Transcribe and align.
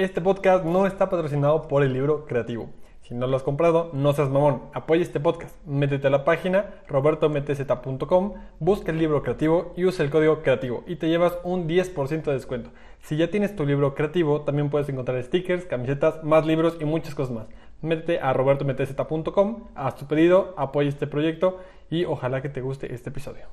Este 0.00 0.22
podcast 0.22 0.64
no 0.64 0.86
está 0.86 1.10
patrocinado 1.10 1.68
por 1.68 1.82
el 1.82 1.92
libro 1.92 2.24
creativo. 2.24 2.70
Si 3.02 3.12
no 3.12 3.26
lo 3.26 3.36
has 3.36 3.42
comprado, 3.42 3.90
no 3.92 4.14
seas 4.14 4.30
mamón. 4.30 4.62
Apoya 4.72 5.02
este 5.02 5.20
podcast. 5.20 5.54
Métete 5.66 6.06
a 6.06 6.10
la 6.10 6.24
página 6.24 6.70
robertometz.com, 6.88 8.32
busca 8.60 8.92
el 8.92 8.98
libro 8.98 9.22
creativo 9.22 9.74
y 9.76 9.84
usa 9.84 10.02
el 10.02 10.10
código 10.10 10.40
creativo 10.40 10.84
y 10.86 10.96
te 10.96 11.10
llevas 11.10 11.36
un 11.44 11.68
10% 11.68 12.22
de 12.22 12.32
descuento. 12.32 12.70
Si 13.02 13.18
ya 13.18 13.30
tienes 13.30 13.54
tu 13.54 13.66
libro 13.66 13.94
creativo, 13.94 14.40
también 14.40 14.70
puedes 14.70 14.88
encontrar 14.88 15.22
stickers, 15.22 15.66
camisetas, 15.66 16.24
más 16.24 16.46
libros 16.46 16.78
y 16.80 16.86
muchas 16.86 17.14
cosas 17.14 17.34
más. 17.34 17.46
Métete 17.82 18.20
a 18.20 18.32
robertometz.com, 18.32 19.68
haz 19.74 19.96
tu 19.96 20.06
pedido, 20.06 20.54
apoya 20.56 20.88
este 20.88 21.06
proyecto 21.08 21.60
y 21.90 22.06
ojalá 22.06 22.40
que 22.40 22.48
te 22.48 22.62
guste 22.62 22.94
este 22.94 23.10
episodio. 23.10 23.48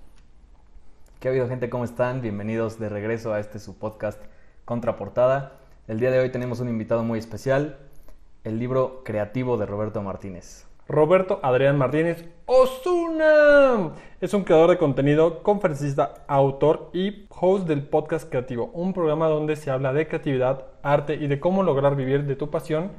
¿Qué 1.19 1.27
ha 1.27 1.31
habido 1.31 1.49
gente? 1.49 1.69
¿Cómo 1.69 1.83
están? 1.83 2.21
Bienvenidos 2.21 2.79
de 2.79 2.87
regreso 2.87 3.33
a 3.33 3.41
este 3.41 3.59
su 3.59 3.77
podcast 3.77 4.23
Contraportada. 4.63 5.66
El 5.87 6.01
día 6.01 6.11
de 6.11 6.19
hoy 6.19 6.29
tenemos 6.29 6.59
un 6.59 6.67
invitado 6.67 7.01
muy 7.01 7.17
especial, 7.17 7.77
el 8.43 8.59
libro 8.59 9.03
creativo 9.05 9.55
de 9.55 9.65
Roberto 9.65 10.01
Martínez. 10.01 10.67
Roberto 10.85 11.39
Adrián 11.43 11.77
Martínez 11.77 12.25
Osuna 12.45 13.93
es 14.19 14.33
un 14.33 14.43
creador 14.43 14.69
de 14.71 14.77
contenido, 14.77 15.41
conferencista, 15.43 16.25
autor 16.27 16.89
y 16.91 17.25
host 17.29 17.69
del 17.69 17.83
podcast 17.83 18.29
creativo, 18.29 18.69
un 18.73 18.91
programa 18.91 19.29
donde 19.29 19.55
se 19.55 19.71
habla 19.71 19.93
de 19.93 20.09
creatividad, 20.09 20.65
arte 20.83 21.15
y 21.15 21.27
de 21.27 21.39
cómo 21.39 21.63
lograr 21.63 21.95
vivir 21.95 22.25
de 22.25 22.35
tu 22.35 22.49
pasión. 22.49 22.91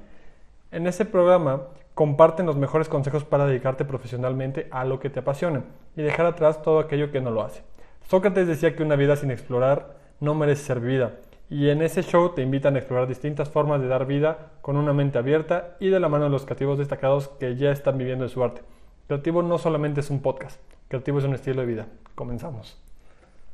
En 0.70 0.86
ese 0.86 1.04
programa 1.04 1.64
comparten 1.92 2.46
los 2.46 2.56
mejores 2.56 2.88
consejos 2.88 3.22
para 3.22 3.44
dedicarte 3.44 3.84
profesionalmente 3.84 4.66
a 4.70 4.86
lo 4.86 4.98
que 4.98 5.10
te 5.10 5.20
apasiona 5.20 5.62
y 5.94 6.00
dejar 6.00 6.24
atrás 6.24 6.62
todo 6.62 6.78
aquello 6.78 7.12
que 7.12 7.20
no 7.20 7.32
lo 7.32 7.42
hace. 7.42 7.60
Sócrates 8.08 8.48
decía 8.48 8.74
que 8.74 8.82
una 8.82 8.96
vida 8.96 9.14
sin 9.16 9.30
explorar 9.30 9.98
no 10.20 10.34
merece 10.34 10.62
ser 10.64 10.80
vivida 10.80 11.12
y 11.50 11.70
en 11.70 11.80
ese 11.82 12.02
show 12.02 12.34
te 12.34 12.42
invitan 12.42 12.74
a 12.74 12.78
explorar 12.78 13.08
distintas 13.08 13.48
formas 13.48 13.80
de 13.80 13.88
dar 13.88 14.06
vida 14.06 14.52
con 14.60 14.76
una 14.76 14.92
mente 14.92 15.18
abierta 15.18 15.76
y 15.80 15.88
de 15.88 15.98
la 15.98 16.08
mano 16.08 16.24
de 16.24 16.30
los 16.30 16.44
creativos 16.44 16.78
destacados 16.78 17.28
que 17.40 17.56
ya 17.56 17.70
están 17.70 17.96
viviendo 17.96 18.24
de 18.24 18.30
su 18.30 18.44
arte. 18.44 18.62
Creativo 19.06 19.42
no 19.42 19.56
solamente 19.56 20.00
es 20.00 20.10
un 20.10 20.20
podcast, 20.20 20.60
creativo 20.88 21.18
es 21.18 21.24
un 21.24 21.34
estilo 21.34 21.62
de 21.62 21.66
vida. 21.66 21.86
Comenzamos. 22.14 22.78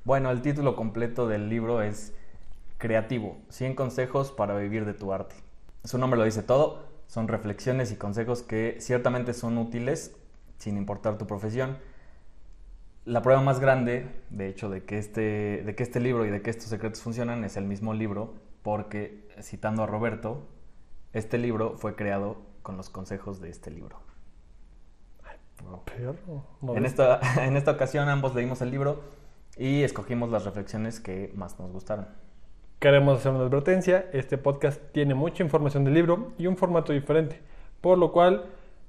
Bueno, 0.05 0.31
el 0.31 0.43
título 0.43 0.75
completo 0.75 1.29
del 1.29 1.49
libro 1.49 1.83
es 1.83 2.13
Creativo, 2.79 3.39
100 3.51 3.77
consejos 3.77 4.33
para 4.33 4.57
vivir 4.57 4.85
de 4.85 4.95
tu 4.95 5.13
arte. 5.13 5.37
Su 5.85 5.99
nombre 5.99 6.19
lo 6.19 6.25
dice 6.25 6.43
todo, 6.43 6.83
son 7.07 7.29
reflexiones 7.29 7.93
y 7.93 7.97
consejos 7.97 8.43
que 8.43 8.77
ciertamente 8.81 9.35
son 9.35 9.57
útiles 9.57 10.17
sin 10.59 10.77
importar 10.77 11.17
tu 11.17 11.27
profesión 11.27 11.79
la 13.05 13.23
prueba 13.23 13.41
más 13.43 13.61
grande, 13.61 14.07
de 14.31 14.49
hecho, 14.49 14.71
de 14.71 14.85
que, 14.85 14.99
este, 14.99 15.63
de 15.65 15.75
que 15.75 15.83
este 15.83 16.01
libro 16.01 16.25
y 16.25 16.31
de 16.31 16.43
que 16.43 16.51
estos 16.51 16.69
secretos 16.69 17.03
funcionan 17.03 17.45
es 17.45 17.57
el 17.57 17.65
mismo 17.65 17.93
libro, 17.95 18.35
porque, 18.63 19.29
citando 19.43 19.83
a 19.83 19.87
Roberto, 19.87 20.47
este 21.13 21.39
libro 21.39 21.77
fue 21.77 21.97
creado 21.97 22.39
con 22.63 22.77
los 22.77 22.89
consejos 22.89 23.41
de 23.41 23.51
este 23.51 23.71
libro. 23.71 24.01
En 26.75 26.85
esta, 26.85 27.21
en 27.45 27.57
esta 27.57 27.73
ocasión 27.73 28.09
ambos 28.09 28.35
leímos 28.35 28.61
el 28.63 28.71
libro 28.71 29.03
y 29.57 29.83
escogimos 29.83 30.31
las 30.31 30.45
reflexiones 30.45 31.01
que 31.01 31.31
más 31.35 31.59
nos 31.61 31.71
gustaron. 31.73 32.09
Queremos 32.81 33.21
hacer 33.21 33.33
una 33.33 33.45
advertencia, 33.45 34.07
este 34.13 34.37
podcast 34.37 34.81
tiene 34.93 35.15
mucha 35.15 35.43
información 35.43 35.85
del 35.85 35.95
libro 35.95 36.33
y 36.39 36.47
un 36.47 36.57
formato 36.57 36.93
diferente, 36.93 37.41
por 37.81 37.99
lo 37.99 38.13
cual 38.13 38.47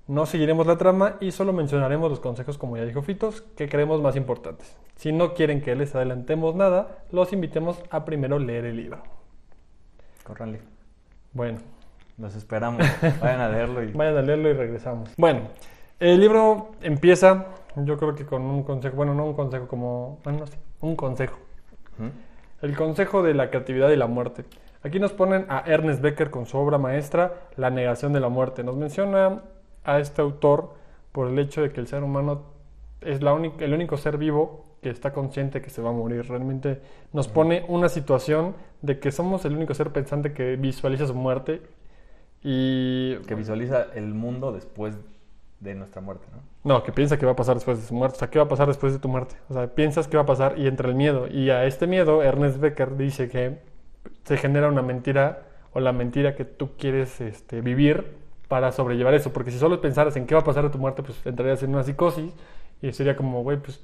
no 0.08 0.26
seguiremos 0.26 0.68
la 0.68 0.78
trama 0.78 1.18
y 1.20 1.32
solo 1.32 1.52
mencionaremos 1.52 2.10
los 2.10 2.20
consejos, 2.20 2.58
como 2.58 2.78
ya 2.78 2.86
dijo 2.86 3.02
Fitos, 3.02 3.42
que 3.56 3.68
creemos 3.68 4.02
más 4.02 4.16
importantes. 4.16 4.78
Si 4.96 5.12
no 5.12 5.34
quieren 5.34 5.62
que 5.62 5.76
les 5.76 5.96
adelantemos 5.96 6.56
nada, 6.56 7.00
los 7.12 7.34
invitemos 7.34 7.82
a 7.90 8.06
primero 8.06 8.38
leer 8.38 8.66
el 8.66 8.78
libro. 8.78 9.02
Corranle. 10.24 10.62
Bueno. 11.34 11.60
Los 12.18 12.36
esperamos. 12.36 12.82
Vayan 13.22 13.42
a 13.42 13.50
leerlo 13.50 13.84
y... 13.84 13.92
Vayan 13.92 14.18
a 14.18 14.22
leerlo 14.22 14.50
y 14.50 14.54
regresamos. 14.54 15.10
Bueno, 15.18 15.42
el 16.00 16.20
libro 16.20 16.72
empieza, 16.82 17.48
yo 17.76 17.98
creo 17.98 18.16
que 18.16 18.26
con 18.26 18.44
un 18.44 18.64
consejo, 18.64 18.96
bueno, 18.96 19.14
no 19.14 19.26
un 19.26 19.34
consejo 19.34 19.68
como, 19.68 20.20
bueno, 20.24 20.40
no 20.40 20.48
sé, 20.48 20.58
un 20.82 20.96
consejo. 20.96 21.38
El 22.62 22.76
consejo 22.76 23.24
de 23.24 23.34
la 23.34 23.50
creatividad 23.50 23.90
y 23.90 23.96
la 23.96 24.08
muerte. 24.08 24.46
Aquí 24.84 25.00
nos 25.00 25.14
ponen 25.14 25.46
a 25.50 25.64
Ernest 25.66 26.02
Becker 26.02 26.30
con 26.30 26.46
su 26.46 26.58
obra 26.58 26.78
maestra, 26.78 27.34
La 27.58 27.70
negación 27.70 28.14
de 28.14 28.20
la 28.20 28.30
muerte. 28.30 28.64
Nos 28.64 28.76
menciona 28.76 29.42
a 29.86 30.00
este 30.00 30.22
autor 30.22 30.74
por 31.12 31.28
el 31.28 31.40
hecho 31.40 31.62
de 31.62 31.72
que 31.72 31.80
el 31.80 31.88
ser 31.88 32.04
humano 32.04 32.44
es 33.02 33.22
la 33.22 33.32
el 33.34 33.74
único 33.74 33.98
ser 33.98 34.18
vivo 34.18 34.66
que 34.82 34.90
está 34.90 35.14
consciente 35.14 35.62
que 35.62 35.70
se 35.70 35.82
va 35.82 35.90
a 35.90 35.94
morir. 35.94 36.28
Realmente 36.28 36.80
nos 37.12 37.28
pone 37.28 37.66
una 37.68 37.90
situación 37.90 38.56
de 38.84 39.00
que 39.00 39.12
somos 39.12 39.44
el 39.46 39.56
único 39.56 39.74
ser 39.74 39.92
pensante 39.92 40.34
que 40.34 40.58
visualiza 40.58 41.08
su 41.08 41.16
muerte 41.16 41.62
y... 42.44 43.16
Que 43.28 43.34
visualiza 43.34 43.88
el 43.96 44.14
mundo 44.14 44.52
después 44.52 44.96
de 45.60 45.74
nuestra 45.74 46.02
muerte, 46.02 46.28
¿no? 46.32 46.42
No, 46.64 46.84
que 46.84 46.92
piensa 46.92 47.18
que 47.18 47.26
va 47.26 47.32
a 47.32 47.36
pasar 47.36 47.56
después 47.56 47.80
de 47.80 47.88
su 47.88 47.96
muerte. 47.96 48.18
O 48.18 48.20
sea, 48.20 48.30
¿qué 48.30 48.38
va 48.38 48.46
a 48.46 48.48
pasar 48.48 48.68
después 48.68 48.94
de 48.94 49.00
tu 49.00 49.08
muerte? 49.08 49.36
O 49.50 49.54
sea, 49.54 49.74
piensas 49.74 50.08
que 50.08 50.18
va 50.18 50.24
a 50.24 50.28
pasar 50.28 50.60
y 50.60 50.68
entra 50.68 50.88
el 50.88 50.96
miedo. 50.96 51.28
Y 51.28 51.50
a 51.50 51.66
este 51.66 51.88
miedo, 51.88 52.22
Ernest 52.22 52.60
Becker 52.60 52.96
dice 52.96 53.28
que 53.28 53.58
se 54.24 54.38
genera 54.38 54.68
una 54.68 54.84
mentira 54.84 55.48
o 55.74 55.80
la 55.80 55.94
mentira 55.94 56.36
que 56.36 56.46
tú 56.46 56.78
quieres 56.78 57.22
este, 57.22 57.62
vivir 57.62 58.25
para 58.48 58.72
sobrellevar 58.72 59.14
eso, 59.14 59.34
porque 59.34 59.52
si 59.52 59.60
solo 59.60 59.82
pensaras 59.82 60.16
en 60.16 60.28
qué 60.28 60.36
va 60.36 60.42
a 60.42 60.44
pasar 60.44 60.66
a 60.66 60.72
tu 60.72 60.78
muerte, 60.78 61.04
pues 61.04 61.26
entrarías 61.26 61.64
en 61.64 61.72
una 61.72 61.84
psicosis 61.84 62.34
y 62.82 62.92
sería 62.92 63.16
como, 63.16 63.44
güey, 63.44 63.58
pues... 63.58 63.82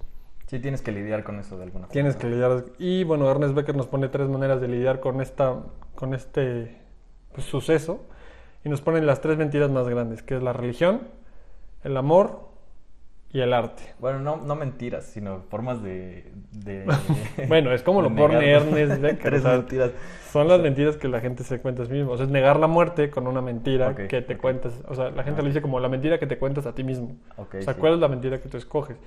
Sí, 0.48 0.60
tienes 0.60 0.82
que 0.82 0.92
lidiar 0.92 1.24
con 1.24 1.40
eso 1.40 1.58
de 1.58 1.64
alguna 1.64 1.86
forma. 1.86 1.94
Tienes 1.94 2.18
que 2.18 2.28
lidiar. 2.28 2.66
Y 2.78 3.06
bueno, 3.06 3.32
Ernest 3.32 3.56
Becker 3.56 3.76
nos 3.76 3.88
pone 3.88 4.10
tres 4.10 4.28
maneras 4.28 4.60
de 4.60 4.68
lidiar 4.68 5.00
con, 5.00 5.22
esta, 5.22 5.64
con 5.96 6.14
este 6.14 6.78
pues, 7.34 7.46
suceso 7.46 8.06
y 8.66 8.70
nos 8.70 8.82
ponen 8.82 9.06
las 9.06 9.22
tres 9.22 9.38
mentiras 9.38 9.72
más 9.72 9.88
grandes, 9.88 10.24
que 10.24 10.36
es 10.36 10.44
la 10.44 10.52
religión, 10.52 11.08
el 11.84 11.96
amor 11.96 12.50
y 13.34 13.40
el 13.40 13.53
arte. 13.53 13.84
Bueno, 14.00 14.19
no, 14.19 14.38
no 14.38 14.56
mentiras, 14.56 15.06
sino 15.06 15.42
formas 15.50 15.81
de... 15.81 16.31
bueno, 17.47 17.72
es 17.72 17.81
como 17.81 18.02
lo 18.02 18.14
pone 18.14 18.52
Ernest 18.52 19.02
Becker. 19.02 19.42
mentiras. 19.44 19.92
Son 20.31 20.47
las 20.47 20.59
mentiras 20.59 20.97
que 20.97 21.08
la 21.08 21.22
gente 21.22 21.44
se 21.44 21.59
cuenta 21.59 21.84
a 21.84 21.86
sí 21.86 21.94
mismo. 21.94 22.12
O 22.12 22.18
sea, 22.18 22.25
es 22.25 22.31
negar 22.31 22.59
la 22.59 22.68
muerte 22.68 23.09
con 23.09 23.28
una 23.28 23.42
mentira 23.42 23.96
que 23.96 24.22
te 24.22 24.38
cuentas. 24.38 24.74
O 24.88 24.96
sea, 24.96 25.12
la 25.12 25.24
gente 25.24 25.42
lo 25.42 25.47
dice 25.47 25.62
como 25.62 25.80
la 25.80 25.88
mentira 25.88 26.19
que 26.19 26.28
te 26.28 26.38
cuentas 26.38 26.66
a 26.66 26.75
ti 26.75 26.84
mismo. 26.84 27.16
o 27.38 27.47
sea, 27.62 27.74
¿cuál 27.75 27.94
es 27.94 28.00
la 28.00 28.08
mentira 28.09 28.42
que 28.42 28.50
tú 28.50 28.58
escoges? 28.58 28.97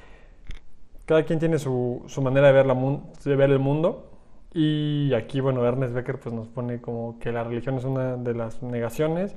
Cada 1.05 1.25
quien 1.25 1.39
tiene 1.39 1.59
su, 1.59 2.03
su 2.07 2.23
manera 2.23 2.47
de 2.47 2.53
ver, 2.55 2.67
la 2.67 2.75
de 2.75 3.37
ver 3.37 3.51
el 3.51 3.59
mundo. 3.59 4.11
Y 4.55 5.13
aquí, 5.13 5.41
bueno, 5.41 5.67
Ernest 5.67 5.93
Becker 5.93 6.19
pues 6.19 6.35
nos 6.35 6.49
pone 6.49 6.81
como 6.81 7.19
que 7.19 7.31
la 7.31 7.45
religión 7.45 7.77
es 7.77 7.85
una 7.85 8.17
de 8.17 8.35
las 8.35 8.63
negaciones 8.63 9.35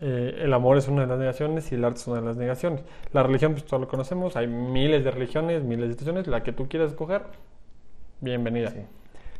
eh, 0.00 0.40
el 0.42 0.52
amor 0.52 0.76
es 0.76 0.88
una 0.88 1.02
de 1.02 1.06
las 1.06 1.18
negaciones 1.18 1.72
y 1.72 1.74
el 1.74 1.84
arte 1.84 2.00
es 2.00 2.06
una 2.06 2.20
de 2.20 2.26
las 2.26 2.36
negaciones. 2.36 2.82
La 3.12 3.22
religión, 3.22 3.52
pues 3.52 3.64
todos 3.64 3.80
lo 3.80 3.88
conocemos, 3.88 4.36
hay 4.36 4.46
miles 4.46 5.04
de 5.04 5.10
religiones, 5.10 5.62
miles 5.62 5.88
de 5.88 5.92
situaciones, 5.92 6.26
la 6.26 6.42
que 6.42 6.52
tú 6.52 6.68
quieras 6.68 6.90
escoger, 6.90 7.22
bienvenida. 8.20 8.72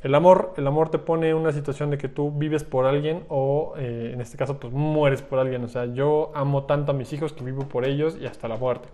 El 0.03 0.15
amor, 0.15 0.55
el 0.57 0.67
amor 0.67 0.91
te 0.91 0.99
pone 0.99 1.31
en 1.31 1.37
una 1.37 1.53
situación 1.53 1.91
de 1.91 1.99
que 1.99 2.09
tú 2.09 2.31
vives 2.31 2.65
por 2.65 2.87
alguien 2.87 3.25
o 3.29 3.75
eh, 3.77 4.13
en 4.15 4.21
este 4.21 4.37
caso 4.37 4.61
pues 4.61 4.73
mueres 4.73 5.23
por 5.23 5.39
alguien. 5.39 5.65
O 5.65 5.69
sea, 5.69 5.87
yo 5.87 6.33
amo 6.35 6.65
tanto 6.65 6.93
a 6.93 6.95
mis 6.95 7.13
hijos 7.13 7.33
que 7.33 7.45
vivo 7.45 7.63
por 7.69 7.85
ellos 7.85 8.17
y 8.21 8.27
hasta 8.27 8.49
la 8.49 8.57
muerte. 8.57 8.89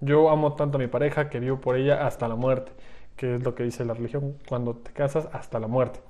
Yo 0.00 0.30
amo 0.30 0.54
tanto 0.54 0.78
a 0.78 0.80
mi 0.80 0.88
pareja 0.88 1.30
que 1.30 1.40
vivo 1.40 1.60
por 1.60 1.76
ella 1.76 2.06
hasta 2.06 2.28
la 2.28 2.36
muerte, 2.36 2.72
que 3.16 3.36
es 3.36 3.42
lo 3.44 3.54
que 3.54 3.62
dice 3.64 3.84
la 3.84 3.94
religión, 3.94 4.36
cuando 4.48 4.74
te 4.74 4.92
casas 4.92 5.28
hasta 5.32 5.58
la 5.58 5.68
muerte. 5.68 6.00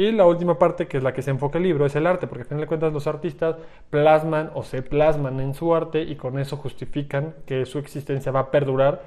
Y 0.00 0.12
la 0.12 0.24
última 0.24 0.58
parte, 0.58 0.86
que 0.88 0.96
es 0.96 1.02
la 1.02 1.12
que 1.12 1.20
se 1.20 1.30
enfoca 1.30 1.58
el 1.58 1.64
libro, 1.64 1.84
es 1.84 1.94
el 1.94 2.06
arte, 2.06 2.26
porque 2.26 2.44
al 2.44 2.48
final 2.48 2.62
de 2.62 2.66
cuentas 2.66 2.90
los 2.90 3.06
artistas 3.06 3.56
plasman 3.90 4.50
o 4.54 4.62
se 4.62 4.80
plasman 4.80 5.40
en 5.40 5.52
su 5.52 5.74
arte 5.74 6.00
y 6.00 6.16
con 6.16 6.38
eso 6.38 6.56
justifican 6.56 7.34
que 7.44 7.66
su 7.66 7.78
existencia 7.78 8.32
va 8.32 8.40
a 8.40 8.50
perdurar 8.50 9.02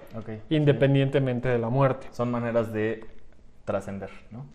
independientemente 0.51 1.49
de 1.49 1.57
la 1.57 1.69
muerte. 1.69 2.05
Son 2.11 2.29
maneras 2.29 2.71
de 2.71 3.07
trascender, 3.65 4.11
¿no? 4.29 4.45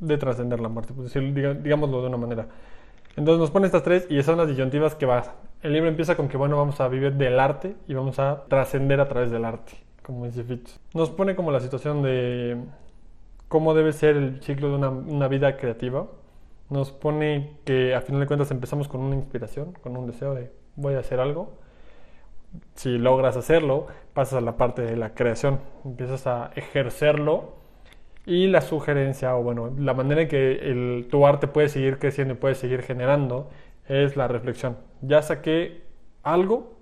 De 0.00 0.18
trascender 0.18 0.58
la 0.58 0.68
muerte, 0.68 0.92
pues 0.92 1.14
digámoslo 1.14 2.02
de 2.02 2.08
una 2.08 2.16
manera. 2.16 2.48
Entonces 3.14 3.38
nos 3.38 3.52
pone 3.52 3.66
estas 3.66 3.84
tres 3.84 4.08
y 4.10 4.20
son 4.24 4.38
las 4.38 4.48
disyuntivas 4.48 4.96
que 4.96 5.06
va. 5.06 5.36
El 5.62 5.72
libro 5.72 5.88
empieza 5.88 6.16
con 6.16 6.26
que, 6.26 6.36
bueno, 6.36 6.56
vamos 6.56 6.80
a 6.80 6.88
vivir 6.88 7.12
del 7.12 7.38
arte 7.38 7.76
y 7.86 7.94
vamos 7.94 8.18
a 8.18 8.42
trascender 8.48 8.98
a 8.98 9.06
través 9.06 9.30
del 9.30 9.44
arte, 9.44 9.74
como 10.02 10.24
dice 10.24 10.42
Fitz. 10.42 10.80
Nos 10.94 11.10
pone 11.10 11.36
como 11.36 11.52
la 11.52 11.60
situación 11.60 12.02
de 12.02 12.56
cómo 13.48 13.74
debe 13.74 13.92
ser 13.92 14.16
el 14.16 14.42
ciclo 14.42 14.70
de 14.70 14.88
una, 14.88 15.28
vida 15.28 15.56
creativa. 15.56 16.06
Nos 16.70 16.90
pone 16.90 17.58
que 17.64 17.94
a 17.94 18.00
final 18.00 18.20
de 18.20 18.26
cuentas 18.26 18.50
empezamos 18.50 18.88
con 18.88 19.00
una 19.00 19.14
inspiración, 19.14 19.72
con 19.82 19.96
un 19.96 20.06
deseo 20.06 20.34
de 20.34 20.50
voy 20.74 20.94
a 20.94 21.00
hacer 21.00 21.20
algo. 21.20 21.52
Si 22.74 22.98
logras 22.98 23.36
hacerlo, 23.36 23.86
pasas 24.14 24.38
a 24.38 24.40
la 24.40 24.56
parte 24.56 24.82
de 24.82 24.96
la 24.96 25.14
creación, 25.14 25.60
empiezas 25.84 26.26
a 26.26 26.50
ejercerlo 26.56 27.54
y 28.24 28.48
la 28.48 28.60
sugerencia 28.60 29.36
o 29.36 29.42
bueno, 29.42 29.72
la 29.78 29.94
manera 29.94 30.22
en 30.22 30.28
que 30.28 30.52
el, 30.52 31.06
tu 31.10 31.26
arte 31.26 31.46
puede 31.46 31.68
seguir 31.68 31.98
creciendo 31.98 32.34
y 32.34 32.36
puede 32.36 32.54
seguir 32.56 32.82
generando 32.82 33.48
es 33.88 34.16
la 34.16 34.26
reflexión. 34.26 34.76
Ya 35.02 35.22
saqué 35.22 35.82
algo, 36.22 36.76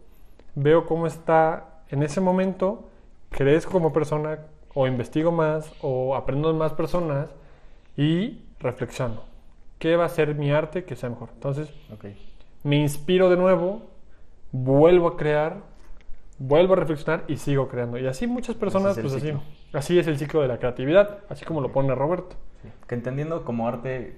veo 0.54 0.86
cómo 0.86 1.06
está 1.06 1.82
en 1.90 2.02
ese 2.02 2.20
momento, 2.20 2.88
crezco 3.30 3.72
como 3.72 3.92
persona, 3.92 4.38
o 4.74 4.86
investigo 4.86 5.32
más 5.32 5.72
o 5.80 6.16
aprendo 6.16 6.52
de 6.52 6.58
más 6.58 6.72
personas 6.72 7.30
y 7.96 8.42
reflexiono. 8.60 9.34
¿qué 9.84 9.96
va 9.96 10.06
a 10.06 10.08
ser 10.08 10.34
mi 10.34 10.50
arte 10.50 10.84
que 10.84 10.96
sea 10.96 11.10
mejor? 11.10 11.28
Entonces, 11.34 11.68
me 12.62 12.76
inspiro 12.76 13.28
de 13.28 13.36
nuevo, 13.36 13.82
vuelvo 14.50 15.08
a 15.08 15.16
crear, 15.18 15.58
vuelvo 16.38 16.72
a 16.72 16.76
reflexionar 16.76 17.24
y 17.28 17.36
sigo 17.36 17.68
creando. 17.68 17.98
Y 17.98 18.06
así 18.06 18.26
muchas 18.26 18.56
personas, 18.56 18.98
pues 18.98 19.12
así, 19.12 19.34
así 19.74 19.98
es 19.98 20.06
el 20.06 20.16
ciclo 20.16 20.40
de 20.40 20.48
la 20.48 20.56
creatividad, 20.56 21.18
así 21.28 21.44
como 21.44 21.60
lo 21.60 21.70
pone 21.70 21.94
Roberto. 21.94 22.36
Que 22.86 22.94
entendiendo 22.94 23.44
como 23.44 23.68
arte 23.68 24.16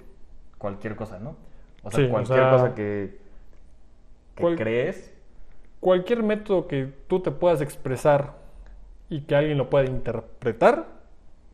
cualquier 0.57 0.95
cosa, 0.95 1.19
¿no? 1.19 1.35
O 1.83 1.91
sea, 1.91 2.09
cualquier 2.09 2.49
cosa 2.49 2.73
que, 2.73 3.17
crees. 4.55 5.13
Cualquier 5.81 6.23
método 6.23 6.67
que 6.67 6.93
tú 7.07 7.19
te 7.19 7.31
puedas 7.31 7.59
expresar 7.59 8.35
y 9.09 9.21
que 9.21 9.35
alguien 9.35 9.57
lo 9.57 9.69
pueda 9.69 9.85
interpretar 9.85 10.85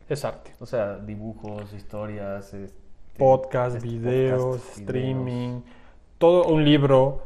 es 0.08 0.24
arte. 0.24 0.52
O 0.60 0.66
sea, 0.66 0.96
dibujos, 0.96 1.72
historias, 1.72 2.52
este, 2.54 2.78
podcast, 3.16 3.76
este, 3.76 3.88
videos, 3.88 4.78
streaming, 4.78 5.60
todo 6.18 6.44
un 6.46 6.64
libro, 6.64 7.22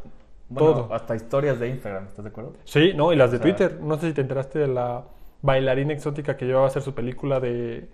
todo. 0.54 0.92
Hasta 0.92 1.16
historias 1.16 1.58
de 1.58 1.68
Instagram, 1.68 2.06
¿estás 2.06 2.24
de 2.24 2.30
acuerdo? 2.30 2.52
Sí, 2.64 2.92
no, 2.94 3.12
y 3.12 3.16
las 3.16 3.32
de 3.32 3.38
Twitter. 3.38 3.80
No 3.80 3.98
sé 3.98 4.08
si 4.08 4.14
te 4.14 4.20
enteraste 4.20 4.58
de 4.58 4.68
la 4.68 5.04
bailarina 5.42 5.92
exótica 5.92 6.36
que 6.36 6.46
llevaba 6.46 6.66
a 6.66 6.68
hacer 6.68 6.82
su 6.82 6.94
película 6.94 7.40
de, 7.40 7.88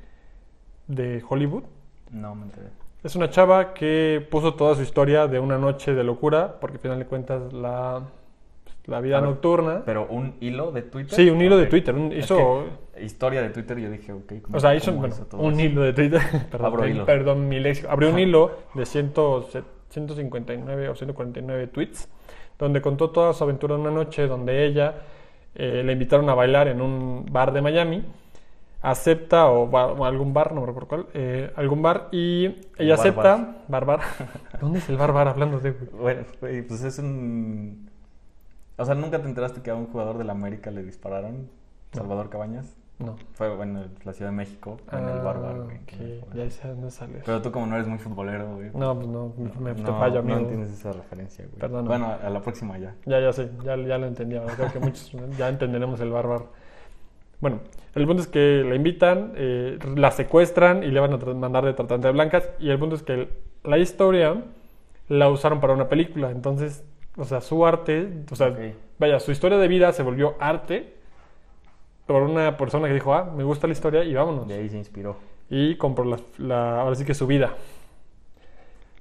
de 0.87 1.23
Hollywood. 1.29 1.65
No, 2.11 2.35
me 2.35 2.45
enteré. 2.45 2.69
Es 3.03 3.17
una 3.17 3.29
chava 3.29 3.75
que 3.75 4.27
puso 4.31 4.55
toda 4.55 4.75
su 4.75 4.83
historia 4.83 5.27
de 5.27 5.39
una 5.39 5.59
noche 5.59 5.95
de 5.95 6.05
locura, 6.05 6.59
porque 6.61 6.77
al 6.77 6.81
final 6.81 6.99
de 6.99 7.07
cuentas 7.07 7.53
la, 7.53 8.03
la 8.87 9.01
vida 9.01 9.21
nocturna. 9.21 9.83
Pero 9.85 10.07
un 10.09 10.35
hilo 10.41 10.73
de 10.73 10.83
Twitter. 10.83 11.15
Sí, 11.15 11.31
un 11.31 11.41
hilo 11.41 11.57
de 11.57 11.67
Twitter. 11.67 11.95
hizo 12.17 12.65
historia 13.01 13.43
de 13.43 13.51
Twitter. 13.51 13.79
Yo 13.79 13.91
dije, 13.91 14.13
ok. 14.13 14.33
o 14.53 14.61
sea, 14.61 14.75
hizo, 14.75 14.93
un 15.33 15.59
hilo 15.59 15.83
de 15.83 15.93
Twitter. 15.93 16.21
perdón, 16.51 17.05
perdón, 17.07 17.49
mi 17.49 17.61
léxico. 17.61 17.91
Abrió 17.91 18.11
un 18.11 18.19
hilo 18.19 18.53
de 18.75 18.87
159 18.87 20.89
o 20.89 20.95
149 20.95 21.67
tweets, 21.69 22.09
donde 22.59 22.81
contó 22.81 23.11
toda 23.11 23.33
su 23.33 23.45
aventura 23.45 23.75
en 23.75 23.83
una 23.83 23.91
noche, 23.91 24.27
donde 24.27 24.65
ella 24.65 24.95
eh, 25.55 25.83
le 25.85 25.93
invitaron 25.93 26.29
a 26.29 26.35
bailar 26.35 26.69
en 26.69 26.81
un 26.81 27.27
bar 27.31 27.53
de 27.53 27.63
Miami 27.63 28.03
acepta, 28.85 29.47
o, 29.47 30.05
algún 30.05 30.35
bar, 30.35 30.53
no 30.53 30.61
me 30.61 30.67
recuerdo 30.67 30.89
cuál, 30.89 31.07
eh, 31.15 31.51
algún 31.57 31.81
bar, 31.81 32.09
y 32.13 32.55
ella 32.77 32.95
acepta, 32.95 33.63
bar 33.67 33.87
bar. 33.87 34.01
¿Dónde 34.61 34.79
es 34.79 34.89
el 34.91 34.99
bar 34.99 35.13
bar 35.13 35.27
hablando 35.27 35.59
de? 35.59 35.71
Bueno, 35.71 36.25
pues 36.39 36.85
es 36.85 36.99
un... 36.99 37.91
O 38.77 38.85
sea, 38.85 38.95
¿nunca 38.95 39.21
te 39.21 39.29
enteraste 39.29 39.63
que 39.63 39.71
a 39.71 39.75
un 39.75 39.87
jugador 39.87 40.19
de 40.19 40.25
la 40.25 40.33
América 40.33 40.71
le 40.71 40.83
dispararon? 40.83 41.49
Salvador 41.93 42.29
Cabañas. 42.29 42.77
No. 42.99 43.17
Fue 43.33 43.53
en 43.61 43.91
la 44.05 44.13
Ciudad 44.13 44.31
de 44.31 44.37
México, 44.37 44.79
en 44.93 45.09
el 45.09 45.19
bar, 45.19 45.39
güey. 45.39 46.21
Ya 46.33 46.49
sé 46.49 46.69
dónde 46.69 46.91
sale. 46.93 47.23
Pero 47.27 47.43
tú 47.43 47.51
como 47.51 47.67
no 47.67 47.75
eres 47.75 47.89
muy 47.89 47.99
futbolero, 47.99 48.55
güey. 48.55 48.71
No, 48.73 48.95
pues 48.95 49.09
no, 49.09 49.33
me 49.59 49.75
no, 49.75 49.99
fallo, 49.99 50.21
amigo. 50.21 50.37
No 50.37 50.43
entiendes 50.43 50.71
esa 50.71 50.93
referencia, 50.93 51.45
güey. 51.45 51.59
Perdón. 51.59 51.87
Bueno, 51.87 52.15
a 52.23 52.31
la 52.31 52.41
próxima 52.41 52.79
ya. 52.79 52.95
Ya, 53.05 53.19
ya 53.19 53.33
sé, 53.33 53.51
ya, 53.65 53.77
ya 53.77 53.99
lo 53.99 54.07
entendí. 54.07 54.37
Creo 54.57 54.73
que 54.73 54.79
muchos 54.79 55.13
ya 55.39 55.49
entenderemos 55.49 56.01
el 56.01 56.11
bar 56.11 56.29
bar. 56.29 56.43
Bueno, 57.41 57.61
el 57.97 58.07
punto 58.07 58.23
es 58.23 58.29
que 58.29 58.63
la 58.65 58.77
invitan, 58.77 59.33
eh, 59.35 59.79
la 59.97 60.13
secuestran 60.13 60.85
y 60.85 60.87
le 60.87 61.01
van 61.01 61.15
a 61.15 61.17
mandar 61.35 61.65
de 61.65 61.75
tratante 61.75 62.07
de 62.07 62.13
blancas. 62.13 62.49
Y 62.61 62.71
el 62.71 62.79
punto 62.79 62.95
es 62.95 63.03
que 63.03 63.29
la 63.65 63.77
historia 63.79 64.45
la 65.09 65.29
usaron 65.29 65.61
para 65.61 65.73
una 65.73 65.89
película. 65.89 66.31
Entonces, 66.31 66.85
o 67.17 67.25
sea, 67.25 67.41
su 67.41 67.65
arte, 67.65 68.09
o 68.31 68.37
sea, 68.37 68.55
vaya, 68.99 69.21
su 69.21 69.31
historia 69.31 69.59
de 69.59 69.69
vida 69.69 69.93
se 69.93 70.03
volvió 70.03 70.35
arte 70.41 70.95
por 72.07 72.23
una 72.23 72.57
persona 72.57 72.89
que 72.89 72.95
dijo, 72.95 73.15
ah, 73.15 73.33
me 73.37 73.45
gusta 73.45 73.67
la 73.67 73.73
historia 73.73 74.05
y 74.05 74.15
vámonos. 74.15 74.47
De 74.49 74.55
ahí 74.55 74.69
se 74.69 74.79
inspiró. 74.79 75.17
Y 75.49 75.77
compró 75.77 76.05
la, 76.39 76.81
ahora 76.81 76.95
sí 76.97 77.05
que 77.05 77.15
su 77.15 77.27
vida. 77.27 77.55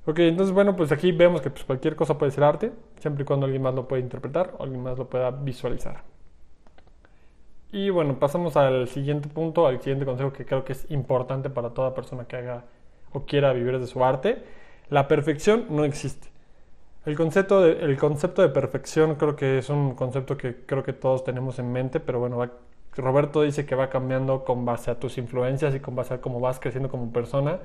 Ok, 0.06 0.20
entonces 0.20 0.54
bueno, 0.54 0.76
pues 0.76 0.92
aquí 0.92 1.12
vemos 1.12 1.42
que 1.42 1.50
pues, 1.50 1.64
cualquier 1.64 1.96
cosa 1.96 2.18
puede 2.18 2.32
ser 2.32 2.44
arte, 2.44 2.72
siempre 3.00 3.24
y 3.24 3.26
cuando 3.26 3.46
alguien 3.46 3.62
más 3.62 3.74
lo 3.74 3.88
pueda 3.88 4.02
interpretar 4.02 4.54
o 4.58 4.64
alguien 4.64 4.84
más 4.84 4.98
lo 4.98 5.10
pueda 5.10 5.32
visualizar. 5.32 6.04
Y 7.72 7.90
bueno, 7.90 8.20
pasamos 8.20 8.56
al 8.58 8.88
siguiente 8.88 9.30
punto, 9.30 9.66
al 9.66 9.80
siguiente 9.80 10.06
consejo 10.06 10.32
que 10.32 10.46
creo 10.46 10.64
que 10.64 10.74
es 10.74 10.92
importante 10.92 11.50
para 11.50 11.72
toda 11.72 11.96
persona 11.96 12.26
que 12.26 12.36
haga 12.36 12.66
o 13.14 13.26
quiera 13.26 13.54
vivir 13.54 13.80
de 13.80 13.88
su 13.88 14.04
arte. 14.04 14.44
La 14.90 15.08
perfección 15.08 15.68
no 15.70 15.86
existe. 15.86 16.33
El 17.06 17.16
concepto 17.18 17.62
de, 17.62 17.84
el 17.84 17.98
concepto 17.98 18.42
de 18.42 18.50
perfección 18.50 19.16
creo 19.16 19.36
que 19.36 19.58
es 19.58 19.70
un 19.70 19.94
concepto 19.96 20.38
que 20.38 20.66
creo 20.66 20.84
que 20.84 20.94
todos 20.94 21.24
tenemos 21.24 21.60
en 21.60 21.72
mente, 21.72 22.00
pero 22.00 22.20
bueno, 22.20 22.50
Roberto 22.96 23.42
dice 23.42 23.66
que 23.66 23.76
va 23.76 23.90
cambiando 23.90 24.46
con 24.46 24.66
base 24.66 24.92
a 24.92 25.00
tus 25.00 25.18
influencias 25.18 25.76
y 25.76 25.80
con 25.80 25.96
base 25.96 26.14
a 26.14 26.22
cómo 26.22 26.40
vas 26.40 26.60
creciendo 26.60 26.90
como 26.90 27.12
persona. 27.12 27.60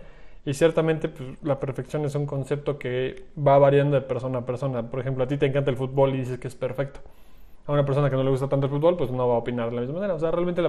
Y 0.45 0.55
ciertamente 0.55 1.09
pues, 1.09 1.29
la 1.43 1.61
perfección 1.61 2.05
es 2.05 2.15
un 2.15 2.27
concepto 2.27 2.79
que 2.79 3.25
va 3.37 3.59
variando 3.59 3.97
de 3.97 4.03
persona 4.03 4.39
a 4.39 4.47
persona. 4.47 4.83
Por 4.91 5.01
ejemplo, 5.01 5.25
a 5.25 5.29
ti 5.29 5.37
te 5.37 5.47
encanta 5.47 5.71
el 5.71 5.77
fútbol 5.77 6.15
y 6.15 6.19
dices 6.19 6.39
que 6.39 6.49
es 6.49 6.55
perfecto 6.55 7.01
a 7.69 7.73
una 7.73 7.85
persona 7.85 8.09
que 8.09 8.17
no 8.17 8.23
le 8.23 8.31
gusta 8.31 8.49
tanto 8.49 8.67
el 8.67 8.73
fútbol, 8.73 8.97
pues 8.97 9.11
no 9.11 9.29
va 9.29 9.35
a 9.35 9.39
opinar 9.39 9.69
de 9.69 9.75
la 9.75 9.81
misma 9.83 9.97
manera. 9.97 10.15
O 10.15 10.19
sea, 10.19 10.31
realmente 10.31 10.63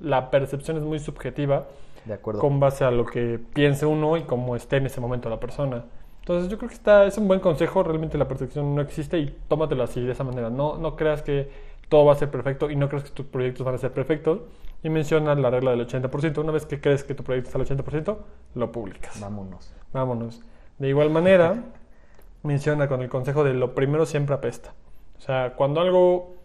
la, 0.00 0.30
percepción 0.30 0.76
es 0.76 0.82
muy 0.82 0.98
subjetiva. 0.98 1.66
De 2.04 2.14
acuerdo. 2.14 2.40
Con 2.40 2.58
base 2.58 2.84
a 2.84 2.90
lo 2.90 3.06
que 3.06 3.38
piense 3.54 3.86
uno 3.86 4.16
y 4.16 4.22
cómo 4.22 4.56
esté 4.56 4.78
en 4.78 4.86
ese 4.86 5.00
momento 5.00 5.30
la 5.30 5.38
persona. 5.38 5.84
Entonces 6.20 6.50
yo 6.50 6.58
creo 6.58 6.68
que 6.68 6.74
está, 6.74 7.06
es 7.06 7.18
un 7.18 7.26
buen 7.28 7.40
consejo, 7.40 7.82
realmente 7.82 8.16
la 8.18 8.28
percepción 8.28 8.74
no 8.74 8.82
existe 8.82 9.18
y 9.18 9.36
tómatelo 9.48 9.82
así, 9.82 10.00
de 10.00 10.12
esa 10.12 10.24
manera. 10.24 10.50
No, 10.50 10.76
no 10.76 10.96
creas 10.96 11.22
que 11.22 11.50
todo 11.88 12.04
va 12.04 12.12
a 12.12 12.16
ser 12.16 12.30
perfecto 12.30 12.70
y 12.70 12.76
no 12.76 12.88
creas 12.88 13.04
que 13.04 13.10
tus 13.10 13.26
proyectos 13.26 13.66
van 13.66 13.74
a 13.74 13.78
ser 13.78 13.92
perfectos. 13.92 14.40
Y 14.82 14.88
menciona 14.88 15.34
la 15.34 15.50
regla 15.50 15.72
del 15.72 15.86
80%. 15.86 16.38
Una 16.38 16.52
vez 16.52 16.64
que 16.64 16.80
crees 16.80 17.04
que 17.04 17.14
tu 17.14 17.22
proyecto 17.22 17.50
está 17.50 17.58
al 17.58 17.84
80%, 17.84 18.16
lo 18.54 18.72
publicas. 18.72 19.20
Vámonos. 19.20 19.74
Vámonos. 19.92 20.40
De 20.78 20.88
igual 20.88 21.10
manera, 21.10 21.64
menciona 22.42 22.88
con 22.88 23.02
el 23.02 23.08
consejo 23.10 23.44
de 23.44 23.52
lo 23.52 23.74
primero 23.74 24.06
siempre 24.06 24.34
apesta. 24.34 24.72
O 25.18 25.20
sea, 25.20 25.54
cuando 25.54 25.80
algo 25.80 26.36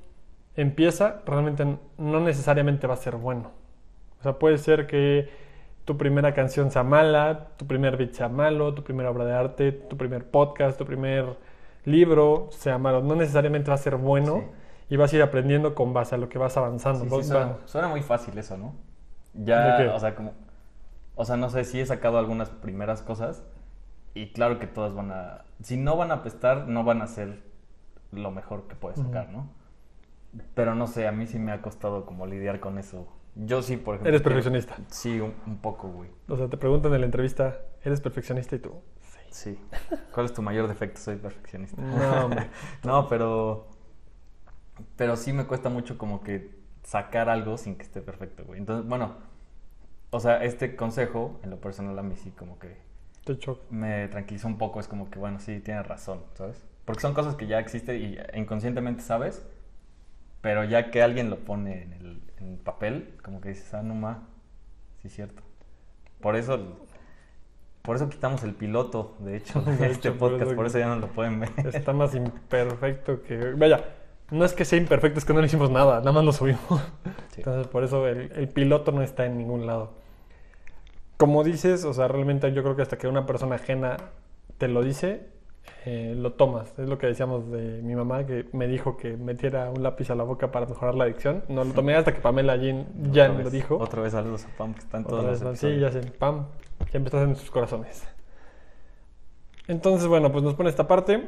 empieza, 0.56 1.22
realmente 1.26 1.78
no 1.98 2.20
necesariamente 2.20 2.88
va 2.88 2.96
a 2.96 2.98
ser 2.98 3.16
bueno. 3.16 3.52
O 4.20 4.24
sea, 4.24 4.34
puede 4.40 4.58
ser 4.58 4.88
que 4.88 5.30
tu 5.86 5.98
primera 5.98 6.34
canción 6.34 6.72
sea 6.72 6.84
mala, 6.84 7.50
tu 7.58 7.68
primer 7.68 7.96
beat 7.96 8.14
sea 8.14 8.28
malo, 8.28 8.74
tu 8.74 8.84
primera 8.84 9.12
obra 9.12 9.26
de 9.26 9.34
arte, 9.34 9.72
tu 9.72 9.96
primer 9.96 10.30
podcast, 10.30 10.78
tu 10.78 10.86
primer 10.86 11.38
libro 11.86 12.50
sea 12.52 12.80
malo. 12.80 13.02
No 13.02 13.16
necesariamente 13.16 13.70
va 13.70 13.76
a 13.76 13.80
ser 13.80 13.96
bueno 13.96 14.46
y 14.90 14.98
vas 14.98 15.14
a 15.14 15.16
ir 15.16 15.22
aprendiendo 15.22 15.76
con 15.76 15.94
base 15.94 16.16
a 16.16 16.18
lo 16.18 16.28
que 16.28 16.40
vas 16.40 16.58
avanzando. 16.58 17.22
suena, 17.66 17.88
muy 17.88 18.02
fácil 18.02 18.38
eso, 18.38 18.58
¿no? 18.58 18.74
Ya, 19.34 19.94
o 19.94 20.00
sea, 20.00 20.16
como... 20.16 20.34
O 21.16 21.24
sea, 21.24 21.38
no 21.38 21.50
sé 21.50 21.64
si 21.64 21.80
he 21.80 21.86
sacado 21.86 22.18
algunas 22.18 22.50
primeras 22.50 23.02
cosas 23.02 23.44
y 24.16 24.32
claro 24.34 24.60
que 24.60 24.68
todas 24.68 24.94
van 24.94 25.12
a... 25.12 25.46
Si 25.62 25.78
no 25.78 25.96
van 25.96 26.12
a 26.12 26.16
apestar, 26.16 26.68
no 26.68 26.84
van 26.84 27.02
a 27.02 27.08
ser 27.08 27.44
lo 28.12 28.32
mejor 28.32 28.68
que 28.68 28.76
puedes 28.76 29.00
sacar, 29.00 29.30
¿no? 29.30 29.50
Pero 30.56 30.76
no 30.76 30.88
sé, 30.88 31.08
a 31.08 31.12
mí 31.12 31.28
sí 31.28 31.38
me 31.38 31.52
ha 31.52 31.62
costado 31.62 32.06
como 32.06 32.26
lidiar 32.26 32.60
con 32.60 32.78
eso. 32.78 33.08
Yo 33.36 33.62
sí, 33.62 33.78
por 33.78 33.96
ejemplo. 33.96 34.10
¿Eres 34.10 34.22
perfeccionista? 34.22 34.78
Sí, 34.90 35.20
un, 35.20 35.58
poco, 35.58 35.90
güey. 35.90 36.10
O 36.28 36.38
sea, 36.38 36.48
te 36.48 36.58
preguntan 36.58 36.94
en 36.94 37.02
la 37.02 37.06
entrevista, 37.06 37.60
¿eres 37.84 38.00
perfeccionista? 38.00 38.56
Y 38.56 38.60
tú, 38.60 38.82
sí. 39.02 39.20
Sí. 39.30 39.60
¿Cuál 40.14 40.28
es 40.28 40.34
tu 40.34 40.42
mayor 40.42 40.68
defecto? 40.68 41.02
Soy 41.02 41.18
perfeccionista. 41.18 41.82
No, 41.82 42.26
hombre. 42.26 42.48
no, 42.84 43.08
pero. 43.08 43.68
Pero 44.96 45.16
sí 45.16 45.34
me 45.34 45.46
cuesta 45.46 45.70
mucho 45.70 45.98
como 45.98 46.22
que 46.24 46.56
sacar 46.84 47.30
algo 47.30 47.58
sin 47.58 47.76
que 47.76 47.84
esté 47.84 48.02
perfecto, 48.02 48.44
güey. 48.46 48.60
Entonces, 48.60 48.88
bueno. 48.88 49.16
O 50.12 50.20
sea, 50.20 50.44
este 50.44 50.78
consejo, 50.78 51.40
en 51.44 51.50
lo 51.50 51.60
personal, 51.60 52.00
a 52.00 52.04
mí 52.04 52.16
sí 52.16 52.32
como 52.32 52.58
que. 52.58 52.78
Te 53.26 53.38
choca. 53.38 53.62
Me 53.70 54.08
tranquilizó 54.08 54.48
un 54.48 54.58
poco. 54.58 54.80
Es 54.80 54.88
como 54.88 55.10
que, 55.10 55.20
bueno, 55.20 55.40
sí, 55.40 55.60
tienes 55.60 55.86
razón, 55.86 56.22
¿sabes? 56.36 56.66
Porque 56.86 57.02
son 57.02 57.14
cosas 57.14 57.36
que 57.36 57.48
ya 57.48 57.60
existen 57.60 58.02
y 58.02 58.18
inconscientemente 58.38 59.02
sabes 59.02 59.46
pero 60.46 60.64
ya 60.64 60.92
que 60.92 61.02
alguien 61.02 61.32
lo 61.32 61.40
pone 61.40 61.82
en 61.82 61.94
el, 61.94 62.22
papel, 62.64 63.16
como 63.24 63.42
que 63.42 63.50
dices, 63.50 63.74
ah, 63.74 63.82
no 63.82 63.96
más, 63.96 64.18
sí 65.02 65.08
es 65.08 65.16
cierto. 65.16 65.42
Por 66.22 66.36
eso, 66.36 66.78
por 67.82 67.96
eso 67.96 68.10
quitamos 68.10 68.44
el 68.44 68.54
piloto, 68.54 69.16
de 69.20 69.38
hecho, 69.38 69.62
de, 69.80 69.92
este 69.92 70.12
podcast, 70.12 70.54
por 70.54 70.66
eso, 70.66 70.80
ya 70.80 70.88
no 70.88 70.98
lo 70.98 71.08
pueden 71.08 71.40
ver. 71.40 71.52
Está 71.74 71.94
más 71.94 72.16
imperfecto 72.16 73.22
que... 73.24 73.54
Vaya, 73.54 73.84
no 74.32 74.44
es 74.44 74.54
que 74.54 74.66
sea 74.66 74.80
imperfecto, 74.80 75.20
es 75.20 75.26
que 75.26 75.34
no 75.34 75.40
le 75.40 75.48
hicimos 75.48 75.70
nada, 75.70 76.00
nada 76.00 76.12
más 76.12 76.24
lo 76.24 76.34
subimos. 76.34 76.82
Entonces, 77.38 77.68
por 77.68 77.84
eso 77.84 78.08
el, 78.08 78.32
el, 78.34 78.48
piloto 78.50 78.92
no 78.92 79.02
está 79.02 79.26
en 79.26 79.38
ningún 79.38 79.68
lado. 79.68 79.94
Como 81.18 81.44
dices, 81.44 81.86
o 81.86 81.94
sea, 81.94 82.08
realmente 82.08 82.52
yo 82.54 82.64
creo 82.64 82.76
que 82.76 82.82
hasta 82.82 82.98
que 82.98 83.08
una 83.08 83.26
persona 83.26 83.56
ajena 83.56 83.98
te 84.58 84.68
lo 84.68 84.82
dice, 84.82 85.35
eh, 85.86 86.16
lo 86.18 86.34
tomas. 86.34 86.74
Es 86.80 86.90
lo 86.90 86.98
que 86.98 87.06
decíamos 87.06 87.52
de 87.52 87.82
mi 87.84 87.96
mamá, 87.96 88.26
que 88.26 88.48
me 88.54 88.68
dijo 88.68 88.98
que 88.98 89.18
metiera 89.18 89.70
un 89.70 89.84
lápiz 89.84 90.10
a 90.10 90.16
la 90.16 90.24
boca 90.24 90.52
para 90.52 90.66
mejorar 90.66 90.96
la 90.96 91.04
adicción. 91.04 91.44
No 91.48 91.64
lo 91.64 91.74
tomé 91.74 91.96
hasta 91.96 92.14
que 92.14 92.22
Pamela 92.22 92.56
Jean 92.56 92.88
ya 93.12 93.30
me 93.30 93.44
lo 93.44 93.52
dijo. 93.52 93.78
Otra 93.78 94.02
vez 94.02 94.14
saludos 94.14 94.46
a 94.46 94.58
Pam, 94.58 94.74
que 94.74 94.80
están 94.80 95.06
todos 95.06 95.42
los 95.42 95.60
Sí, 95.60 95.80
ya 95.80 95.92
sé, 95.92 96.02
Pam, 96.02 96.48
estás 96.92 97.28
en 97.28 97.36
sus 97.36 97.52
corazones. 97.52 98.08
Entonces, 99.68 100.08
bueno, 100.08 100.32
pues 100.32 100.44
nos 100.44 100.56
pone 100.56 100.70
esta 100.70 100.88
parte. 100.88 101.24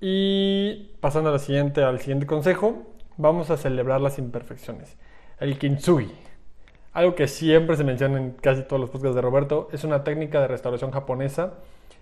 Y 0.00 0.96
pasando 1.00 1.28
a 1.30 1.32
la 1.32 1.38
siguiente, 1.38 1.82
al 1.82 2.00
siguiente 2.00 2.26
consejo, 2.26 2.82
vamos 3.18 3.50
a 3.50 3.58
celebrar 3.58 4.00
las 4.00 4.18
imperfecciones. 4.18 4.96
El 5.38 5.58
kintsugi. 5.58 6.12
Algo 6.94 7.14
que 7.14 7.28
siempre 7.28 7.76
se 7.76 7.84
menciona 7.84 8.18
en 8.18 8.32
casi 8.32 8.62
todos 8.62 8.80
los 8.80 8.88
podcasts 8.88 9.16
de 9.16 9.20
Roberto, 9.20 9.68
es 9.70 9.84
una 9.84 10.02
técnica 10.02 10.40
de 10.40 10.48
restauración 10.48 10.92
japonesa 10.92 11.54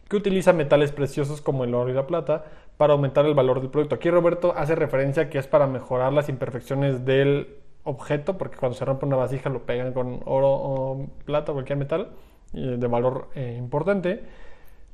que 0.09 0.17
utiliza 0.17 0.53
metales 0.53 0.93
preciosos 0.93 1.41
como 1.41 1.65
el 1.65 1.75
oro 1.75 1.91
y 1.91 1.95
la 1.95 2.07
plata 2.07 2.45
para 2.77 2.93
aumentar 2.93 3.25
el 3.27 3.35
valor 3.35 3.61
del 3.61 3.71
producto. 3.71 3.95
Aquí 3.95 4.11
Roberto 4.11 4.55
hace 4.57 4.75
referencia 4.75 5.31
que 5.31 5.39
es 5.39 5.47
para 5.47 5.67
mejorar 5.67 6.13
las 6.13 6.29
imperfecciones 6.29 7.05
del 7.05 7.57
objeto, 7.85 8.37
porque 8.39 8.57
cuando 8.57 8.77
se 8.77 8.85
rompe 8.85 9.07
una 9.07 9.17
vasija 9.17 9.51
lo 9.51 9.63
pegan 9.63 9.93
con 9.93 10.21
oro 10.25 10.49
o 10.49 11.07
plata 11.25 11.53
o 11.53 11.55
cualquier 11.55 11.79
metal 11.79 12.11
de 12.53 12.87
valor 12.87 13.29
eh, 13.35 13.57
importante. 13.59 14.23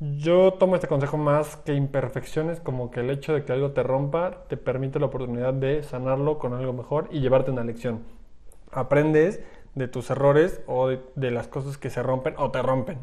Yo 0.01 0.55
tomo 0.55 0.77
este 0.77 0.89
consejo 0.89 1.19
más 1.19 1.57
que 1.57 1.75
imperfecciones, 1.75 2.59
como 2.59 2.91
que 2.91 3.01
el 3.01 3.11
hecho 3.11 3.35
de 3.35 3.45
que 3.45 3.53
algo 3.53 3.73
te 3.73 3.83
rompa 3.83 4.45
te 4.49 4.57
permite 4.57 4.99
la 4.99 5.07
oportunidad 5.07 5.53
de 5.53 5.83
sanarlo 5.83 6.39
con 6.39 6.55
algo 6.55 6.73
mejor 6.73 7.09
y 7.11 7.21
llevarte 7.21 7.51
una 7.51 7.65
lección. 7.65 8.01
Aprendes 8.73 9.43
de 9.75 9.89
tus 9.89 10.09
errores 10.11 10.63
o 10.67 10.89
de, 10.89 11.31
las 11.31 11.49
cosas 11.49 11.77
que 11.77 11.91
se 11.91 12.03
rompen 12.03 12.35
o 12.39 12.51
te 12.51 12.63
rompen. 12.63 12.99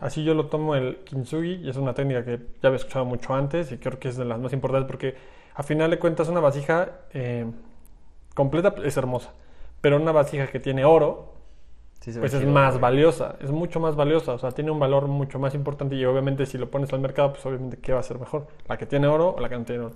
Así 0.00 0.24
yo 0.24 0.34
lo 0.34 0.46
tomo 0.46 0.74
el 0.74 0.96
kintsugi 1.04 1.60
y 1.62 1.68
es 1.68 1.76
una 1.76 1.94
técnica 1.94 2.24
que 2.24 2.38
ya 2.60 2.68
había 2.68 2.78
escuchado 2.78 3.04
mucho 3.04 3.34
antes 3.34 3.70
y 3.70 3.78
creo 3.78 3.98
que 3.98 4.08
es 4.08 4.16
de 4.16 4.24
las 4.24 4.38
más 4.38 4.52
importantes 4.52 4.88
porque 4.88 5.14
a 5.54 5.62
final 5.62 5.90
de 5.90 5.98
cuentas 5.98 6.28
una 6.28 6.40
vasija 6.40 6.90
eh, 7.12 7.46
completa 8.34 8.74
es 8.84 8.96
hermosa, 8.96 9.32
pero 9.80 9.96
una 9.96 10.12
vasija 10.12 10.48
que 10.48 10.58
tiene 10.58 10.84
oro 10.84 11.38
pues 12.04 12.32
es 12.32 12.46
más 12.46 12.80
valiosa, 12.80 13.36
es 13.40 13.50
mucho 13.50 13.80
más 13.80 13.96
valiosa, 13.96 14.32
o 14.32 14.38
sea, 14.38 14.52
tiene 14.52 14.70
un 14.70 14.78
valor 14.78 15.08
mucho 15.08 15.38
más 15.38 15.54
importante 15.54 15.96
y 15.96 16.04
obviamente 16.04 16.46
si 16.46 16.56
lo 16.56 16.70
pones 16.70 16.92
al 16.92 17.00
mercado, 17.00 17.32
pues 17.32 17.44
obviamente 17.44 17.76
¿qué 17.78 17.92
va 17.92 18.00
a 18.00 18.04
ser 18.04 18.18
mejor? 18.18 18.46
¿La 18.68 18.78
que 18.78 18.86
tiene 18.86 19.08
oro 19.08 19.34
o 19.36 19.40
la 19.40 19.48
que 19.48 19.58
no 19.58 19.64
tiene 19.64 19.84
oro? 19.84 19.94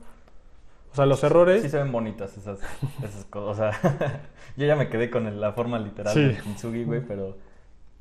O 0.93 0.95
sea, 0.95 1.07
los 1.07 1.25
errores... 1.25 1.63
Sí 1.63 1.71
se 1.71 1.79
ven 1.79 1.91
bonitas 1.91 2.37
esas, 2.37 2.61
esas 3.03 3.25
cosas, 3.27 3.77
o 3.77 3.89
sea, 3.89 4.21
yo 4.57 4.67
ya 4.67 4.77
me 4.77 4.89
quedé 4.89 5.11
con 5.11 5.41
la 5.41 5.53
forma 5.53 5.79
literal 5.79 6.15
de 6.15 6.39
Kintsugi, 6.43 6.85
güey, 6.85 7.01
pero, 7.01 7.37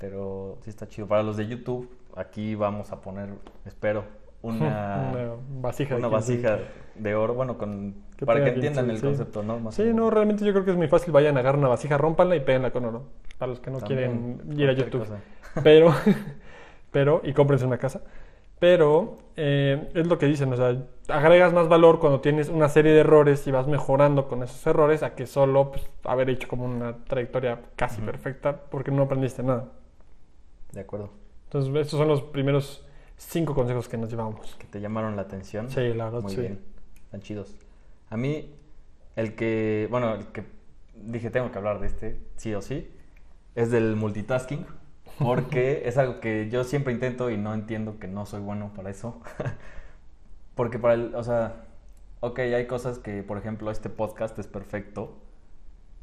pero 0.01 0.57
sí 0.63 0.71
está 0.71 0.87
chido. 0.87 1.07
Para 1.07 1.21
los 1.21 1.37
de 1.37 1.47
YouTube, 1.47 1.87
aquí 2.15 2.55
vamos 2.55 2.91
a 2.91 2.99
poner, 2.99 3.29
espero, 3.65 4.03
una, 4.41 5.13
vasija, 5.61 5.95
una 5.95 6.07
de, 6.07 6.13
vasija 6.13 6.59
de 6.95 7.15
oro, 7.15 7.35
bueno, 7.35 7.55
con, 7.59 7.93
para 8.25 8.43
que 8.43 8.49
entiendan 8.49 8.89
el 8.89 8.99
concepto, 8.99 9.43
¿no? 9.43 9.71
sí, 9.71 9.93
no, 9.93 10.09
realmente 10.09 10.43
yo 10.43 10.53
creo 10.53 10.65
que 10.65 10.71
es 10.71 10.77
muy 10.77 10.87
fácil, 10.87 11.13
vayan 11.13 11.37
a 11.37 11.41
agarrar 11.41 11.59
una 11.59 11.67
vasija, 11.67 11.99
rompanla 11.99 12.35
y 12.35 12.39
péguenla 12.39 12.71
con 12.71 12.85
oro 12.85 13.03
para 13.37 13.51
los 13.51 13.59
que 13.59 13.69
no 13.69 13.79
quieren 13.79 14.41
ir 14.57 14.69
a 14.69 14.73
YouTube. 14.73 15.05
Pero, 15.63 15.93
pero, 16.91 17.21
y 17.23 17.33
cómprense 17.33 17.65
una 17.65 17.77
casa. 17.77 18.01
Pero 18.57 19.19
eh, 19.35 19.89
es 19.93 20.07
lo 20.07 20.17
que 20.17 20.27
dicen, 20.27 20.51
o 20.53 20.55
sea, 20.55 20.77
agregas 21.09 21.51
más 21.53 21.67
valor 21.67 21.99
cuando 21.99 22.21
tienes 22.21 22.49
una 22.49 22.69
serie 22.69 22.91
de 22.93 22.99
errores 22.99 23.45
y 23.47 23.51
vas 23.51 23.67
mejorando 23.67 24.27
con 24.27 24.43
esos 24.43 24.65
errores 24.67 25.01
a 25.03 25.15
que 25.15 25.25
solo 25.25 25.71
pues, 25.71 25.87
haber 26.03 26.29
hecho 26.29 26.47
como 26.47 26.65
una 26.65 26.95
trayectoria 27.05 27.59
casi 27.75 28.01
perfecta 28.01 28.55
porque 28.69 28.91
no 28.91 29.03
aprendiste 29.03 29.41
nada. 29.41 29.65
De 30.71 30.81
acuerdo. 30.81 31.11
Entonces, 31.45 31.73
estos 31.75 31.99
son 31.99 32.07
los 32.07 32.21
primeros 32.21 32.85
cinco 33.17 33.53
consejos 33.53 33.87
que 33.89 33.97
nos 33.97 34.09
llevamos. 34.09 34.55
Que 34.55 34.65
te 34.67 34.79
llamaron 34.79 35.15
la 35.15 35.23
atención. 35.23 35.69
Sí, 35.69 35.93
la 35.93 36.05
verdad, 36.05 36.21
Muy 36.21 36.33
sí. 36.33 36.41
bien. 36.41 36.61
Están 37.03 37.21
chidos. 37.21 37.55
A 38.09 38.17
mí, 38.17 38.53
el 39.15 39.35
que, 39.35 39.87
bueno, 39.89 40.15
el 40.15 40.27
que 40.27 40.43
dije 40.95 41.29
tengo 41.29 41.51
que 41.51 41.57
hablar 41.57 41.79
de 41.79 41.87
este, 41.87 42.19
sí 42.37 42.53
o 42.53 42.61
sí, 42.61 42.89
es 43.55 43.71
del 43.71 43.95
multitasking, 43.95 44.65
porque 45.19 45.83
es 45.85 45.97
algo 45.97 46.19
que 46.19 46.49
yo 46.49 46.63
siempre 46.63 46.93
intento 46.93 47.29
y 47.29 47.37
no 47.37 47.53
entiendo 47.53 47.99
que 47.99 48.07
no 48.07 48.25
soy 48.25 48.41
bueno 48.41 48.71
para 48.75 48.89
eso. 48.89 49.21
porque 50.55 50.79
para 50.79 50.95
el, 50.95 51.15
o 51.15 51.23
sea, 51.23 51.65
ok, 52.21 52.39
hay 52.39 52.67
cosas 52.67 52.99
que, 52.99 53.23
por 53.23 53.37
ejemplo, 53.37 53.71
este 53.71 53.89
podcast 53.89 54.37
es 54.39 54.47
perfecto 54.47 55.17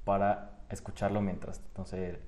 para 0.05 0.59
escucharlo 0.71 1.21
mientras, 1.21 1.61
entonces, 1.69 2.19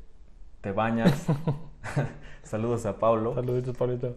te 0.60 0.72
bañas. 0.72 1.26
Saludos 2.42 2.86
a 2.86 2.98
Pablo. 2.98 3.34
Saluditos, 3.34 3.76
Pablito. 3.76 4.16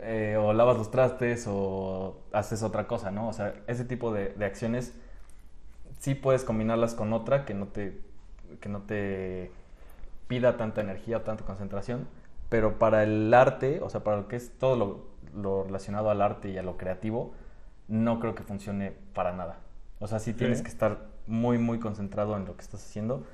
Eh, 0.00 0.36
o 0.38 0.52
lavas 0.52 0.76
los 0.76 0.90
trastes 0.90 1.46
o 1.48 2.18
haces 2.32 2.62
otra 2.62 2.86
cosa, 2.86 3.10
¿no? 3.10 3.28
O 3.28 3.32
sea, 3.32 3.54
ese 3.66 3.84
tipo 3.84 4.12
de, 4.12 4.30
de 4.30 4.44
acciones 4.44 4.94
sí 6.04 6.14
puedes 6.14 6.44
combinarlas 6.44 6.94
con 6.94 7.12
otra 7.12 7.44
que 7.44 7.54
no 7.54 7.68
te, 7.68 7.98
que 8.60 8.68
no 8.68 8.82
te 8.82 9.50
pida 10.26 10.56
tanta 10.56 10.80
energía 10.80 11.18
o 11.18 11.20
tanta 11.22 11.44
concentración, 11.44 12.06
pero 12.48 12.78
para 12.78 13.04
el 13.04 13.32
arte, 13.32 13.80
o 13.80 13.88
sea, 13.88 14.04
para 14.04 14.18
lo 14.18 14.28
que 14.28 14.36
es 14.36 14.50
todo 14.58 15.06
lo, 15.34 15.64
relacionado 15.64 16.10
al 16.10 16.20
arte 16.20 16.50
y 16.50 16.58
a 16.58 16.62
lo 16.62 16.76
creativo, 16.76 17.32
no 17.88 18.20
creo 18.20 18.34
que 18.34 18.42
funcione 18.42 18.92
para 19.14 19.32
nada. 19.32 19.60
O 19.98 20.06
sea, 20.06 20.18
sí 20.18 20.34
tienes 20.34 20.62
que 20.62 20.68
estar 20.68 21.06
muy, 21.26 21.58
muy 21.58 21.78
concentrado 21.78 22.36
en 22.36 22.44
lo 22.44 22.54
que 22.56 22.62
estás 22.62 22.84
haciendo, 22.84 23.24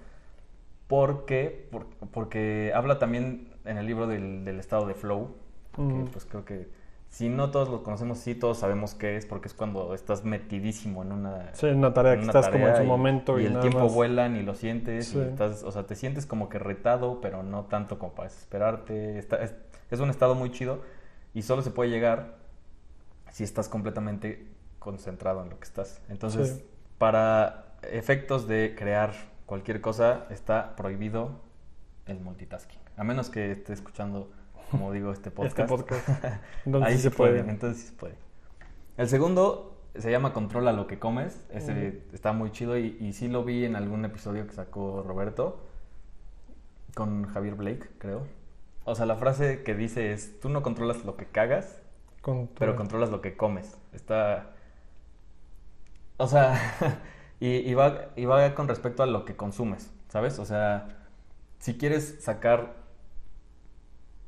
porque, 0.90 1.70
porque 2.10 2.72
habla 2.74 2.98
también 2.98 3.54
en 3.64 3.78
el 3.78 3.86
libro 3.86 4.08
del, 4.08 4.48
estado 4.58 4.88
de 4.88 4.94
flow, 4.94 5.36
que 5.76 6.10
pues 6.12 6.24
creo 6.24 6.44
que 6.44 6.68
si 7.08 7.28
no 7.28 7.52
todos 7.52 7.68
lo 7.68 7.84
conocemos, 7.84 8.18
sí 8.18 8.34
todos 8.34 8.58
sabemos 8.58 8.94
qué 8.94 9.16
es, 9.16 9.24
porque 9.24 9.46
es 9.46 9.54
cuando 9.54 9.94
estás 9.94 10.24
metidísimo 10.24 11.04
en 11.04 11.12
una, 11.12 11.54
sí, 11.54 11.66
una 11.66 11.94
tarea 11.94 12.16
que 12.16 12.22
estás 12.22 12.48
como 12.48 12.66
en 12.66 12.76
su 12.76 12.82
momento 12.82 13.38
y, 13.38 13.46
el 13.46 13.60
tiempo 13.60 13.88
vuela 13.88 14.28
ni 14.28 14.42
lo 14.42 14.56
sientes, 14.56 15.14
y 15.14 15.20
estás, 15.20 15.62
o 15.62 15.70
sea, 15.70 15.86
te 15.86 15.94
sientes 15.94 16.26
como 16.26 16.48
que 16.48 16.58
retado, 16.58 17.20
pero 17.20 17.44
no 17.44 17.66
tanto 17.66 18.00
como 18.00 18.12
para 18.12 18.28
desesperarte. 18.28 19.16
Está, 19.16 19.38
es, 19.44 20.00
un 20.00 20.10
estado 20.10 20.34
muy 20.34 20.50
chido 20.50 20.80
y 21.34 21.42
solo 21.42 21.62
se 21.62 21.70
puede 21.70 21.90
llegar 21.90 22.34
si 23.30 23.44
estás 23.44 23.68
completamente 23.68 24.48
concentrado 24.80 25.44
en 25.44 25.50
lo 25.50 25.58
que 25.60 25.66
estás. 25.66 26.02
Entonces, 26.08 26.64
para 26.98 27.76
efectos 27.92 28.48
de 28.48 28.74
crear 28.76 29.12
cualquier 29.50 29.80
cosa, 29.80 30.28
está 30.30 30.76
prohibido 30.76 31.40
el 32.06 32.20
multitasking, 32.20 32.78
a 32.96 33.02
menos 33.02 33.30
que 33.30 33.50
esté 33.50 33.72
escuchando 33.72 34.30
como 34.70 34.92
digo, 34.92 35.10
este, 35.10 35.32
este 35.42 35.64
podcast. 35.64 36.08
Ahí 36.84 36.96
se 36.96 37.10
puede. 37.10 37.40
Entonces 37.40 37.82
sí 37.82 37.88
se 37.88 37.94
puede. 37.94 38.14
El 38.96 39.08
segundo 39.08 39.76
se 39.96 40.12
llama 40.12 40.32
Controla 40.32 40.72
lo 40.72 40.86
que 40.86 41.00
comes. 41.00 41.44
Ese 41.50 42.04
está 42.12 42.32
muy 42.32 42.52
chido 42.52 42.78
y, 42.78 42.96
y, 43.00 43.12
sí 43.12 43.26
lo 43.26 43.42
vi 43.42 43.64
en 43.64 43.74
algún 43.74 44.04
episodio 44.04 44.46
que 44.46 44.52
sacó 44.52 45.02
Roberto 45.02 45.66
con 46.94 47.26
Javier 47.26 47.56
Blake, 47.56 47.88
creo. 47.98 48.28
O 48.84 48.94
sea, 48.94 49.06
la 49.06 49.16
frase 49.16 49.64
que 49.64 49.74
dice 49.74 50.12
es, 50.12 50.38
tú 50.38 50.48
no 50.48 50.62
controlas 50.62 51.04
lo 51.04 51.16
que 51.16 51.26
cagas, 51.26 51.82
pero 52.56 52.76
controlas 52.76 53.10
lo 53.10 53.20
que 53.20 53.36
comes. 53.36 53.76
Está... 53.92 54.52
O 56.16 56.28
sea, 56.28 56.54
y, 57.40 57.56
y, 57.56 57.74
va, 57.74 58.10
y 58.16 58.26
va 58.26 58.54
con 58.54 58.68
respecto 58.68 59.02
a 59.02 59.06
lo 59.06 59.24
que 59.24 59.34
consumes, 59.34 59.90
¿sabes? 60.08 60.38
O 60.38 60.44
sea, 60.44 60.88
si 61.58 61.78
quieres 61.78 62.18
sacar 62.20 62.74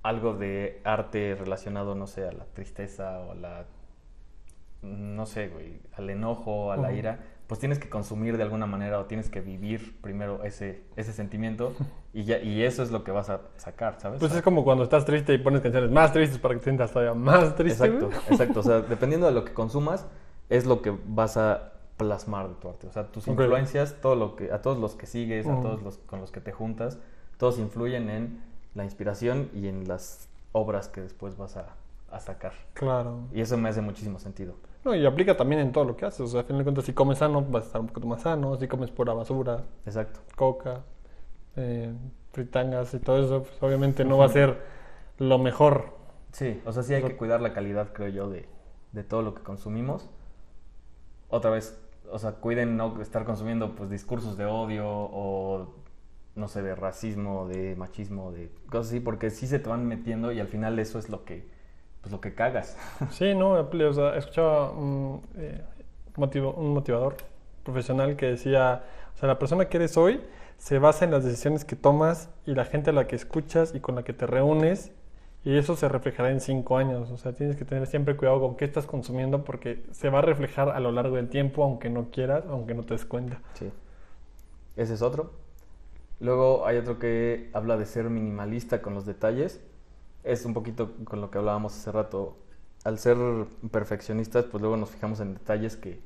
algo 0.03 0.35
de 0.35 0.81
arte 0.85 1.37
relacionado, 1.39 1.95
no 1.95 2.07
sé, 2.07 2.27
a 2.27 2.33
la 2.33 2.45
tristeza 2.47 3.21
o 3.21 3.33
a 3.33 3.35
la, 3.35 3.65
no 4.83 5.27
sé, 5.27 5.49
güey, 5.49 5.81
al 5.97 6.11
enojo, 6.11 6.73
a 6.73 6.77
la 6.77 6.93
ira, 6.93 7.21
pues 7.47 7.61
tienes 7.61 7.79
que 7.79 7.89
consumir 7.89 8.37
de 8.39 8.43
alguna 8.43 8.67
manera 8.67 8.99
o 8.99 9.05
tienes 9.05 9.29
que 9.29 9.41
vivir 9.43 10.01
primero 10.01 10.43
ese, 10.43 10.83
ese 10.97 11.13
sentimiento 11.13 11.75
y, 12.15 12.25
ya, 12.25 12.39
y 12.39 12.63
eso 12.63 12.83
es 12.83 12.91
lo 12.91 13.05
que 13.05 13.13
vas 13.13 13.31
a 13.31 13.43
sacar, 13.59 14.01
¿sabes? 14.01 14.21
Pues 14.21 14.35
es 14.35 14.43
como 14.43 14.65
cuando 14.65 14.85
estás 14.85 15.05
triste 15.05 15.35
y 15.35 15.39
pones 15.39 15.61
canciones 15.61 15.91
más 15.91 16.13
tristes 16.13 16.39
para 16.39 16.55
que 16.55 16.61
te 16.61 16.65
sientas 16.65 16.91
todavía 16.93 17.15
más 17.15 17.55
triste. 17.55 17.85
Exacto, 17.85 18.11
exacto. 18.31 18.61
O 18.61 18.63
sea, 18.63 18.81
dependiendo 18.81 19.27
de 19.27 19.33
lo 19.33 19.45
que 19.45 19.53
consumas, 19.53 20.07
es 20.49 20.67
lo 20.67 20.83
que 20.83 20.97
vas 21.07 21.37
a 21.37 21.72
plasmar 21.97 22.49
de 22.49 22.55
tu 22.55 22.69
arte. 22.69 22.87
O 22.87 22.93
sea, 22.93 23.07
tus 23.07 23.29
influencias, 23.29 23.97
todo 24.01 24.17
lo 24.17 24.37
que, 24.37 24.53
a 24.53 24.63
todos 24.63 24.79
los 24.79 24.95
que 24.95 25.07
sigues, 25.07 25.47
a 25.47 25.61
todos 25.61 25.83
los 25.83 25.99
con 25.99 26.21
los 26.21 26.31
que 26.31 26.41
te 26.41 26.53
juntas, 26.53 26.99
todos 27.37 27.59
influyen 27.59 28.11
en 28.11 28.43
la 28.75 28.85
inspiración 28.85 29.51
y 29.55 29.69
en 29.69 29.87
las 29.89 30.29
obras 30.53 30.89
que 30.89 31.01
después 31.01 31.37
vas 31.37 31.57
a, 31.57 31.77
sacar. 32.21 32.53
Claro. 32.75 33.21
Y 33.33 33.41
eso 33.41 33.57
me 33.57 33.71
hace 33.71 33.81
muchísimo 33.81 34.19
sentido. 34.19 34.55
No, 34.85 34.95
y 34.95 35.07
aplica 35.07 35.35
también 35.35 35.63
en 35.63 35.73
todo 35.73 35.85
lo 35.85 35.97
que 35.97 36.05
haces. 36.05 36.21
O 36.21 36.27
sea, 36.27 36.43
a 36.43 36.45
fin 36.45 36.59
de 36.59 36.63
cuentas, 36.63 36.85
si 36.85 36.93
comes 36.93 37.19
sano, 37.19 37.41
vas 37.41 37.65
a 37.65 37.67
estar 37.69 37.81
un 37.81 37.87
poquito 37.87 38.07
más 38.07 38.21
sano. 38.21 38.55
Si 38.57 38.69
comes 38.69 38.91
pura 38.91 39.15
basura, 39.15 39.65
Exacto. 39.87 40.21
coca, 40.37 40.83
eh, 41.57 41.91
fritangas 42.33 42.93
y 42.93 42.99
todo 42.99 43.25
eso, 43.25 43.43
pues 43.45 43.63
obviamente 43.63 44.05
no 44.05 44.19
va 44.19 44.27
a 44.27 44.29
ser 44.29 44.61
lo 45.19 45.39
mejor. 45.39 45.97
Sí, 46.33 46.61
o 46.67 46.73
sea, 46.73 46.83
sí 46.83 46.93
hay 46.93 47.03
que 47.03 47.17
cuidar 47.17 47.41
la 47.41 47.55
calidad, 47.55 47.95
creo 47.95 48.09
yo, 48.09 48.29
de, 48.29 48.47
de 48.93 49.05
todo 49.05 49.23
lo 49.23 49.35
que 49.35 49.43
consumimos. 49.43 50.11
Otra 51.31 51.51
vez, 51.51 51.82
o 52.13 52.19
sea, 52.19 52.33
cuiden 52.33 52.77
no 52.77 53.01
estar 53.01 53.25
consumiendo 53.25 53.75
pues 53.75 53.91
discursos 53.91 54.37
de 54.37 54.45
odio 54.45 54.87
o 54.87 55.75
no 56.35 56.49
sé, 56.49 56.63
de 56.63 56.75
racismo, 56.75 57.47
de 57.47 57.77
machismo, 57.77 58.33
de 58.33 58.51
cosas 58.71 58.89
así, 58.89 59.01
porque 59.01 59.31
sí 59.31 59.47
se 59.47 59.59
te 59.59 59.69
van 59.69 59.87
metiendo 59.87 60.33
y 60.33 60.41
al 60.41 60.49
final 60.49 60.79
eso 60.79 60.99
es 60.99 61.09
lo 61.09 61.25
que, 61.25 61.47
pues 62.01 62.13
lo 62.13 62.21
que 62.21 62.35
cagas. 62.35 62.77
Sí, 63.11 63.35
no, 63.35 63.53
o 63.53 63.93
sea, 63.93 64.17
escuchaba 64.17 64.71
un, 64.71 65.23
eh, 65.37 65.63
un 66.17 66.73
motivador 66.73 67.17
profesional 67.63 68.17
que 68.17 68.27
decía, 68.27 68.85
o 69.15 69.19
sea, 69.19 69.29
la 69.29 69.39
persona 69.39 69.67
que 69.67 69.77
eres 69.77 69.97
hoy 69.97 70.21
se 70.57 70.79
basa 70.79 71.05
en 71.05 71.11
las 71.11 71.25
decisiones 71.25 71.65
que 71.65 71.77
tomas 71.77 72.31
y 72.47 72.55
la 72.55 72.65
gente 72.65 72.91
a 72.91 72.93
la 72.93 73.07
que 73.07 73.17
escuchas 73.17 73.75
y 73.75 73.81
con 73.81 73.95
la 73.95 74.05
que 74.05 74.13
te 74.13 74.27
reúnes 74.27 74.93
y 75.45 75.57
eso 75.57 75.77
se 75.77 75.89
reflejará 75.89 76.31
en 76.31 76.41
cinco 76.41 76.77
años. 76.77 77.11
O 77.11 77.17
sea, 77.17 77.33
tienes 77.33 77.57
que 77.57 77.65
tener 77.65 77.87
siempre 77.87 78.17
cuidado 78.17 78.41
con 78.41 78.57
qué 78.57 78.65
estás 78.65 78.87
consumiendo 78.87 79.45
porque 79.45 79.85
se 79.91 80.09
va 80.09 80.21
a 80.21 80.23
reflejar 80.23 80.71
a 80.71 80.81
lo 80.81 80.93
largo 80.93 81.17
del 81.17 81.29
tiempo, 81.29 81.65
aunque 81.65 81.91
no 81.91 82.11
quieras, 82.11 82.45
aunque 82.49 82.75
no 82.75 82.85
te 82.85 82.95
des 82.95 83.05
cuenta. 83.05 83.41
Sí. 83.55 83.71
Ese 84.77 84.95
es 84.95 85.03
otro. 85.03 85.33
Luego 86.21 86.67
hay 86.67 86.77
otro 86.77 86.99
que 87.01 87.51
habla 87.53 87.77
de 87.77 87.87
ser 87.87 88.09
minimalista 88.09 88.81
con 88.81 88.95
los 88.95 89.05
detalles. 89.05 89.61
Es 90.23 90.45
un 90.45 90.55
poquito 90.55 90.93
con 91.05 91.21
lo 91.21 91.31
que 91.31 91.39
hablábamos 91.39 91.77
hace 91.77 91.91
rato 91.91 92.37
al 92.85 92.99
ser 92.99 93.17
perfeccionistas, 93.71 94.45
pues 94.45 94.61
luego 94.61 94.77
nos 94.77 94.91
fijamos 94.91 95.21
en 95.21 95.35
detalles 95.35 95.77
que, 95.77 96.01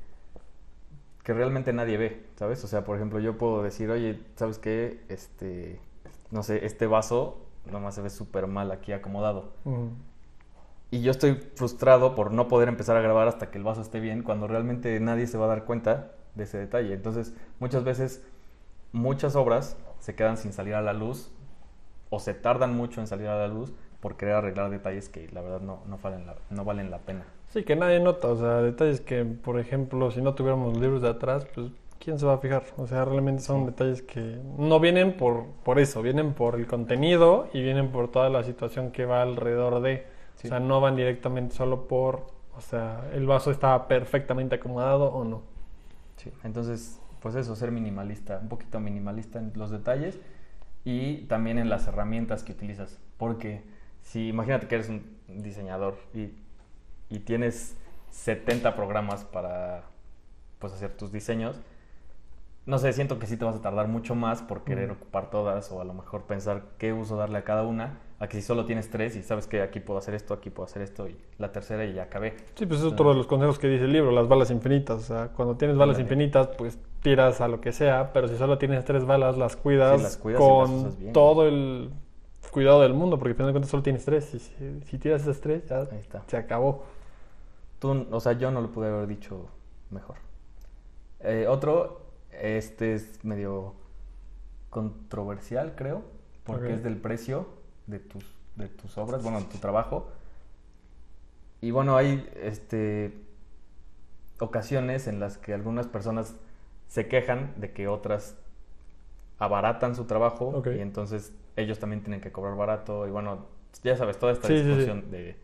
que 1.22 1.32
realmente 1.32 1.72
nadie 1.72 1.96
ve, 1.96 2.26
¿sabes? 2.36 2.62
O 2.64 2.66
sea, 2.66 2.84
por 2.84 2.96
ejemplo, 2.96 3.18
yo 3.18 3.38
puedo 3.38 3.62
decir, 3.62 3.90
oye, 3.90 4.20
¿sabes 4.36 4.58
qué? 4.58 5.00
Este, 5.08 5.80
no 6.30 6.42
sé, 6.42 6.66
este 6.66 6.86
vaso 6.86 7.45
nomás 7.70 7.94
se 7.94 8.02
ve 8.02 8.10
súper 8.10 8.46
mal 8.46 8.70
aquí 8.70 8.92
acomodado. 8.92 9.52
Y 10.90 11.02
yo 11.02 11.10
estoy 11.10 11.34
frustrado 11.54 12.14
por 12.14 12.32
no 12.32 12.48
poder 12.48 12.68
empezar 12.68 12.96
a 12.96 13.00
grabar 13.00 13.28
hasta 13.28 13.50
que 13.50 13.58
el 13.58 13.64
vaso 13.64 13.80
esté 13.80 14.00
bien, 14.00 14.22
cuando 14.22 14.46
realmente 14.46 14.98
nadie 15.00 15.26
se 15.26 15.36
va 15.36 15.46
a 15.46 15.48
dar 15.48 15.64
cuenta 15.64 16.12
de 16.34 16.44
ese 16.44 16.58
detalle. 16.58 16.94
Entonces, 16.94 17.34
muchas 17.58 17.82
veces, 17.84 18.24
muchas 18.92 19.34
obras 19.36 19.76
se 19.98 20.14
quedan 20.14 20.36
sin 20.36 20.52
salir 20.52 20.74
a 20.74 20.82
la 20.82 20.92
luz 20.92 21.32
o 22.10 22.20
se 22.20 22.34
tardan 22.34 22.76
mucho 22.76 23.00
en 23.00 23.06
salir 23.06 23.28
a 23.28 23.36
la 23.36 23.48
luz 23.48 23.72
por 24.00 24.16
querer 24.16 24.34
arreglar 24.36 24.70
detalles 24.70 25.08
que 25.08 25.28
la 25.32 25.40
verdad 25.40 25.60
no, 25.60 25.80
no, 25.86 25.98
valen, 25.98 26.26
la, 26.26 26.36
no 26.50 26.64
valen 26.64 26.90
la 26.90 26.98
pena. 26.98 27.24
Sí, 27.48 27.64
que 27.64 27.74
nadie 27.74 27.98
nota, 27.98 28.28
o 28.28 28.36
sea, 28.36 28.62
detalles 28.62 29.00
que, 29.00 29.24
por 29.24 29.58
ejemplo, 29.58 30.10
si 30.10 30.20
no 30.20 30.34
tuviéramos 30.34 30.76
libros 30.76 31.02
de 31.02 31.08
atrás, 31.08 31.46
pues 31.54 31.72
¿quién 31.98 32.18
se 32.18 32.26
va 32.26 32.34
a 32.34 32.38
fijar? 32.38 32.64
O 32.76 32.86
sea, 32.86 33.04
realmente 33.04 33.42
son 33.42 33.66
detalles 33.66 34.02
que 34.02 34.38
no 34.58 34.80
vienen 34.80 35.16
por, 35.16 35.46
por 35.64 35.78
eso, 35.78 36.02
vienen 36.02 36.34
por 36.34 36.54
el 36.56 36.66
contenido 36.66 37.48
y 37.52 37.62
vienen 37.62 37.90
por 37.90 38.10
toda 38.10 38.28
la 38.28 38.42
situación 38.42 38.90
que 38.90 39.04
va 39.04 39.22
alrededor 39.22 39.80
de. 39.80 40.06
O 40.44 40.48
sea, 40.48 40.60
no 40.60 40.80
van 40.80 40.96
directamente 40.96 41.54
solo 41.54 41.88
por, 41.88 42.26
o 42.56 42.60
sea, 42.60 43.08
el 43.14 43.26
vaso 43.26 43.50
está 43.50 43.88
perfectamente 43.88 44.56
acomodado 44.56 45.06
o 45.06 45.24
no. 45.24 45.42
Sí, 46.16 46.30
entonces, 46.44 47.00
pues 47.20 47.34
eso, 47.34 47.56
ser 47.56 47.72
minimalista, 47.72 48.38
un 48.40 48.48
poquito 48.48 48.78
minimalista 48.78 49.38
en 49.38 49.52
los 49.54 49.70
detalles 49.70 50.20
y 50.84 51.22
también 51.22 51.58
en 51.58 51.68
las 51.68 51.88
herramientas 51.88 52.44
que 52.44 52.52
utilizas. 52.52 53.00
Porque 53.16 53.62
si 54.02 54.28
imagínate 54.28 54.68
que 54.68 54.76
eres 54.76 54.88
un 54.88 55.04
diseñador 55.26 55.96
y, 56.14 56.30
y 57.08 57.20
tienes 57.20 57.76
70 58.10 58.76
programas 58.76 59.24
para 59.24 59.84
pues, 60.58 60.72
hacer 60.72 60.92
tus 60.92 61.12
diseños, 61.12 61.60
no 62.66 62.78
sé, 62.78 62.92
siento 62.92 63.20
que 63.20 63.26
sí 63.26 63.36
te 63.36 63.44
vas 63.44 63.54
a 63.54 63.62
tardar 63.62 63.86
mucho 63.86 64.16
más 64.16 64.42
por 64.42 64.64
querer 64.64 64.90
ocupar 64.90 65.30
todas 65.30 65.70
o 65.70 65.80
a 65.80 65.84
lo 65.84 65.94
mejor 65.94 66.22
pensar 66.22 66.64
qué 66.78 66.92
uso 66.92 67.16
darle 67.16 67.38
a 67.38 67.44
cada 67.44 67.62
una, 67.62 68.00
a 68.18 68.26
que 68.26 68.38
si 68.38 68.42
solo 68.42 68.64
tienes 68.64 68.90
tres 68.90 69.14
y 69.14 69.22
sabes 69.22 69.46
que 69.46 69.62
aquí 69.62 69.78
puedo 69.78 69.98
hacer 69.98 70.14
esto, 70.14 70.34
aquí 70.34 70.50
puedo 70.50 70.64
hacer 70.64 70.82
esto 70.82 71.08
y 71.08 71.16
la 71.38 71.52
tercera 71.52 71.84
y 71.84 71.94
ya 71.94 72.02
acabé. 72.02 72.34
Sí, 72.56 72.66
pues 72.66 72.80
es 72.80 72.86
otro 72.86 73.10
de 73.10 73.14
los 73.14 73.28
consejos 73.28 73.60
que 73.60 73.68
dice 73.68 73.84
el 73.84 73.92
libro, 73.92 74.10
las 74.10 74.26
balas 74.26 74.50
infinitas. 74.50 74.98
O 74.98 75.02
sea, 75.02 75.28
cuando 75.28 75.56
tienes 75.56 75.76
balas 75.76 76.00
infinitas, 76.00 76.48
pues 76.58 76.76
tiras 77.02 77.40
a 77.40 77.46
lo 77.46 77.60
que 77.60 77.70
sea, 77.70 78.12
pero 78.12 78.26
si 78.26 78.36
solo 78.36 78.58
tienes 78.58 78.84
tres 78.84 79.04
balas, 79.04 79.38
las 79.38 79.54
cuidas, 79.54 80.16
con 80.16 81.12
todo 81.12 81.46
el 81.46 81.92
cuidado 82.50 82.80
del 82.82 82.94
mundo, 82.94 83.16
porque 83.16 83.30
al 83.30 83.36
final 83.36 83.48
de 83.48 83.52
cuentas 83.52 83.70
solo 83.70 83.84
tienes 83.84 84.04
tres. 84.04 84.34
Y 84.34 84.40
si, 84.40 84.98
tiras 84.98 85.22
esas 85.22 85.40
tres, 85.40 85.68
ya 85.68 85.86
se 86.26 86.36
acabó. 86.36 86.82
Tú, 87.78 88.08
o 88.10 88.18
sea, 88.18 88.32
yo 88.32 88.50
no 88.50 88.60
lo 88.60 88.72
pude 88.72 88.88
haber 88.88 89.06
dicho 89.06 89.46
mejor. 89.90 90.16
Eh, 91.20 91.46
otro 91.48 92.05
este 92.40 92.94
es 92.94 93.24
medio 93.24 93.74
controversial, 94.70 95.74
creo, 95.76 96.02
porque 96.44 96.74
es 96.74 96.82
del 96.82 96.96
precio 96.96 97.46
de 97.86 97.98
tus, 97.98 98.24
de 98.56 98.68
tus 98.68 98.96
obras, 98.98 99.22
bueno, 99.22 99.40
de 99.40 99.46
tu 99.46 99.58
trabajo. 99.58 100.08
Y 101.60 101.70
bueno, 101.70 101.96
hay 101.96 102.28
este, 102.42 103.18
ocasiones 104.38 105.06
en 105.06 105.20
las 105.20 105.38
que 105.38 105.54
algunas 105.54 105.86
personas 105.86 106.36
se 106.88 107.08
quejan 107.08 107.54
de 107.56 107.72
que 107.72 107.88
otras 107.88 108.36
abaratan 109.38 109.94
su 109.94 110.04
trabajo 110.04 110.62
y 110.66 110.80
entonces 110.80 111.34
ellos 111.56 111.78
también 111.78 112.02
tienen 112.02 112.20
que 112.20 112.32
cobrar 112.32 112.56
barato 112.56 113.06
y 113.06 113.10
bueno, 113.10 113.46
ya 113.82 113.96
sabes, 113.96 114.18
toda 114.18 114.32
esta 114.32 114.48
discusión 114.48 115.10
De, 115.10 115.36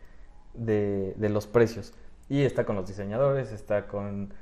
de, 0.55 1.15
de, 1.17 1.29
los 1.29 1.47
precios. 1.47 1.95
Y 2.29 2.43
está 2.43 2.65
con 2.65 2.77
los 2.77 2.87
diseñadores, 2.87 3.53
está 3.53 3.87
con 3.89 4.33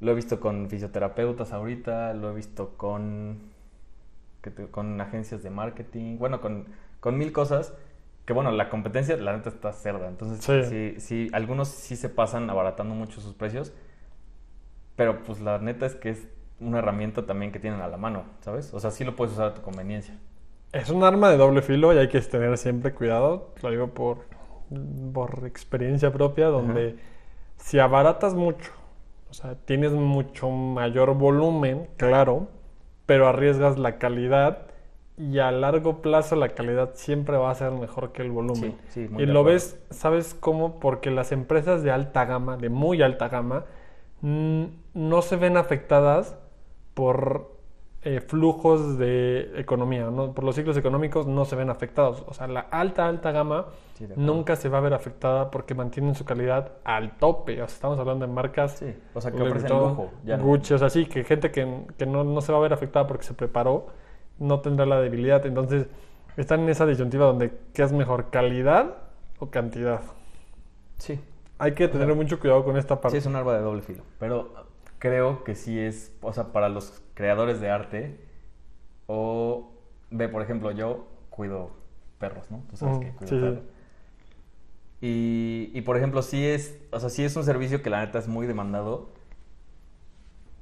lo 0.00 0.12
he 0.12 0.14
visto 0.14 0.40
con 0.40 0.68
fisioterapeutas 0.68 1.52
ahorita, 1.52 2.14
lo 2.14 2.30
he 2.30 2.34
visto 2.34 2.74
con, 2.76 3.38
con 4.70 5.00
agencias 5.00 5.42
de 5.42 5.50
marketing, 5.50 6.18
bueno, 6.18 6.40
con, 6.40 6.66
con 7.00 7.18
mil 7.18 7.32
cosas 7.32 7.74
que 8.28 8.34
bueno, 8.34 8.50
la 8.50 8.68
competencia 8.68 9.16
la 9.16 9.34
neta 9.34 9.48
está 9.48 9.72
cerda. 9.72 10.06
Entonces, 10.06 10.68
sí. 10.68 11.00
sí, 11.00 11.30
algunos 11.32 11.68
sí 11.68 11.96
se 11.96 12.10
pasan 12.10 12.50
abaratando 12.50 12.94
mucho 12.94 13.22
sus 13.22 13.32
precios, 13.32 13.72
pero 14.96 15.22
pues 15.22 15.40
la 15.40 15.58
neta 15.58 15.86
es 15.86 15.94
que 15.94 16.10
es 16.10 16.28
una 16.60 16.80
herramienta 16.80 17.24
también 17.24 17.52
que 17.52 17.58
tienen 17.58 17.80
a 17.80 17.88
la 17.88 17.96
mano, 17.96 18.24
¿sabes? 18.40 18.74
O 18.74 18.80
sea, 18.80 18.90
sí 18.90 19.02
lo 19.02 19.16
puedes 19.16 19.32
usar 19.32 19.46
a 19.46 19.54
tu 19.54 19.62
conveniencia. 19.62 20.18
Es 20.74 20.90
un 20.90 21.04
arma 21.04 21.30
de 21.30 21.38
doble 21.38 21.62
filo 21.62 21.94
y 21.94 21.96
hay 21.96 22.08
que 22.08 22.20
tener 22.20 22.58
siempre 22.58 22.92
cuidado, 22.92 23.54
lo 23.62 23.70
digo 23.70 23.94
por, 23.94 24.26
por 25.14 25.46
experiencia 25.46 26.12
propia, 26.12 26.48
donde 26.48 26.98
si 27.56 27.78
abaratas 27.78 28.34
mucho 28.34 28.72
o 29.30 29.34
sea, 29.34 29.54
tienes 29.56 29.92
mucho 29.92 30.50
mayor 30.50 31.14
volumen, 31.14 31.88
claro, 31.96 32.48
pero 33.06 33.28
arriesgas 33.28 33.78
la 33.78 33.98
calidad 33.98 34.66
y 35.16 35.38
a 35.40 35.50
largo 35.50 36.00
plazo 36.00 36.36
la 36.36 36.50
calidad 36.50 36.92
siempre 36.94 37.36
va 37.36 37.50
a 37.50 37.54
ser 37.54 37.72
mejor 37.72 38.12
que 38.12 38.22
el 38.22 38.30
volumen. 38.30 38.76
Sí, 38.88 39.08
sí, 39.08 39.14
y 39.18 39.26
lo 39.26 39.44
ves, 39.44 39.78
¿sabes 39.90 40.34
cómo? 40.34 40.78
Porque 40.78 41.10
las 41.10 41.32
empresas 41.32 41.82
de 41.82 41.90
alta 41.90 42.24
gama, 42.24 42.56
de 42.56 42.68
muy 42.68 43.02
alta 43.02 43.28
gama, 43.28 43.64
no 44.22 45.22
se 45.22 45.36
ven 45.36 45.56
afectadas 45.56 46.36
por 46.94 47.57
eh, 48.10 48.22
flujos 48.22 48.96
de 48.96 49.52
economía, 49.60 50.08
¿no? 50.10 50.32
por 50.32 50.42
los 50.42 50.54
ciclos 50.54 50.78
económicos 50.78 51.26
no 51.26 51.44
se 51.44 51.56
ven 51.56 51.68
afectados. 51.68 52.24
O 52.26 52.32
sea, 52.32 52.46
la 52.46 52.60
alta, 52.60 53.06
alta 53.06 53.32
gama 53.32 53.66
nunca 54.16 54.56
se 54.56 54.70
va 54.70 54.78
a 54.78 54.80
ver 54.80 54.94
afectada 54.94 55.50
porque 55.50 55.74
mantienen 55.74 56.14
su 56.14 56.24
calidad 56.24 56.72
al 56.84 57.18
tope. 57.18 57.60
O 57.60 57.68
sea, 57.68 57.74
estamos 57.74 57.98
hablando 57.98 58.26
de 58.26 58.32
marcas. 58.32 58.78
Sí. 58.78 58.94
O 59.12 59.20
sea, 59.20 59.30
que 59.30 59.42
ofrecen 59.42 59.76
lujo. 59.76 60.10
Gucci, 60.24 60.72
o 60.72 60.78
sea, 60.78 60.88
sí, 60.88 61.04
que 61.04 61.22
gente 61.22 61.50
que, 61.50 61.66
no, 62.06 62.24
no, 62.24 62.40
se 62.40 62.50
va 62.50 62.56
a 62.56 62.62
ver 62.62 62.72
afectada 62.72 63.06
porque 63.06 63.24
se 63.24 63.34
preparó, 63.34 63.88
no 64.38 64.60
tendrá 64.60 64.86
la 64.86 64.98
debilidad. 65.02 65.44
Entonces, 65.44 65.86
están 66.38 66.60
en 66.60 66.70
esa 66.70 66.86
disyuntiva 66.86 67.26
donde, 67.26 67.58
¿qué 67.74 67.82
es 67.82 67.92
mejor, 67.92 68.30
calidad 68.30 68.94
o 69.38 69.50
cantidad? 69.50 70.00
Sí. 70.96 71.20
Hay 71.58 71.72
que 71.72 71.88
tener 71.88 72.14
mucho 72.14 72.40
cuidado 72.40 72.64
con 72.64 72.78
esta 72.78 73.02
parte. 73.02 73.16
Sí, 73.16 73.18
es 73.18 73.26
un 73.26 73.36
arma 73.36 73.52
de 73.52 73.60
doble 73.60 73.82
filo. 73.82 74.02
Pero 74.18 74.67
creo 74.98 75.44
que 75.44 75.54
sí 75.54 75.78
es, 75.78 76.16
o 76.20 76.32
sea, 76.32 76.52
para 76.52 76.68
los 76.68 77.02
creadores 77.14 77.60
de 77.60 77.70
arte, 77.70 78.20
o 79.06 79.72
ve, 80.10 80.28
por 80.28 80.42
ejemplo, 80.42 80.70
yo 80.70 81.08
cuido 81.30 81.70
perros, 82.18 82.50
¿no? 82.50 82.62
Tú 82.70 82.76
sabes 82.76 82.96
mm, 82.96 83.00
que 83.00 83.10
cuido 83.12 83.40
perros. 83.40 83.64
Y, 85.00 85.70
y, 85.74 85.80
por 85.82 85.96
ejemplo, 85.96 86.22
sí 86.22 86.44
es, 86.44 86.78
o 86.90 86.98
sea, 86.98 87.08
sí 87.08 87.24
es 87.24 87.36
un 87.36 87.44
servicio 87.44 87.82
que 87.82 87.90
la 87.90 88.04
neta 88.04 88.18
es 88.18 88.26
muy 88.28 88.46
demandado. 88.46 89.10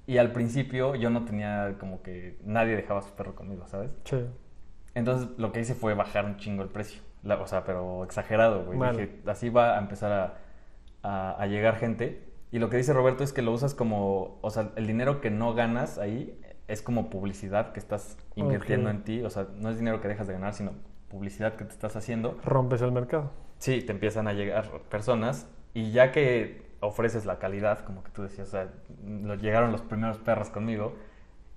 Y 0.07 0.19
al 0.19 0.33
principio 0.33 0.95
yo 0.95 1.11
no 1.11 1.25
tenía 1.25 1.77
como 1.81 2.03
que 2.03 2.39
nadie 2.45 2.77
dejaba 2.77 3.03
su 3.03 3.11
perro 3.13 3.35
conmigo, 3.35 3.67
¿sabes? 3.67 3.91
Sí. 4.05 4.25
Entonces 4.95 5.29
lo 5.37 5.53
que 5.53 5.61
hice 5.61 5.75
fue 5.75 5.95
bajar 5.95 6.27
un 6.27 6.37
chingo 6.37 6.63
el 6.63 6.69
precio. 6.69 7.03
o 7.25 7.47
sea, 7.47 7.65
pero 7.65 8.05
exagerado, 8.05 8.65
güey. 8.65 8.79
Dije, 8.93 9.21
así 9.27 9.49
va 9.49 9.77
a 9.77 9.79
empezar 9.79 10.13
a, 10.13 10.35
a, 11.03 11.43
a 11.43 11.47
llegar 11.47 11.77
gente. 11.77 12.23
Y 12.57 12.59
lo 12.59 12.71
que 12.71 12.79
dice 12.79 12.95
Roberto 12.95 13.23
es 13.23 13.35
que 13.35 13.43
lo 13.43 13.53
usas 13.53 13.75
como, 13.75 14.39
o 14.41 14.51
sea, 14.51 14.71
el 14.77 14.87
dinero 14.87 15.21
que 15.21 15.29
no 15.29 15.53
ganas 15.53 15.99
ahí 15.99 16.41
es 16.69 16.81
como 16.81 17.11
publicidad 17.11 17.73
que 17.73 17.79
estás 17.79 18.17
invirtiendo 18.35 18.89
en 18.89 19.05
ti, 19.05 19.21
o 19.21 19.29
sea, 19.29 19.47
no 19.59 19.69
es 19.69 19.77
dinero 19.77 20.01
que 20.01 20.09
dejas 20.09 20.27
de 20.27 20.33
ganar, 20.33 20.55
sino 20.55 20.73
publicidad 21.11 21.57
que 21.57 21.67
te 21.67 21.73
estás 21.73 21.97
haciendo. 21.97 22.41
Rompes 22.43 22.81
el 22.81 22.93
mercado. 22.93 23.31
Sí, 23.59 23.83
te 23.83 23.93
empiezan 23.93 24.27
a 24.27 24.33
llegar 24.33 24.71
personas 24.89 25.51
y 25.75 25.93
ya 25.93 26.13
que 26.13 26.63
ofreces 26.81 27.27
la 27.27 27.39
calidad, 27.39 27.81
como 27.81 28.03
que 28.03 28.11
tú 28.11 28.23
decías, 28.23 28.49
o 28.49 28.51
sea, 28.53 28.69
llegaron 29.37 29.71
los 29.71 29.83
primeros 29.83 30.17
perros 30.17 30.49
conmigo 30.49 30.95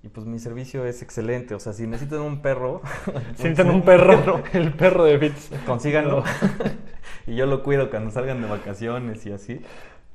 y 0.02 0.08
pues 0.08 0.26
mi 0.26 0.38
servicio 0.38 0.84
es 0.84 1.00
excelente, 1.00 1.54
o 1.54 1.60
sea, 1.60 1.72
si 1.72 1.86
necesitan 1.86 2.20
un 2.20 2.42
perro, 2.42 2.82
si 3.36 3.44
necesitan 3.44 3.70
un 3.70 3.86
perro, 3.86 4.42
el 4.52 4.74
perro 4.74 5.04
de 5.04 5.18
Fitz, 5.18 5.50
consíganlo 5.64 6.24
y 7.26 7.36
yo 7.36 7.46
lo 7.46 7.62
cuido 7.62 7.88
cuando 7.88 8.10
salgan 8.10 8.42
de 8.42 8.48
vacaciones 8.48 9.24
y 9.24 9.32
así. 9.32 9.62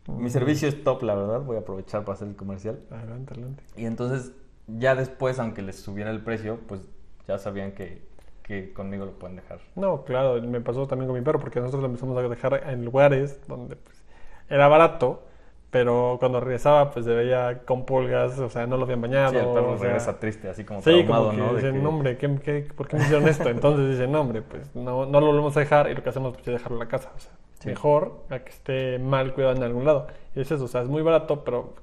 Mi 0.07 0.29
servicio 0.29 0.67
es 0.67 0.83
top, 0.83 1.03
la 1.03 1.15
verdad. 1.15 1.41
Voy 1.41 1.57
a 1.57 1.59
aprovechar 1.61 2.03
para 2.03 2.13
hacer 2.13 2.27
el 2.27 2.35
comercial. 2.35 2.79
Adelante, 2.91 3.33
adelante. 3.33 3.63
Y 3.75 3.85
entonces, 3.85 4.33
ya 4.67 4.95
después, 4.95 5.39
aunque 5.39 5.61
les 5.61 5.77
subiera 5.77 6.11
el 6.11 6.21
precio, 6.21 6.59
pues 6.67 6.81
ya 7.27 7.37
sabían 7.39 7.71
que, 7.71 8.03
que 8.43 8.71
conmigo 8.73 9.05
lo 9.05 9.13
pueden 9.13 9.37
dejar. 9.37 9.59
No, 9.75 10.03
claro, 10.03 10.41
me 10.41 10.61
pasó 10.61 10.85
también 10.87 11.07
con 11.07 11.17
mi 11.17 11.23
perro, 11.23 11.39
porque 11.39 11.59
nosotros 11.59 11.81
lo 11.81 11.87
empezamos 11.87 12.17
a 12.17 12.21
dejar 12.21 12.69
en 12.69 12.85
lugares 12.85 13.39
donde 13.47 13.75
pues, 13.75 14.03
era 14.47 14.67
barato, 14.67 15.23
pero 15.71 16.17
cuando 16.19 16.39
regresaba, 16.39 16.91
pues 16.91 17.05
se 17.05 17.13
veía 17.13 17.63
con 17.65 17.85
pulgas, 17.85 18.37
o 18.37 18.49
sea, 18.49 18.67
no 18.67 18.77
lo 18.77 18.83
habían 18.83 19.01
bañado. 19.01 19.31
Sí, 19.31 19.37
el 19.37 19.45
perro 19.45 19.75
regresa 19.75 20.19
triste, 20.19 20.49
así 20.49 20.63
como 20.63 20.83
sí, 20.83 21.03
como 21.05 21.31
que 21.31 21.37
¿no? 21.37 21.55
Dicen, 21.55 21.85
hombre, 21.85 22.17
¿qué, 22.17 22.33
qué, 22.43 22.67
por 22.75 22.87
qué 22.87 22.97
me 22.97 23.03
hicieron 23.03 23.27
esto? 23.27 23.49
Entonces 23.49 23.89
dicen, 23.89 24.11
no, 24.11 24.21
hombre, 24.21 24.43
pues 24.43 24.73
no, 24.75 25.07
no 25.07 25.19
lo 25.19 25.25
volvemos 25.25 25.57
a 25.57 25.61
dejar 25.61 25.89
y 25.89 25.95
lo 25.95 26.03
que 26.03 26.09
hacemos 26.09 26.33
pues, 26.33 26.47
es 26.47 26.53
dejarlo 26.53 26.77
en 26.77 26.79
la 26.79 26.87
casa, 26.87 27.11
o 27.15 27.19
sea 27.19 27.31
mejor 27.65 28.23
a 28.29 28.39
que 28.39 28.49
esté 28.49 28.99
mal 28.99 29.33
cuidado 29.33 29.55
en 29.55 29.63
algún 29.63 29.85
lado. 29.85 30.07
Y 30.35 30.41
es 30.41 30.51
eso, 30.51 30.65
o 30.65 30.67
sea, 30.67 30.81
es 30.81 30.87
muy 30.87 31.01
barato, 31.01 31.43
pero 31.43 31.73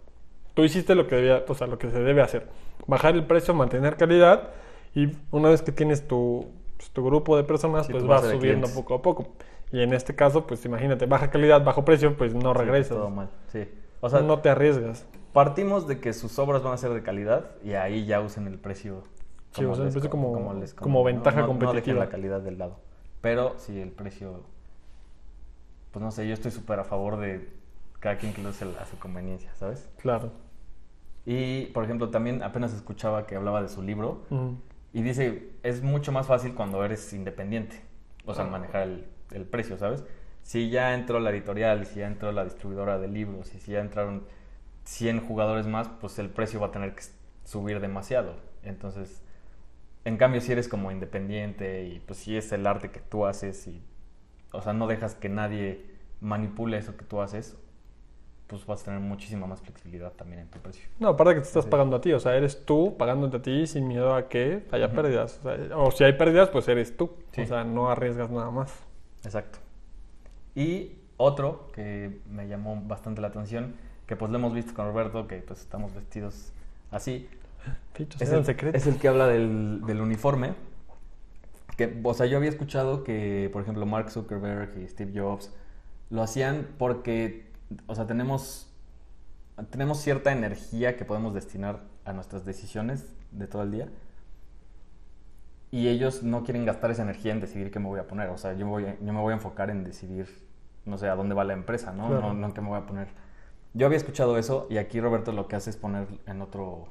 tú 0.55 0.63
hiciste 0.65 0.95
lo 0.95 1.07
que 1.07 1.17
debía, 1.17 1.45
o 1.47 1.55
sea, 1.55 1.67
lo 1.67 1.79
que 1.79 1.91
se 1.91 2.01
debe 2.01 2.23
hacer. 2.23 2.47
Bajar 2.87 3.15
el 3.15 3.25
precio, 3.25 3.55
mantener 3.55 3.97
calidad 3.97 4.51
y 4.95 5.09
una 5.31 5.49
vez 5.49 5.63
que 5.63 5.73
tienes 5.73 6.07
tu, 6.07 6.47
pues, 6.77 6.91
tu 6.91 7.05
grupo 7.05 7.37
de 7.37 7.45
personas, 7.45 7.89
pues 7.89 8.05
vas 8.05 8.29
subiendo 8.29 8.69
poco 8.69 8.95
a 8.95 9.03
poco. 9.03 9.29
Y 9.71 9.81
en 9.83 9.95
este 9.95 10.15
caso, 10.15 10.47
pues 10.47 10.65
imagínate, 10.65 11.07
baja 11.07 11.31
calidad, 11.31 11.65
bajo 11.65 11.85
precio, 11.85 12.17
pues 12.17 12.35
no 12.35 12.53
regresas. 12.53 12.97
todo 12.97 13.09
mal, 13.09 13.31
sí. 13.49 13.69
O 14.01 14.11
sea, 14.11 14.21
no 14.21 14.41
te 14.41 14.51
arriesgas. 14.51 15.07
Partimos 15.33 15.87
de 15.87 15.99
que 16.01 16.13
sus 16.13 16.39
obras 16.39 16.63
van 16.63 16.75
a 16.75 16.77
ser 16.77 16.93
de 16.93 17.03
calidad 17.03 17.53
y 17.65 17.73
ahí 17.73 18.05
ya 18.05 18.21
usen 18.21 18.47
el 18.47 18.59
precio. 18.59 19.03
Sí, 19.53 19.65
usen 19.65 19.87
el 19.87 19.93
precio 19.93 20.11
como, 20.11 20.33
como, 20.77 21.05
ventaja 21.05 21.47
competitiva. 21.47 21.95
No 21.95 22.05
la 22.05 22.11
calidad 22.11 22.41
del 22.41 22.59
lado. 22.59 22.79
Pero 23.23 23.55
si 23.59 23.81
el 23.81 23.91
precio, 23.91 24.43
pues 25.93 26.03
no 26.03 26.11
sé, 26.11 26.27
yo 26.27 26.35
estoy 26.35 26.51
súper 26.51 26.81
a 26.81 26.85
favor 26.85 27.19
de 27.19 27.49
cada 28.01 28.17
quien 28.17 28.33
que 28.33 28.43
lo 28.43 28.51
use 28.51 28.65
a 28.81 28.87
su 28.87 28.99
conveniencia, 28.99 29.55
¿sabes? 29.55 29.89
Claro. 29.99 30.33
Y, 31.25 31.67
por 31.67 31.85
ejemplo, 31.85 32.11
también 32.11 32.43
apenas 32.43 32.75
escuchaba 32.75 33.27
que 33.27 33.37
hablaba 33.37 33.63
de 33.63 33.69
su 33.69 33.83
libro 33.83 34.25
y 34.93 35.03
dice, 35.03 35.51
es 35.63 35.83
mucho 35.83 36.11
más 36.11 36.27
fácil 36.27 36.55
cuando 36.55 36.85
eres 36.85 37.13
independiente, 37.13 37.81
o 38.25 38.35
sea, 38.35 38.45
manejar 38.45 38.89
el, 38.89 39.07
el, 39.31 39.45
precio, 39.45 39.79
¿sabes? 39.79 40.05
Si 40.43 40.71
ya 40.71 40.95
entró 40.95 41.21
la 41.21 41.31
editorial, 41.31 41.87
si 41.87 42.01
ya 42.01 42.09
entró 42.09 42.33
la 42.33 42.43
distribuidora 42.43 42.99
de 42.99 43.07
libros 43.07 43.55
y 43.55 43.61
si 43.61 43.73
ya 43.73 43.81
entraron 43.81 44.25
100 44.85 45.21
jugadores 45.21 45.69
más, 45.69 45.89
pues 46.01 46.19
el 46.19 46.29
precio 46.29 46.59
va 46.59 46.69
a 46.69 46.73
tener 46.73 46.95
que 46.97 47.05
subir 47.45 47.81
demasiado. 47.81 48.35
Entonces, 48.65 49.23
en 50.05 50.17
cambio, 50.17 50.41
si 50.41 50.51
eres 50.51 50.69
como 50.69 50.91
independiente 50.91 51.85
y 51.85 52.01
pues 52.01 52.19
si 52.19 52.37
es 52.37 52.51
el 52.51 52.67
arte 52.67 52.91
que 52.91 52.99
tú 52.99 53.27
haces 53.27 53.69
y, 53.69 53.81
o 54.53 54.61
sea, 54.63 54.73
no 54.73 54.87
dejas 54.87 55.15
que 55.15 55.29
nadie 55.29 55.85
manipule 56.21 56.79
eso 56.79 56.97
que 56.97 57.05
tú 57.05 57.21
haces, 57.21 57.57
pues 58.47 58.67
vas 58.67 58.83
a 58.83 58.85
tener 58.85 59.01
muchísima 59.01 59.47
más 59.47 59.63
flexibilidad 59.63 60.13
también 60.13 60.43
en 60.43 60.49
tu 60.49 60.59
precio. 60.59 60.87
No, 60.99 61.09
aparte 61.09 61.35
que 61.35 61.41
te 61.41 61.47
estás 61.47 61.67
pagando 61.67 61.97
a 61.97 62.01
ti, 62.01 62.13
o 62.13 62.21
sea, 62.21 62.37
eres 62.37 62.65
tú 62.67 62.97
pagándote 62.99 63.39
a 63.39 63.43
ti 63.43 63.67
sin 63.67 63.89
miedo 63.89 64.15
a 64.15 64.29
que 64.29 64.67
haya 64.71 64.93
pérdidas. 64.93 65.41
O, 65.75 65.91
si 65.91 66.05
hay 66.05 66.13
pérdidas, 66.13 66.51
pues 66.51 66.69
eres 66.69 66.97
tú. 66.97 67.11
O 67.37 67.47
sea, 67.47 67.65
no 67.65 67.91
arriesgas 67.91 68.31
nada 68.31 68.51
más. 68.51 68.73
Exacto. 69.25 69.59
Y 70.55 70.93
otro 71.17 71.71
que 71.73 72.21
me 72.31 72.47
llamó 72.47 72.81
bastante 72.85 73.21
la 73.21 73.29
atención, 73.29 73.75
que 74.07 74.17
pues 74.17 74.31
lo 74.31 74.37
hemos 74.37 74.53
visto 74.53 74.75
con 74.75 74.87
Roberto, 74.87 75.27
que 75.27 75.37
pues 75.37 75.61
estamos 75.61 75.95
vestidos 75.95 76.53
así, 76.91 77.29
es, 78.21 78.33
el, 78.33 78.45
secreto. 78.45 78.77
es 78.77 78.87
el 78.87 78.99
que 78.99 79.09
habla 79.09 79.29
del, 79.29 79.81
del, 79.87 80.01
uniforme. 80.01 80.55
Que, 81.77 82.01
o 82.03 82.15
sea, 82.15 82.27
yo 82.27 82.37
había 82.37 82.51
escuchado 82.51 83.03
que, 83.05 83.49
por 83.53 83.63
ejemplo, 83.63 83.87
Mark 83.87 84.11
Zuckerberg 84.11 84.79
y 84.79 84.89
Steve 84.89 85.19
Jobs 85.19 85.53
lo 86.11 86.23
hacían 86.23 86.69
porque, 86.79 87.51
o 87.87 87.95
sea, 87.95 88.07
tenemos, 88.07 88.71
tenemos 89.71 89.99
cierta 89.99 90.33
energía 90.33 90.97
que 90.97 91.05
podemos 91.05 91.35
destinar 91.35 91.81
a 92.05 92.13
nuestras 92.13 92.45
decisiones 92.45 93.15
de 93.31 93.47
todo 93.47 93.63
el 93.63 93.71
día. 93.71 93.89
Y 95.71 95.89
ellos 95.89 96.23
no 96.23 96.45
quieren 96.45 96.67
gastar 96.67 96.91
esa 96.91 97.03
energía 97.03 97.33
en 97.33 97.41
decidir 97.41 97.71
qué 97.71 97.79
me 97.79 97.87
voy 97.87 98.01
a 98.01 98.07
poner. 98.07 98.29
O 98.29 98.37
sea, 98.37 98.53
yo, 98.53 98.67
voy, 98.67 98.85
yo 99.01 99.13
me 99.13 99.21
voy 99.21 99.33
a 99.33 99.37
enfocar 99.37 99.71
en 99.71 99.85
decidir, 99.85 100.29
no 100.85 100.99
sé, 100.99 101.09
a 101.09 101.15
dónde 101.15 101.35
va 101.35 101.45
la 101.45 101.55
empresa, 101.55 101.93
¿no? 101.93 102.11
No, 102.11 102.35
no 102.35 102.47
en 102.47 102.53
qué 102.53 102.61
me 102.61 102.69
voy 102.69 102.79
a 102.79 102.85
poner. 102.85 103.09
Yo 103.73 103.87
había 103.87 103.97
escuchado 103.97 104.37
eso 104.37 104.67
y 104.69 104.77
aquí 104.77 105.01
Roberto 105.01 105.33
lo 105.33 105.49
que 105.49 105.57
hace 105.57 105.71
es 105.71 105.79
poner 105.79 106.07
en 106.27 106.43
otro 106.43 106.89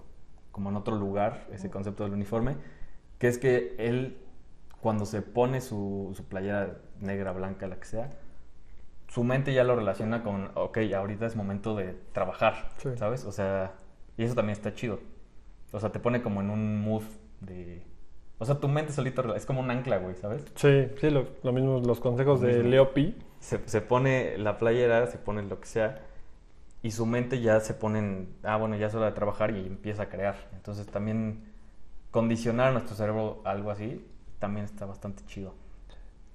como 0.51 0.69
en 0.69 0.75
otro 0.75 0.95
lugar 0.97 1.47
ese 1.51 1.69
concepto 1.69 2.03
del 2.03 2.13
uniforme, 2.13 2.55
que 3.19 3.27
es 3.27 3.37
que 3.37 3.75
él 3.77 4.17
cuando 4.81 5.05
se 5.05 5.21
pone 5.21 5.61
su, 5.61 6.11
su 6.15 6.25
playera 6.25 6.77
negra, 6.99 7.31
blanca, 7.31 7.67
la 7.67 7.77
que 7.77 7.85
sea, 7.85 8.11
su 9.07 9.23
mente 9.23 9.53
ya 9.53 9.63
lo 9.63 9.75
relaciona 9.75 10.23
con, 10.23 10.51
ok, 10.55 10.79
ahorita 10.95 11.25
es 11.25 11.35
momento 11.35 11.75
de 11.75 11.95
trabajar, 12.13 12.69
¿sabes? 12.97 13.25
O 13.25 13.31
sea, 13.31 13.73
y 14.17 14.23
eso 14.23 14.35
también 14.35 14.57
está 14.57 14.73
chido. 14.73 14.99
O 15.71 15.79
sea, 15.79 15.91
te 15.91 15.99
pone 15.99 16.21
como 16.21 16.41
en 16.41 16.49
un 16.49 16.81
mood 16.81 17.03
de... 17.41 17.83
O 18.39 18.45
sea, 18.45 18.55
tu 18.59 18.67
mente 18.67 18.91
solito 18.91 19.35
es 19.35 19.45
como 19.45 19.59
un 19.59 19.69
ancla, 19.69 19.97
güey, 19.97 20.15
¿sabes? 20.15 20.43
Sí, 20.55 20.87
sí, 20.99 21.09
lo, 21.11 21.51
mismo, 21.51 21.79
los 21.79 21.99
consejos 21.99 22.41
de 22.41 22.63
Leopi. 22.63 23.15
Se, 23.39 23.59
se 23.67 23.81
pone 23.81 24.37
la 24.37 24.57
playera, 24.57 25.05
se 25.07 25.17
pone 25.19 25.43
lo 25.43 25.59
que 25.59 25.67
sea, 25.67 26.01
y 26.81 26.91
su 26.91 27.05
mente 27.05 27.41
ya 27.41 27.59
se 27.59 27.73
pone 27.73 27.99
en, 27.99 28.35
ah, 28.43 28.57
bueno, 28.57 28.75
ya 28.75 28.87
es 28.87 28.95
hora 28.95 29.07
de 29.07 29.11
trabajar 29.11 29.55
y 29.55 29.59
empieza 29.59 30.03
a 30.03 30.09
crear. 30.09 30.49
Entonces 30.53 30.87
también 30.87 31.51
condicionar 32.09 32.69
a 32.69 32.71
nuestro 32.71 32.95
cerebro 32.95 33.41
algo 33.45 33.71
así 33.71 34.03
también 34.41 34.65
está 34.65 34.85
bastante 34.85 35.23
chido. 35.25 35.53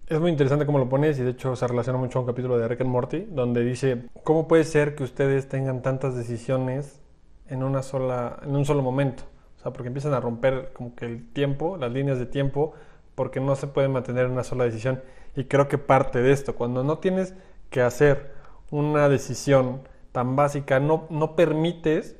Es 0.07 0.21
muy 0.21 0.31
interesante 0.31 0.65
cómo 0.65 0.79
lo 0.79 0.89
pones 0.89 1.19
y 1.19 1.23
de 1.23 1.33
hecho 1.33 1.57
se 1.57 1.67
relaciona 1.67 1.99
mucho 1.99 2.19
a 2.19 2.23
un 2.23 2.27
capítulo 2.29 2.57
de 2.57 2.69
Rick 2.69 2.81
and 2.83 2.91
Morty 2.91 3.27
donde 3.29 3.65
dice, 3.65 4.07
¿cómo 4.23 4.47
puede 4.47 4.63
ser 4.63 4.95
que 4.95 5.03
ustedes 5.03 5.49
tengan 5.49 5.83
tantas 5.83 6.15
decisiones 6.15 7.03
en, 7.49 7.65
una 7.65 7.83
sola, 7.83 8.39
en 8.45 8.55
un 8.55 8.65
solo 8.65 8.83
momento? 8.83 9.25
O 9.59 9.63
sea, 9.63 9.73
porque 9.73 9.89
empiezan 9.89 10.15
a 10.15 10.21
romper 10.21 10.71
como 10.73 10.95
que 10.95 11.07
el 11.07 11.29
tiempo, 11.33 11.77
las 11.77 11.91
líneas 11.91 12.21
de 12.21 12.27
tiempo, 12.27 12.73
porque 13.17 13.41
no 13.41 13.57
se 13.57 13.67
puede 13.67 13.89
mantener 13.89 14.29
una 14.29 14.45
sola 14.45 14.65
decisión. 14.65 15.03
Y 15.35 15.45
creo 15.45 15.67
que 15.67 15.77
parte 15.77 16.23
de 16.23 16.31
esto, 16.31 16.55
cuando 16.55 16.85
no 16.85 16.99
tienes 16.99 17.35
que 17.71 17.83
hacer 17.83 18.33
una 18.71 19.09
decisión 19.09 19.81
tan 20.13 20.37
básica, 20.37 20.79
no, 20.79 21.09
no 21.11 21.35
permites 21.35 22.17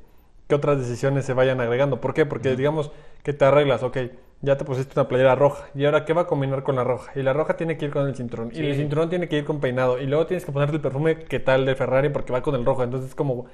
que 0.49 0.55
otras 0.55 0.77
decisiones 0.77 1.23
se 1.25 1.31
vayan 1.31 1.61
agregando. 1.61 2.01
¿Por 2.01 2.13
qué? 2.13 2.25
Porque 2.25 2.55
digamos 2.57 2.91
que 3.23 3.31
te 3.31 3.45
arreglas, 3.45 3.81
ok, 3.83 3.97
ya 4.41 4.57
te 4.57 4.65
pusiste 4.65 4.99
una 4.99 5.07
playera 5.07 5.35
roja, 5.35 5.67
y 5.73 5.85
ahora 5.85 6.05
¿qué 6.05 6.13
va 6.13 6.21
a 6.21 6.27
combinar 6.27 6.63
con 6.63 6.75
la 6.75 6.83
roja? 6.83 7.11
Y 7.15 7.23
la 7.23 7.33
roja 7.33 7.57
tiene 7.57 7.77
que 7.77 7.85
ir 7.85 7.91
con 7.91 8.07
el 8.07 8.15
cinturón, 8.15 8.51
y 8.53 8.59
el 8.59 8.75
cinturón 8.75 9.09
tiene 9.09 9.27
que 9.27 9.37
ir 9.37 9.45
con 9.45 9.59
peinado, 9.59 9.99
y 9.99 10.05
luego 10.05 10.25
tienes 10.25 10.45
que 10.45 10.51
ponerte 10.51 10.75
el 10.75 10.81
perfume 10.81 11.19
que 11.19 11.39
tal 11.39 11.65
de 11.65 11.75
Ferrari 11.75 12.09
porque 12.09 12.33
va 12.33 12.41
con 12.41 12.55
el 12.55 12.65
rojo. 12.65 12.83
Entonces 12.83 13.09
es 13.09 13.15
como 13.15 13.47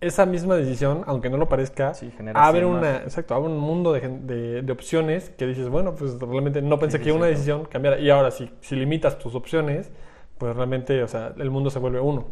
esa 0.00 0.24
misma 0.24 0.56
decisión, 0.56 1.02
aunque 1.06 1.28
no 1.28 1.36
lo 1.36 1.48
parezca, 1.48 1.92
abre, 2.34 2.64
una, 2.64 2.98
exacto, 2.98 3.34
abre 3.34 3.48
un 3.48 3.58
mundo 3.58 3.92
de, 3.92 4.62
de, 4.62 4.72
opciones 4.72 5.30
que 5.30 5.46
dices, 5.46 5.68
bueno, 5.68 5.94
pues 5.94 6.18
realmente 6.18 6.62
no 6.62 6.78
pensé 6.78 7.00
que 7.00 7.12
una 7.12 7.26
decisión 7.26 7.66
cambiara. 7.66 7.98
Y 7.98 8.08
ahora, 8.08 8.30
si, 8.30 8.50
si 8.60 8.76
limitas 8.76 9.18
tus 9.18 9.34
opciones, 9.34 9.90
pues 10.38 10.56
realmente, 10.56 11.02
o 11.02 11.08
sea, 11.08 11.34
el 11.36 11.50
mundo 11.50 11.70
se 11.70 11.78
vuelve 11.78 12.00
uno 12.00 12.28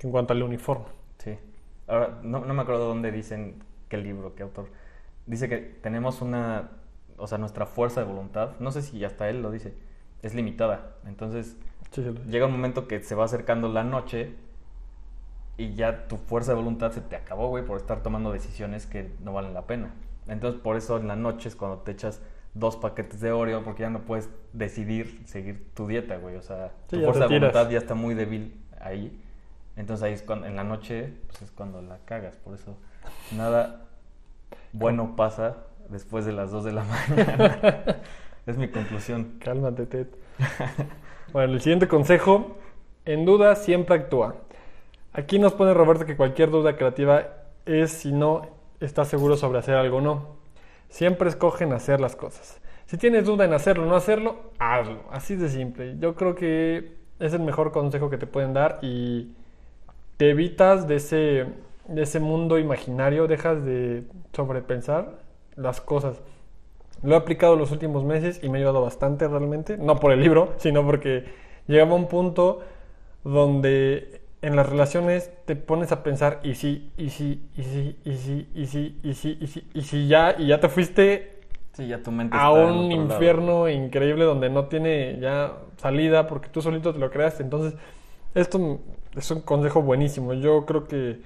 en 0.00 0.10
cuanto 0.10 0.32
al 0.32 0.42
uniforme. 0.42 0.86
Sí. 1.18 1.38
Ahora, 1.86 2.18
no, 2.24 2.44
no 2.44 2.54
me 2.54 2.62
acuerdo 2.62 2.88
dónde 2.88 3.12
dicen 3.12 3.62
qué 3.88 3.98
libro, 3.98 4.34
qué 4.34 4.42
autor. 4.42 4.66
Dice 5.26 5.48
que 5.48 5.58
tenemos 5.58 6.20
una, 6.20 6.70
o 7.16 7.26
sea, 7.26 7.38
nuestra 7.38 7.66
fuerza 7.66 8.00
de 8.00 8.06
voluntad, 8.06 8.52
no 8.58 8.72
sé 8.72 8.82
si 8.82 9.04
hasta 9.04 9.28
él 9.28 9.42
lo 9.42 9.50
dice, 9.50 9.74
es 10.22 10.34
limitada. 10.34 10.96
Entonces, 11.06 11.56
llega 12.28 12.46
un 12.46 12.52
momento 12.52 12.88
que 12.88 13.02
se 13.02 13.14
va 13.14 13.24
acercando 13.24 13.68
la 13.68 13.84
noche 13.84 14.34
y 15.56 15.74
ya 15.74 16.08
tu 16.08 16.16
fuerza 16.16 16.52
de 16.52 16.56
voluntad 16.56 16.92
se 16.92 17.00
te 17.00 17.16
acabó, 17.16 17.48
güey, 17.48 17.64
por 17.64 17.76
estar 17.76 18.02
tomando 18.02 18.32
decisiones 18.32 18.86
que 18.86 19.12
no 19.20 19.32
valen 19.32 19.54
la 19.54 19.66
pena. 19.66 19.94
Entonces, 20.26 20.60
por 20.60 20.76
eso 20.76 20.96
en 20.98 21.08
la 21.08 21.16
noche 21.16 21.48
es 21.48 21.56
cuando 21.56 21.78
te 21.78 21.92
echas 21.92 22.20
dos 22.54 22.76
paquetes 22.76 23.20
de 23.20 23.32
Oreo 23.32 23.64
porque 23.64 23.82
ya 23.82 23.90
no 23.90 24.02
puedes 24.02 24.28
decidir 24.52 25.22
seguir 25.24 25.72
tu 25.74 25.86
dieta, 25.86 26.16
güey. 26.16 26.36
O 26.36 26.42
sea, 26.42 26.72
tu 26.88 27.00
fuerza 27.00 27.26
de 27.26 27.38
voluntad 27.38 27.70
ya 27.70 27.78
está 27.78 27.94
muy 27.94 28.14
débil 28.14 28.60
ahí. 28.80 29.20
Entonces 29.76 30.04
ahí 30.04 30.12
es 30.12 30.22
cuando, 30.22 30.46
en 30.46 30.56
la 30.56 30.64
noche, 30.64 31.12
pues 31.28 31.42
es 31.42 31.50
cuando 31.50 31.80
la 31.82 31.98
cagas. 32.04 32.36
Por 32.36 32.54
eso 32.54 32.76
nada 33.36 33.88
bueno 34.72 35.16
pasa 35.16 35.56
después 35.88 36.24
de 36.24 36.32
las 36.32 36.50
2 36.50 36.64
de 36.64 36.72
la 36.72 36.84
mañana. 37.08 37.96
es 38.46 38.56
mi 38.56 38.68
conclusión. 38.68 39.38
Cálmate, 39.38 39.86
Ted. 39.86 40.06
bueno, 41.32 41.54
el 41.54 41.60
siguiente 41.60 41.88
consejo, 41.88 42.56
en 43.04 43.24
duda 43.24 43.54
siempre 43.56 43.96
actúa. 43.96 44.36
Aquí 45.12 45.38
nos 45.38 45.52
pone 45.52 45.74
Roberto 45.74 46.06
que 46.06 46.16
cualquier 46.16 46.50
duda 46.50 46.76
creativa 46.76 47.26
es 47.66 47.92
si 47.92 48.12
no 48.12 48.48
estás 48.80 49.08
seguro 49.08 49.36
sobre 49.36 49.58
hacer 49.58 49.74
algo 49.74 49.98
o 49.98 50.00
no. 50.00 50.36
Siempre 50.88 51.28
escogen 51.28 51.72
hacer 51.72 52.00
las 52.00 52.16
cosas. 52.16 52.60
Si 52.86 52.98
tienes 52.98 53.24
duda 53.24 53.44
en 53.44 53.52
hacerlo 53.54 53.84
o 53.84 53.86
no 53.86 53.96
hacerlo, 53.96 54.52
hazlo. 54.58 55.04
Así 55.10 55.36
de 55.36 55.48
simple. 55.48 55.96
Yo 55.98 56.14
creo 56.14 56.34
que 56.34 56.96
es 57.18 57.32
el 57.32 57.40
mejor 57.40 57.72
consejo 57.72 58.10
que 58.10 58.18
te 58.18 58.26
pueden 58.26 58.52
dar 58.52 58.78
y 58.82 59.32
te 60.16 60.30
evitas 60.30 60.86
de 60.86 60.96
ese, 60.96 61.46
de 61.88 62.02
ese 62.02 62.20
mundo 62.20 62.58
imaginario, 62.58 63.26
dejas 63.26 63.64
de 63.64 64.04
sobrepensar 64.32 65.18
las 65.56 65.80
cosas. 65.80 66.20
Lo 67.02 67.14
he 67.14 67.16
aplicado 67.16 67.56
los 67.56 67.72
últimos 67.72 68.04
meses 68.04 68.40
y 68.42 68.48
me 68.48 68.58
ha 68.58 68.60
ayudado 68.60 68.82
bastante 68.82 69.26
realmente, 69.26 69.76
no 69.76 69.96
por 69.96 70.12
el 70.12 70.20
libro, 70.20 70.54
sino 70.58 70.84
porque 70.84 71.24
llegaba 71.66 71.92
a 71.92 71.96
un 71.96 72.08
punto 72.08 72.60
donde 73.24 74.20
en 74.42 74.56
las 74.56 74.68
relaciones 74.68 75.30
te 75.44 75.54
pones 75.54 75.92
a 75.92 76.02
pensar 76.02 76.40
y 76.42 76.54
sí, 76.54 76.90
y 76.96 77.10
sí, 77.10 77.48
y 77.56 77.62
sí, 77.62 77.96
y 78.04 78.16
sí, 78.16 78.48
y 78.54 78.66
sí, 78.66 79.00
y 79.02 79.14
sí, 79.14 79.38
y 79.40 79.46
sí, 79.46 79.68
y 79.72 79.82
si 79.82 80.08
ya, 80.08 80.34
y 80.38 80.48
ya 80.48 80.60
te 80.60 80.68
fuiste 80.68 81.32
ya 81.78 82.02
tu 82.02 82.10
mente 82.10 82.36
a 82.38 82.50
un 82.50 82.92
infierno 82.92 83.68
increíble 83.68 84.24
donde 84.24 84.50
no 84.50 84.66
tiene 84.66 85.18
ya 85.20 85.52
salida 85.76 86.26
porque 86.26 86.48
tú 86.48 86.60
solito 86.60 86.92
te 86.92 86.98
lo 86.98 87.10
creaste. 87.10 87.42
Entonces, 87.42 87.78
esto 88.34 88.80
es 89.16 89.30
un 89.30 89.40
consejo 89.40 89.82
buenísimo. 89.82 90.34
Yo 90.34 90.66
creo 90.66 90.86
que 90.86 91.20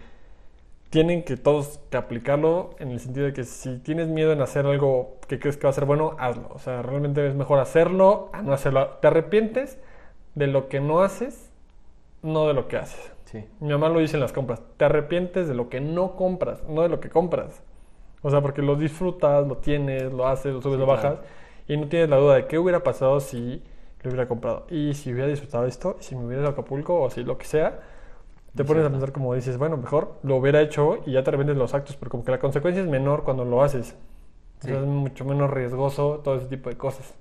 tienen 0.97 1.25
que 1.25 1.37
todos 1.37 1.79
que 1.91 1.99
aplicarlo 1.99 2.71
en 2.79 2.91
el 2.91 3.01
sentido 3.01 3.27
de 3.27 3.35
que 3.35 3.45
si 3.45 3.77
tienes 3.81 4.09
miedo 4.09 4.33
en 4.33 4.41
hacer 4.41 4.65
algo 4.65 5.19
que 5.29 5.39
crees 5.39 5.59
que 5.59 5.65
va 5.65 5.69
a 5.69 5.75
ser 5.75 5.85
bueno, 5.85 6.17
hazlo. 6.19 6.49
O 6.55 6.59
sea, 6.59 6.81
realmente 6.81 7.29
es 7.29 7.35
mejor 7.35 7.59
hacerlo 7.59 8.31
a 8.33 8.41
no 8.41 8.55
hacerlo. 8.55 8.97
Te 9.03 9.09
arrepientes 9.09 9.79
de 10.37 10.47
lo 10.47 10.71
que 10.71 10.81
no 10.81 11.03
haces, 11.03 11.53
no 12.23 12.47
de 12.47 12.55
lo 12.55 12.67
que 12.67 12.79
haces. 12.79 13.13
Sí. 13.27 13.45
Mi 13.61 13.73
mamá 13.73 13.91
lo 13.91 13.99
dice 13.99 14.17
en 14.17 14.23
las 14.23 14.33
compras. 14.33 14.63
Te 14.79 14.87
arrepientes 14.87 15.47
de 15.47 15.55
lo 15.55 15.69
que 15.69 15.83
no 15.83 16.17
compras, 16.17 16.65
no 16.67 16.81
de 16.81 16.89
lo 16.89 16.99
que 16.99 17.11
compras. 17.11 17.63
O 18.23 18.31
sea, 18.31 18.41
porque 18.41 18.63
lo 18.63 18.75
disfrutas, 18.75 19.47
lo 19.47 19.59
tienes, 19.59 20.11
lo 20.15 20.27
haces, 20.27 20.55
lo 20.55 20.63
subes, 20.63 20.79
lo 20.79 20.87
bajas. 20.87 21.19
Y 21.69 21.77
no 21.77 21.89
tienes 21.89 22.09
la 22.09 22.17
duda 22.17 22.37
de 22.37 22.47
qué 22.47 22.59
hubiera 22.59 22.83
pasado 22.83 23.21
si 23.21 23.63
lo 24.03 24.09
hubiera 24.09 24.27
comprado. 24.27 24.65
Y 24.71 24.95
si 24.95 25.13
hubiera 25.13 25.29
disfrutado 25.29 25.67
esto, 25.67 25.99
si 26.01 26.17
me 26.17 26.25
hubiera 26.25 26.41
ido 26.41 26.49
a 26.49 26.53
Acapulco 26.53 26.95
o 27.01 27.07
así, 27.07 27.23
lo 27.23 27.37
que 27.37 27.45
sea, 27.45 27.81
te 28.57 28.65
pones 28.65 28.85
a 28.85 28.91
pensar 28.91 29.13
como 29.13 29.35
dices, 29.35 29.59
bueno, 29.59 29.77
mejor 29.77 30.15
lo 30.23 30.37
hubiera 30.37 30.61
hecho 30.61 30.99
y 31.05 31.13
ya 31.13 31.23
te 31.23 31.31
revendes 31.31 31.57
los 31.57 31.75
actos, 31.75 31.97
pero 31.97 32.11
como 32.11 32.25
que 32.25 32.31
la 32.31 32.39
consecuencia 32.39 32.83
es 32.83 32.89
menor 32.89 33.23
cuando 33.23 33.45
lo 33.45 33.63
haces. 33.63 33.95
es 34.65 34.79
mucho 34.81 35.25
menos 35.25 35.51
riesgoso 35.51 36.21
todo 36.25 36.37
ese 36.37 36.47
tipo 36.47 36.71
de 36.71 36.77
cosas. 36.77 37.15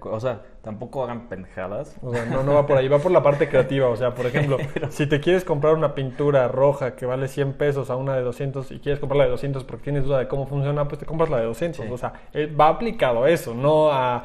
o 0.00 0.20
sea, 0.20 0.42
tampoco 0.62 1.04
hagan 1.04 1.28
pendejadas. 1.28 1.96
O 2.02 2.14
sea, 2.14 2.24
no, 2.24 2.42
no 2.42 2.54
va 2.54 2.66
por 2.66 2.78
ahí, 2.78 2.88
va 2.88 2.98
por 2.98 3.12
la 3.12 3.22
parte 3.22 3.48
creativa. 3.48 3.88
O 3.88 3.96
sea, 3.96 4.14
por 4.14 4.24
ejemplo, 4.24 4.56
si 4.88 5.06
te 5.06 5.20
quieres 5.20 5.44
comprar 5.44 5.74
una 5.74 5.94
pintura 5.94 6.48
roja 6.48 6.96
que 6.96 7.04
vale 7.04 7.28
100 7.28 7.52
pesos 7.54 7.90
a 7.90 7.96
una 7.96 8.16
de 8.16 8.22
200 8.22 8.72
y 8.72 8.80
quieres 8.80 9.00
comprar 9.00 9.18
la 9.18 9.24
de 9.24 9.30
200 9.30 9.64
porque 9.64 9.84
tienes 9.84 10.04
duda 10.04 10.18
de 10.18 10.28
cómo 10.28 10.46
funciona, 10.46 10.88
pues 10.88 10.98
te 10.98 11.04
compras 11.04 11.28
la 11.28 11.38
de 11.38 11.44
200. 11.44 11.90
O 11.90 11.98
sea, 11.98 12.14
eh, 12.32 12.46
va 12.46 12.68
aplicado 12.68 13.24
a 13.24 13.30
eso, 13.30 13.54
no 13.54 13.92
a... 13.92 14.24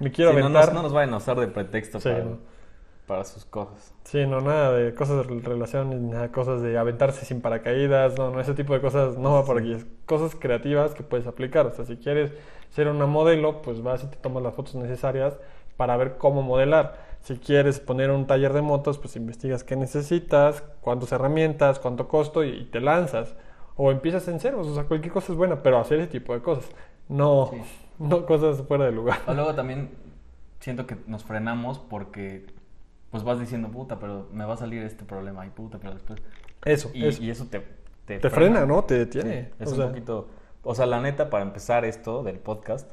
Me 0.00 0.10
quiero 0.10 0.30
sí, 0.32 0.38
aventar. 0.38 0.74
No, 0.74 0.82
nos, 0.82 0.92
vayan 0.92 1.14
a 1.14 1.16
usar 1.16 1.38
de 1.40 1.46
pretexto 1.48 1.98
para 1.98 2.24
para 3.06 3.24
sus 3.24 3.44
cosas. 3.44 3.92
Sí, 4.04 4.26
no, 4.26 4.40
nada 4.40 4.72
de 4.72 4.94
cosas 4.94 5.26
de 5.26 5.40
relación, 5.40 6.10
nada 6.10 6.32
cosas 6.32 6.62
de 6.62 6.78
aventarse 6.78 7.24
sin 7.24 7.40
paracaídas, 7.40 8.18
no, 8.18 8.30
no, 8.30 8.40
ese 8.40 8.54
tipo 8.54 8.72
de 8.74 8.80
cosas 8.80 9.18
no 9.18 9.34
va 9.34 9.44
por 9.44 9.58
aquí. 9.58 9.72
Es 9.72 9.86
cosas 10.06 10.34
creativas 10.34 10.94
que 10.94 11.02
puedes 11.02 11.26
aplicar. 11.26 11.66
O 11.66 11.74
sea, 11.74 11.84
si 11.84 11.96
quieres 11.96 12.32
ser 12.70 12.88
una 12.88 13.06
modelo, 13.06 13.62
pues 13.62 13.82
vas 13.82 14.04
y 14.04 14.06
te 14.06 14.16
tomas 14.16 14.42
las 14.42 14.54
fotos 14.54 14.74
necesarias 14.74 15.38
para 15.76 15.96
ver 15.96 16.16
cómo 16.16 16.42
modelar. 16.42 17.14
Si 17.22 17.38
quieres 17.38 17.80
poner 17.80 18.10
un 18.10 18.26
taller 18.26 18.52
de 18.52 18.62
motos, 18.62 18.98
pues 18.98 19.16
investigas 19.16 19.64
qué 19.64 19.76
necesitas, 19.76 20.62
cuántas 20.80 21.12
herramientas, 21.12 21.78
cuánto 21.78 22.08
costo 22.08 22.44
y, 22.44 22.64
te 22.66 22.80
lanzas. 22.80 23.34
O 23.76 23.90
empiezas 23.90 24.28
en 24.28 24.40
ceros, 24.40 24.66
o 24.66 24.74
sea, 24.74 24.84
cualquier 24.84 25.12
cosa 25.12 25.32
es 25.32 25.38
buena, 25.38 25.62
pero 25.62 25.78
hacer 25.78 26.00
ese 26.00 26.10
tipo 26.10 26.34
de 26.34 26.40
cosas. 26.40 26.68
No, 27.08 27.50
no 27.98 28.26
cosas 28.26 28.62
fuera 28.62 28.84
de 28.86 28.92
lugar. 28.92 29.18
O 29.26 29.34
luego 29.34 29.54
también 29.54 29.90
siento 30.60 30.86
que 30.86 30.96
nos 31.06 31.24
frenamos 31.24 31.78
porque 31.78 32.46
pues 33.14 33.22
vas 33.22 33.38
diciendo, 33.38 33.68
puta, 33.68 34.00
pero 34.00 34.26
me 34.32 34.44
va 34.44 34.54
a 34.54 34.56
salir 34.56 34.82
este 34.82 35.04
problema 35.04 35.46
y 35.46 35.50
puta, 35.50 35.78
pero 35.78 35.94
después... 35.94 36.20
Eso, 36.64 36.90
y 36.92 37.06
eso, 37.06 37.22
y 37.22 37.30
eso 37.30 37.46
te, 37.46 37.64
te, 38.06 38.28
frena, 38.28 38.66
¿no? 38.66 38.82
Te 38.82 38.98
detiene. 38.98 39.52
es 39.60 39.70
un 39.70 39.86
poquito... 39.86 40.30
O 40.64 40.74
sea, 40.74 40.84
la 40.84 41.00
neta, 41.00 41.30
para 41.30 41.44
empezar 41.44 41.84
esto 41.84 42.24
del 42.24 42.40
podcast, 42.40 42.90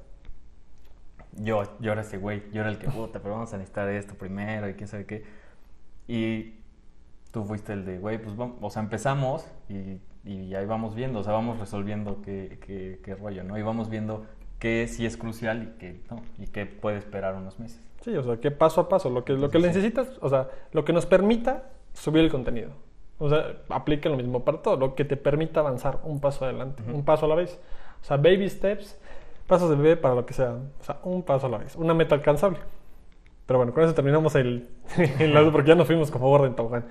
yo, 1.38 1.63
yo 1.79 1.91
era 1.91 2.01
ese 2.01 2.19
güey, 2.19 2.43
yo 2.53 2.62
era 2.62 2.69
el 2.69 2.77
que, 2.77 2.88
puta, 2.91 3.17
pero 3.17 3.34
vamos 3.34 3.51
a 3.51 3.57
necesitar 3.57 3.89
esto 3.89 4.13
primero 4.13 4.69
y 4.69 4.75
quién 4.75 4.88
sabe 4.88 5.07
qué. 5.07 5.23
Y 6.07 6.53
tú 7.31 7.43
fuiste 7.43 7.73
el 7.73 7.84
de, 7.84 7.97
güey, 7.97 8.21
pues 8.21 8.36
vamos, 8.36 8.57
o 8.62 8.69
sea, 8.69 8.84
empezamos 8.84 9.47
y, 9.69 10.01
y 10.23 10.53
ahí 10.53 10.67
vamos 10.67 10.93
viendo, 10.93 11.17
o 11.17 11.23
sea, 11.23 11.34
vamos 11.34 11.60
resolviendo 11.60 12.21
qué, 12.21 12.60
qué, 12.63 12.99
qué 13.03 13.15
rollo, 13.15 13.43
¿no? 13.43 13.57
Y 13.57 13.63
vamos 13.63 13.89
viendo 13.89 14.27
qué 14.60 14.88
sí 14.88 15.03
es 15.03 15.17
crucial 15.17 15.63
y 15.63 15.79
qué 15.79 15.99
no, 16.12 16.21
y 16.38 16.45
qué 16.45 16.67
puede 16.67 16.99
esperar 16.99 17.34
unos 17.34 17.57
meses. 17.57 17.81
Sí, 18.02 18.16
o 18.16 18.24
sea, 18.24 18.38
que 18.38 18.52
paso 18.52 18.82
a 18.82 18.90
paso, 18.90 19.10
lo 19.10 19.24
que, 19.24 19.34
lo 19.34 19.50
que 19.50 19.60
necesitas, 19.60 20.18
o 20.22 20.30
sea, 20.30 20.50
lo 20.72 20.84
que 20.84 20.92
nos 20.92 21.06
permita 21.06 21.70
subir 21.94 22.24
el 22.24 22.32
contenido. 22.32 22.72
O 23.20 23.30
sea, 23.30 23.58
aplica 23.70 24.10
lo 24.10 24.18
mismo 24.18 24.44
para 24.44 24.64
todo, 24.64 24.78
lo 24.78 24.96
que 24.96 25.06
te 25.06 25.16
permita 25.16 25.60
avanzar 25.60 26.00
un 26.04 26.20
paso 26.20 26.44
adelante, 26.46 26.82
un 26.92 27.06
paso 27.06 27.28
a 27.28 27.30
la 27.30 27.36
vez. 27.36 27.60
O 28.02 28.04
sea, 28.04 28.18
baby 28.18 28.50
steps, 28.50 29.00
pasos 29.46 29.70
de 29.70 29.76
bebé 29.76 29.98
para 29.98 30.16
lo 30.16 30.26
que 30.26 30.34
sea. 30.34 30.54
O 30.80 30.84
sea, 30.84 31.00
un 31.04 31.22
paso 31.22 31.46
a 31.46 31.50
la 31.50 31.60
vez, 31.60 31.76
una 31.76 31.94
meta 31.94 32.16
alcanzable. 32.16 32.58
Pero 33.46 33.60
bueno, 33.60 33.74
con 33.74 33.84
eso 33.84 33.94
terminamos 33.94 34.34
el, 34.34 34.70
el 35.20 35.52
porque 35.52 35.70
ya 35.70 35.76
nos 35.76 35.86
fuimos 35.86 36.10
como 36.10 36.30
gordo 36.30 36.48
en 36.48 36.56
tobogán. 36.56 36.88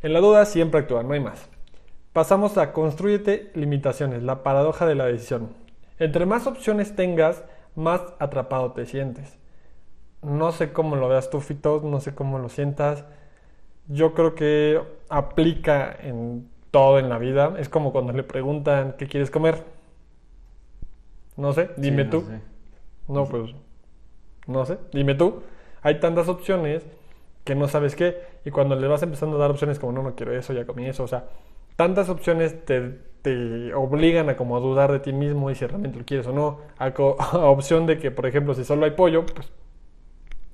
En 0.00 0.14
la 0.14 0.20
duda 0.20 0.46
siempre 0.46 0.80
actúa, 0.80 1.02
no 1.02 1.12
hay 1.12 1.20
más. 1.20 1.50
Pasamos 2.14 2.56
a 2.56 2.72
construyete 2.72 3.50
limitaciones, 3.54 4.22
la 4.22 4.42
paradoja 4.42 4.86
de 4.86 4.94
la 4.94 5.04
decisión. 5.04 5.50
Entre 5.98 6.24
más 6.24 6.46
opciones 6.46 6.96
tengas, 6.96 7.44
más 7.74 8.00
atrapado 8.18 8.72
te 8.72 8.86
sientes. 8.86 9.38
No 10.24 10.52
sé 10.52 10.72
cómo 10.72 10.96
lo 10.96 11.08
veas 11.08 11.28
tú, 11.30 11.40
Fito, 11.40 11.82
no 11.84 12.00
sé 12.00 12.14
cómo 12.14 12.38
lo 12.38 12.48
sientas. 12.48 13.04
Yo 13.88 14.14
creo 14.14 14.34
que 14.34 14.80
aplica 15.10 15.94
en 16.02 16.48
todo 16.70 16.98
en 16.98 17.08
la 17.08 17.18
vida. 17.18 17.54
Es 17.58 17.68
como 17.68 17.92
cuando 17.92 18.12
le 18.12 18.22
preguntan 18.22 18.94
qué 18.98 19.06
quieres 19.06 19.30
comer. 19.30 19.64
No 21.36 21.52
sé, 21.52 21.70
dime 21.76 22.04
tú. 22.04 22.24
No, 23.06 23.26
pues, 23.26 23.54
no 24.46 24.64
sé, 24.64 24.78
dime 24.92 25.14
tú. 25.14 25.42
Hay 25.82 26.00
tantas 26.00 26.28
opciones 26.28 26.86
que 27.44 27.54
no 27.54 27.68
sabes 27.68 27.94
qué. 27.94 28.16
Y 28.46 28.50
cuando 28.50 28.76
le 28.76 28.88
vas 28.88 29.02
empezando 29.02 29.36
a 29.36 29.40
dar 29.40 29.50
opciones 29.50 29.78
como, 29.78 29.92
no, 29.92 30.02
no 30.02 30.14
quiero 30.14 30.34
eso, 30.34 30.54
ya 30.54 30.64
comí 30.64 30.86
eso. 30.86 31.04
O 31.04 31.08
sea, 31.08 31.26
tantas 31.76 32.08
opciones 32.08 32.64
te, 32.64 32.98
te 33.20 33.74
obligan 33.74 34.30
a 34.30 34.36
como 34.36 34.56
a 34.56 34.60
dudar 34.60 34.90
de 34.90 35.00
ti 35.00 35.12
mismo 35.12 35.50
y 35.50 35.54
si 35.54 35.66
realmente 35.66 35.98
lo 35.98 36.06
quieres 36.06 36.26
o 36.28 36.32
no. 36.32 36.60
A, 36.78 36.86
a 37.32 37.46
opción 37.46 37.84
de 37.86 37.98
que, 37.98 38.10
por 38.10 38.26
ejemplo, 38.26 38.54
si 38.54 38.64
solo 38.64 38.86
hay 38.86 38.92
pollo, 38.92 39.26
pues 39.26 39.52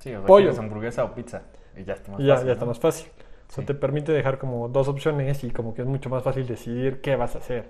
Sí, 0.01 0.13
o 0.15 0.25
pollo. 0.25 0.51
hamburguesa 0.57 1.03
o 1.03 1.13
pizza. 1.13 1.43
Y 1.77 1.83
ya 1.83 1.93
está 1.93 2.11
más 2.11 2.19
fácil. 2.19 2.47
Ya 2.47 2.53
está 2.53 2.65
más 2.65 2.79
fácil. 2.79 3.07
O 3.49 3.53
sea, 3.53 3.65
te 3.65 3.73
permite 3.73 4.11
dejar 4.11 4.37
como 4.37 4.67
dos 4.67 4.87
opciones 4.87 5.43
y 5.43 5.51
como 5.51 5.73
que 5.73 5.81
es 5.81 5.87
mucho 5.87 6.09
más 6.09 6.23
fácil 6.23 6.47
decidir 6.47 7.01
qué 7.01 7.15
vas 7.15 7.35
a 7.35 7.39
hacer. 7.39 7.69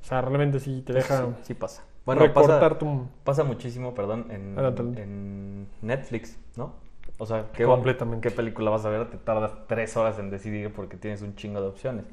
O 0.00 0.04
sea, 0.04 0.20
realmente 0.20 0.60
sí 0.60 0.82
te 0.82 0.92
deja. 0.92 1.28
Sí, 1.42 1.54
pasa. 1.54 1.82
Bueno, 2.04 2.30
pasa, 2.32 2.78
pasa 3.24 3.44
muchísimo, 3.44 3.94
perdón, 3.94 4.26
en, 4.30 4.58
en, 4.98 5.66
Netflix, 5.80 6.38
¿no? 6.56 6.74
O 7.16 7.24
sea, 7.24 7.46
¿qué, 7.54 7.64
Completamente. 7.64 8.28
¿qué 8.28 8.34
película 8.34 8.70
vas 8.70 8.84
a 8.84 8.90
ver? 8.90 9.08
Te 9.08 9.16
tardas 9.16 9.52
tres 9.66 9.96
horas 9.96 10.18
en 10.18 10.28
decidir 10.30 10.72
porque 10.72 10.98
tienes 10.98 11.22
un 11.22 11.34
chingo 11.34 11.62
de 11.62 11.68
opciones. 11.68 12.04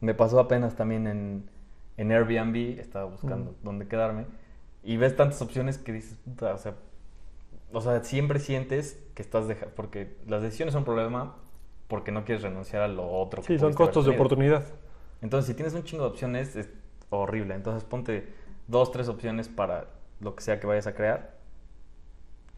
Me 0.00 0.12
pasó 0.12 0.38
apenas 0.38 0.76
también 0.76 1.06
en, 1.06 1.48
en 1.96 2.12
Airbnb, 2.12 2.78
estaba 2.78 3.06
buscando 3.06 3.54
dónde 3.62 3.88
quedarme, 3.88 4.26
y 4.82 4.98
ves 4.98 5.16
tantas 5.16 5.40
opciones 5.40 5.78
que 5.78 5.92
dices, 5.92 6.18
puta, 6.24 6.52
o 6.52 6.58
sea, 6.58 6.74
o 7.72 7.80
sea, 7.80 8.02
siempre 8.04 8.38
sientes 8.38 9.02
que 9.14 9.22
estás 9.22 9.48
dejando, 9.48 9.74
porque 9.74 10.16
las 10.26 10.42
decisiones 10.42 10.72
son 10.72 10.80
un 10.80 10.86
problema 10.86 11.36
porque 11.88 12.12
no 12.12 12.24
quieres 12.24 12.42
renunciar 12.42 12.82
a 12.82 12.88
lo 12.88 13.06
otro. 13.06 13.42
Sí, 13.42 13.58
son 13.58 13.74
costos 13.74 14.06
de 14.06 14.12
oportunidad. 14.12 14.64
Entonces, 15.20 15.48
si 15.48 15.54
tienes 15.54 15.74
un 15.74 15.84
chingo 15.84 16.04
de 16.04 16.10
opciones, 16.10 16.56
es 16.56 16.68
horrible. 17.10 17.54
Entonces, 17.54 17.84
ponte 17.84 18.32
dos, 18.66 18.90
tres 18.90 19.08
opciones 19.08 19.48
para 19.48 19.86
lo 20.20 20.34
que 20.34 20.42
sea 20.42 20.58
que 20.58 20.66
vayas 20.66 20.86
a 20.86 20.94
crear 20.94 21.42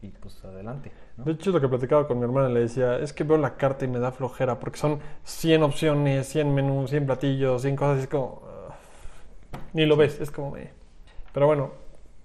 y 0.01 0.09
pues 0.09 0.43
adelante. 0.43 0.91
De 1.17 1.31
hecho, 1.31 1.51
lo 1.51 1.61
que 1.61 1.67
platicaba 1.67 2.07
con 2.07 2.17
mi 2.17 2.25
hermana 2.25 2.49
le 2.49 2.61
decía, 2.61 2.97
es 2.97 3.13
que 3.13 3.23
veo 3.23 3.37
la 3.37 3.55
carta 3.55 3.85
y 3.85 3.87
me 3.87 3.99
da 3.99 4.11
flojera 4.11 4.59
porque 4.59 4.77
son 4.77 4.99
100 5.23 5.63
opciones, 5.63 6.27
100 6.27 6.53
menús, 6.53 6.89
100 6.89 7.05
platillos, 7.05 7.61
100 7.61 7.75
cosas 7.75 7.97
y 7.99 8.01
es 8.01 8.07
como... 8.07 8.43
ni 9.73 9.85
lo 9.85 9.95
ves, 9.95 10.19
es 10.19 10.31
como... 10.31 10.55
Pero 11.33 11.47
bueno, 11.47 11.71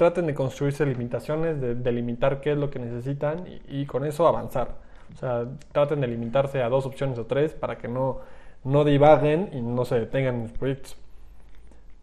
traten 0.01 0.27
de 0.27 0.33
construirse 0.33 0.87
limitaciones, 0.87 1.61
de 1.61 1.75
delimitar 1.75 2.41
qué 2.41 2.53
es 2.53 2.57
lo 2.57 2.71
que 2.71 2.79
necesitan 2.79 3.45
y, 3.69 3.85
con 3.85 4.07
eso 4.07 4.27
avanzar. 4.27 4.77
O 5.15 5.19
sea, 5.19 5.45
traten 5.73 6.01
de 6.01 6.07
limitarse 6.07 6.63
a 6.63 6.71
dos 6.71 6.87
opciones 6.87 7.19
o 7.19 7.27
tres 7.27 7.53
para 7.53 7.77
que 7.77 7.87
no, 7.87 8.21
no 8.65 8.85
divaguen 8.85 9.51
y 9.53 9.61
no 9.61 9.85
se 9.85 10.01
detengan 10.01 10.37
en 10.37 10.43
los 10.45 10.53
proyectos. 10.53 10.97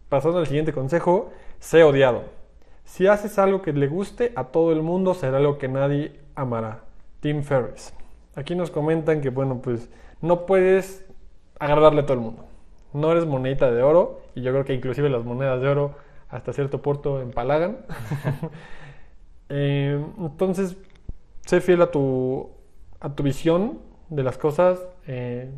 Pasando 0.09 0.37
al 0.37 0.45
siguiente 0.45 0.73
consejo, 0.73 1.31
sé 1.57 1.83
odiado. 1.83 2.25
Si 2.83 3.07
haces 3.07 3.39
algo 3.39 3.63
que 3.63 3.73
le 3.73 3.87
guste 3.87 4.31
a 4.35 4.43
todo 4.43 4.73
el 4.73 4.83
mundo, 4.83 5.15
será 5.15 5.37
algo 5.37 5.57
que 5.57 5.67
nadie 5.67 6.19
amará. 6.35 6.81
Tim 7.19 7.41
Ferriss. 7.41 7.95
Aquí 8.35 8.53
nos 8.53 8.69
comentan 8.69 9.21
que, 9.21 9.31
bueno, 9.31 9.59
pues 9.59 9.89
no 10.21 10.45
puedes 10.45 11.03
agradarle 11.57 12.01
a 12.01 12.05
todo 12.05 12.13
el 12.13 12.23
mundo. 12.23 12.45
No 12.93 13.11
eres 13.11 13.25
monedita 13.25 13.71
de 13.71 13.81
oro 13.81 14.21
y 14.35 14.43
yo 14.43 14.51
creo 14.51 14.65
que 14.65 14.75
inclusive 14.75 15.09
las 15.09 15.25
monedas 15.25 15.59
de 15.61 15.67
oro 15.67 16.06
hasta 16.29 16.53
cierto 16.53 16.81
punto 16.81 17.21
empalagan. 17.21 17.77
Eh, 19.49 19.97
entonces, 20.19 20.75
sé 21.45 21.61
fiel 21.61 21.81
a 21.81 21.89
tu, 21.89 22.49
a 22.99 23.15
tu 23.15 23.23
visión 23.23 23.79
de 24.09 24.21
las 24.21 24.37
cosas. 24.37 24.85
Eh, 25.07 25.49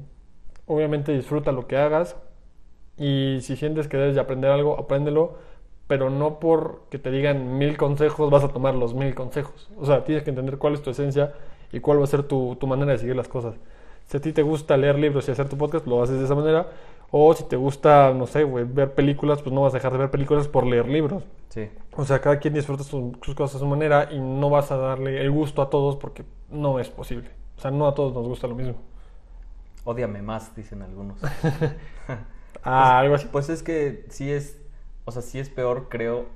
obviamente 0.67 1.11
disfruta 1.11 1.51
lo 1.51 1.65
que 1.65 1.75
hagas. 1.75 2.15
Y 2.97 3.39
si 3.41 3.55
sientes 3.55 3.87
que 3.87 3.97
debes 3.97 4.13
de 4.13 4.21
aprender 4.21 4.51
algo, 4.51 4.79
apréndelo. 4.79 5.39
Pero 5.87 6.11
no 6.11 6.39
porque 6.39 6.99
te 6.99 7.09
digan 7.09 7.57
mil 7.57 7.77
consejos, 7.77 8.29
vas 8.29 8.43
a 8.43 8.49
tomar 8.49 8.75
los 8.75 8.93
mil 8.93 9.15
consejos. 9.15 9.71
O 9.75 9.87
sea, 9.87 10.03
tienes 10.03 10.23
que 10.23 10.29
entender 10.29 10.59
cuál 10.59 10.75
es 10.75 10.83
tu 10.83 10.91
esencia 10.91 11.33
y 11.71 11.79
cuál 11.79 11.99
va 11.99 12.03
a 12.03 12.07
ser 12.07 12.21
tu, 12.21 12.57
tu 12.57 12.67
manera 12.67 12.91
de 12.91 12.99
seguir 12.99 13.15
las 13.15 13.27
cosas. 13.27 13.55
Si 14.05 14.17
a 14.17 14.21
ti 14.21 14.33
te 14.33 14.43
gusta 14.43 14.77
leer 14.77 14.99
libros 14.99 15.27
y 15.27 15.31
hacer 15.31 15.49
tu 15.49 15.57
podcast, 15.57 15.87
lo 15.87 16.03
haces 16.03 16.19
de 16.19 16.25
esa 16.25 16.35
manera. 16.35 16.67
O 17.11 17.33
si 17.33 17.43
te 17.43 17.55
gusta, 17.55 18.13
no 18.13 18.27
sé, 18.27 18.45
ver 18.45 18.93
películas, 18.93 19.41
pues 19.41 19.53
no 19.53 19.61
vas 19.61 19.73
a 19.73 19.77
dejar 19.77 19.91
de 19.93 19.97
ver 19.97 20.11
películas 20.11 20.47
por 20.47 20.65
leer 20.65 20.87
libros. 20.87 21.23
Sí. 21.49 21.69
O 21.95 22.05
sea, 22.05 22.21
cada 22.21 22.37
quien 22.37 22.53
disfruta 22.53 22.83
sus, 22.83 23.17
cosas 23.35 23.55
a 23.55 23.59
su 23.59 23.65
manera 23.65 24.09
y 24.11 24.19
no 24.19 24.49
vas 24.49 24.71
a 24.71 24.77
darle 24.77 25.19
el 25.19 25.31
gusto 25.31 25.61
a 25.61 25.69
todos 25.69 25.95
porque 25.95 26.23
no 26.49 26.79
es 26.79 26.89
posible. 26.89 27.31
O 27.57 27.61
sea, 27.61 27.71
no 27.71 27.87
a 27.87 27.95
todos 27.95 28.13
nos 28.13 28.27
gusta 28.27 28.47
lo 28.47 28.55
mismo. 28.55 28.75
Ódiame 29.85 30.21
más, 30.21 30.55
dicen 30.55 30.83
algunos. 30.83 31.17
ah, 32.63 32.99
algo 32.99 33.15
así. 33.15 33.27
Pues 33.31 33.49
es 33.49 33.63
que 33.63 34.05
sí 34.09 34.31
es, 34.31 34.61
o 35.05 35.11
sea, 35.11 35.23
sí 35.23 35.39
es 35.39 35.49
peor, 35.49 35.87
creo, 35.89 36.27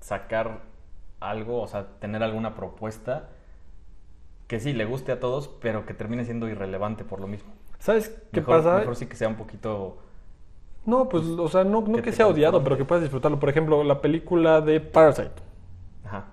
sacar 0.00 0.62
algo, 1.20 1.62
o 1.62 1.68
sea, 1.68 1.86
tener 2.00 2.24
alguna 2.24 2.56
propuesta 2.56 3.28
que 4.48 4.58
sí 4.58 4.72
le 4.72 4.84
guste 4.84 5.12
a 5.12 5.20
todos, 5.20 5.46
pero 5.46 5.86
que 5.86 5.94
termine 5.94 6.24
siendo 6.24 6.48
irrelevante 6.48 7.04
por 7.04 7.20
lo 7.20 7.28
mismo. 7.28 7.52
¿Sabes 7.78 8.20
qué 8.32 8.42
pasa? 8.42 8.78
Mejor 8.78 8.96
sí 8.96 9.06
que 9.06 9.14
sea 9.14 9.28
un 9.28 9.36
poquito 9.36 9.98
no, 10.88 11.06
pues, 11.06 11.26
o 11.26 11.48
sea, 11.48 11.64
no, 11.64 11.82
no 11.82 12.00
que 12.00 12.12
sea 12.12 12.26
odiado, 12.26 12.64
pero 12.64 12.78
que 12.78 12.84
puedas 12.86 13.02
disfrutarlo. 13.02 13.38
Por 13.38 13.50
ejemplo, 13.50 13.84
la 13.84 14.00
película 14.00 14.62
de 14.62 14.80
Parasite. 14.80 15.42
Ajá. 16.04 16.28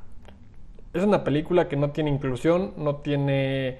es 0.94 1.04
una 1.04 1.26
película 1.26 1.68
que 1.68 1.76
no 1.76 1.92
tiene 1.92 2.10
inclusión, 2.10 2.74
no 2.78 2.96
tiene 2.98 3.80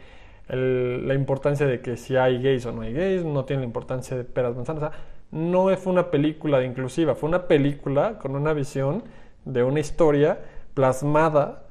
la 0.50 1.14
importancia 1.14 1.66
de 1.66 1.80
que 1.80 1.96
si 1.96 2.18
hay 2.18 2.42
gays 2.42 2.66
o 2.66 2.74
no 2.74 2.82
hay 2.82 2.92
gays, 2.92 3.24
no 3.24 3.46
tiene 3.46 3.62
la 3.62 3.68
importancia 3.68 4.18
de 4.18 4.26
peras 4.26 4.54
manzanas. 4.54 4.92
no 5.32 5.76
fue 5.78 5.94
una 5.94 6.12
película 6.12 6.60
de 6.60 6.66
inclusiva, 6.66 7.16
fue 7.16 7.30
una 7.30 7.48
película 7.48 8.20
con 8.20 8.36
una 8.36 8.52
visión 8.52 9.04
de 9.46 9.64
una 9.64 9.80
historia 9.80 10.40
plasmada 10.74 11.64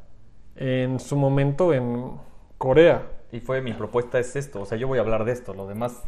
en 0.56 0.98
su 0.98 1.16
momento 1.16 1.74
en 1.74 2.12
Corea. 2.56 3.02
Y 3.32 3.40
fue 3.40 3.60
mi 3.60 3.74
propuesta 3.74 4.18
es 4.18 4.34
esto, 4.34 4.62
o 4.62 4.64
sea, 4.64 4.78
yo 4.78 4.88
voy 4.88 4.98
a 4.98 5.02
hablar 5.02 5.26
de 5.26 5.32
esto, 5.32 5.52
lo 5.52 5.66
demás, 5.66 6.02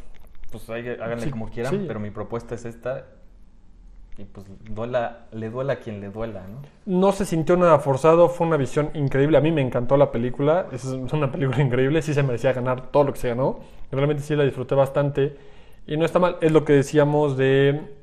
pues 0.51 0.69
háganle 0.71 1.31
como 1.31 1.49
quieran, 1.49 1.85
pero 1.87 2.01
mi 2.01 2.11
propuesta 2.11 2.55
es 2.55 2.65
esta 2.65 3.07
y 4.19 4.25
pues 4.25 4.47
duela, 4.71 5.27
le 5.33 5.51
duela 5.51 5.75
a 5.75 5.77
quien 5.77 6.01
le 6.01 6.09
duela, 6.09 6.47
¿no? 6.49 6.63
No 6.87 7.13
se 7.13 7.27
sintió 7.27 7.57
nada 7.57 7.79
forzado, 7.81 8.31
fue 8.31 8.47
una 8.47 8.57
visión 8.57 8.91
increíble. 8.95 9.37
A 9.37 9.43
mí 9.43 9.53
me 9.53 9.61
encantó 9.61 9.99
la 9.99 10.11
película, 10.11 10.69
es 10.73 10.85
una 10.85 11.31
película 11.31 11.61
increíble, 11.63 12.01
sí 12.01 12.15
se 12.15 12.23
merecía 12.23 12.55
ganar 12.55 12.91
todo 12.91 13.05
lo 13.05 13.13
que 13.13 13.19
se 13.19 13.29
ganó. 13.29 13.61
Realmente 13.91 14.23
sí 14.23 14.35
la 14.35 14.45
disfruté 14.45 14.75
bastante. 14.75 15.37
Y 15.87 15.99
no 15.99 16.07
está 16.07 16.19
mal, 16.19 16.39
es 16.41 16.51
lo 16.51 16.65
que 16.65 16.73
decíamos 16.73 17.37
de 17.37 17.95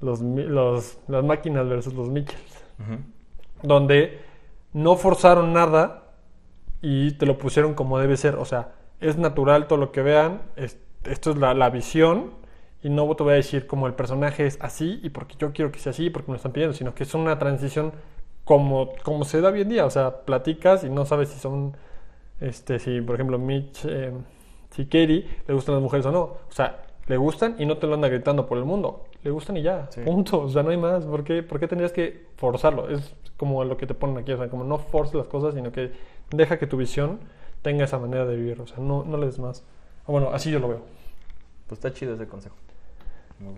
los, 0.00 0.20
los 0.20 0.98
las 1.08 1.24
máquinas 1.24 1.66
versus 1.68 1.94
los 1.94 2.10
Michels. 2.10 2.64
Donde 3.62 4.20
no 4.74 4.96
forzaron 4.96 5.54
nada 5.54 6.12
y 6.82 7.12
te 7.12 7.24
lo 7.24 7.38
pusieron 7.38 7.72
como 7.72 7.98
debe 7.98 8.18
ser. 8.18 8.34
O 8.34 8.44
sea, 8.44 8.72
es 9.00 9.16
natural 9.16 9.68
todo 9.68 9.78
lo 9.78 9.90
que 9.90 10.02
vean, 10.02 10.42
esto 11.06 11.30
es 11.30 11.36
la, 11.36 11.54
la 11.54 11.70
visión 11.70 12.32
y 12.82 12.90
no 12.90 13.14
te 13.16 13.22
voy 13.22 13.32
a 13.32 13.36
decir 13.36 13.66
como 13.66 13.86
el 13.86 13.94
personaje 13.94 14.46
es 14.46 14.58
así 14.60 15.00
y 15.02 15.10
porque 15.10 15.36
yo 15.38 15.52
quiero 15.52 15.72
que 15.72 15.78
sea 15.78 15.90
así 15.90 16.06
y 16.06 16.10
porque 16.10 16.28
me 16.28 16.34
lo 16.34 16.36
están 16.36 16.52
pidiendo, 16.52 16.74
sino 16.74 16.94
que 16.94 17.04
es 17.04 17.14
una 17.14 17.38
transición 17.38 17.92
como, 18.44 18.92
como 19.02 19.24
se 19.24 19.40
da 19.40 19.50
hoy 19.50 19.62
en 19.62 19.68
día. 19.68 19.86
O 19.86 19.90
sea, 19.90 20.24
platicas 20.24 20.84
y 20.84 20.90
no 20.90 21.06
sabes 21.06 21.30
si 21.30 21.38
son, 21.38 21.76
este, 22.40 22.78
si 22.78 23.00
por 23.00 23.16
ejemplo 23.16 23.38
Mitch, 23.38 23.84
eh, 23.86 24.12
si 24.70 24.84
Katie 24.84 25.26
le 25.46 25.54
gustan 25.54 25.76
las 25.76 25.82
mujeres 25.82 26.06
o 26.06 26.12
no. 26.12 26.20
O 26.22 26.38
sea, 26.50 26.82
le 27.06 27.16
gustan 27.16 27.56
y 27.58 27.66
no 27.66 27.78
te 27.78 27.86
lo 27.86 27.94
anda 27.94 28.08
gritando 28.08 28.46
por 28.46 28.58
el 28.58 28.64
mundo. 28.64 29.04
Le 29.22 29.30
gustan 29.30 29.56
y 29.56 29.62
ya, 29.62 29.88
punto. 30.04 30.42
O 30.42 30.48
sea, 30.48 30.62
no 30.62 30.70
hay 30.70 30.76
más. 30.76 31.04
¿Por 31.04 31.24
qué, 31.24 31.42
¿Por 31.42 31.58
qué 31.60 31.68
tendrías 31.68 31.92
que 31.92 32.26
forzarlo? 32.36 32.90
Es 32.90 33.14
como 33.36 33.64
lo 33.64 33.76
que 33.76 33.86
te 33.86 33.94
ponen 33.94 34.18
aquí. 34.18 34.32
O 34.32 34.36
sea, 34.36 34.48
como 34.48 34.64
no 34.64 34.78
forces 34.78 35.14
las 35.14 35.26
cosas, 35.26 35.54
sino 35.54 35.72
que 35.72 35.92
deja 36.30 36.58
que 36.58 36.66
tu 36.66 36.76
visión 36.76 37.20
tenga 37.62 37.84
esa 37.84 37.98
manera 37.98 38.26
de 38.26 38.36
vivir. 38.36 38.60
O 38.60 38.66
sea, 38.66 38.78
no, 38.78 39.04
no 39.04 39.16
le 39.16 39.26
des 39.26 39.38
más. 39.38 39.64
Bueno, 40.06 40.30
así 40.32 40.50
yo 40.50 40.58
lo 40.58 40.68
veo. 40.68 40.82
Pues 41.66 41.78
está 41.78 41.92
chido 41.92 42.14
ese 42.14 42.26
consejo. 42.26 42.56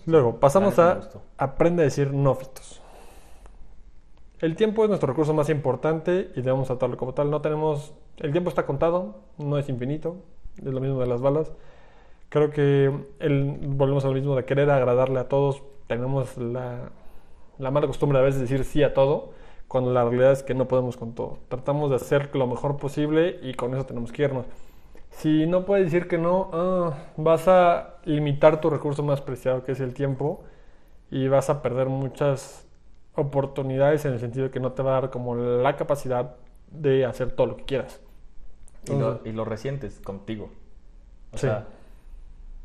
Luego, 0.06 0.40
pasamos 0.40 0.78
a 0.78 1.00
aprende 1.37 1.82
a 1.82 1.85
decir 1.85 2.12
no 2.12 2.35
fitos. 2.35 2.80
El 4.40 4.54
tiempo 4.54 4.82
es 4.85 4.88
nuestro 4.88 5.09
recurso 5.09 5.32
más 5.32 5.48
importante 5.48 6.30
y 6.35 6.42
debemos 6.42 6.66
tratarlo 6.66 6.96
como 6.96 7.14
tal. 7.14 7.30
No 7.30 7.40
tenemos. 7.40 7.94
El 8.18 8.32
tiempo 8.32 8.50
está 8.50 8.66
contado, 8.66 9.20
no 9.38 9.59
es 9.59 9.68
infinito. 9.68 10.16
Es 10.59 10.64
lo 10.64 10.80
mismo 10.80 11.00
de 11.00 11.06
las 11.06 11.20
balas. 11.20 11.52
Creo 12.28 12.50
que 12.50 12.92
el, 13.18 13.59
volvemos 13.62 14.04
a 14.04 14.09
lo 14.09 14.14
mismo 14.14 14.35
de 14.37 14.44
querer 14.44 14.70
agradarle 14.70 15.20
a 15.20 15.28
todos. 15.28 15.62
Tenemos 15.87 16.37
la, 16.37 16.90
la 17.59 17.70
mala 17.70 17.87
costumbre 17.87 18.18
a 18.18 18.22
veces 18.22 18.40
de 18.40 18.46
decir 18.46 18.64
sí 18.64 18.82
a 18.82 18.92
todo, 18.94 19.30
cuando 19.68 19.92
la 19.92 20.04
realidad 20.04 20.32
es 20.32 20.42
que 20.42 20.54
no 20.54 20.66
podemos 20.68 20.96
con 20.96 21.14
todo. 21.14 21.38
Tratamos 21.48 21.90
de 21.90 21.96
hacer 21.96 22.35
lo 22.35 22.46
mejor 22.46 22.76
posible 22.76 23.38
y 23.42 23.54
con 23.54 23.74
eso 23.74 23.87
tenemos 23.87 24.12
que 24.12 24.22
irnos. 24.22 24.46
Si 25.16 25.46
no 25.46 25.64
puedes 25.64 25.87
decir 25.87 26.09
que 26.09 26.18
no, 26.18 26.50
ah, 26.52 26.94
vas 27.16 27.48
a 27.48 27.94
limitar 28.05 28.61
tu 28.61 28.68
recurso 28.68 29.02
más 29.02 29.22
preciado, 29.22 29.64
que 29.64 29.72
es 29.72 29.81
el 29.81 29.94
tiempo, 29.94 30.44
y 31.11 31.26
vas 31.29 31.48
a 31.48 31.62
perder 31.62 31.88
muchas 31.88 32.66
oportunidades 33.14 34.05
en 34.05 34.12
el 34.12 34.20
sentido 34.20 34.44
de 34.44 34.50
que 34.50 34.61
no 34.61 34.72
te 34.72 34.83
va 34.83 34.98
a 34.98 35.00
dar 35.00 35.11
como 35.11 35.35
la 35.35 35.74
capacidad 35.76 36.37
de 36.70 37.07
hacer 37.07 37.33
todo 37.33 37.46
lo 37.46 37.57
que 37.57 37.64
quieras. 37.64 38.00
Y, 38.85 38.94
lo, 38.94 39.22
y 39.24 39.33
lo, 39.33 39.46
resientes 39.46 40.00
contigo. 40.00 40.50
O 41.33 41.38
sea, 41.38 41.66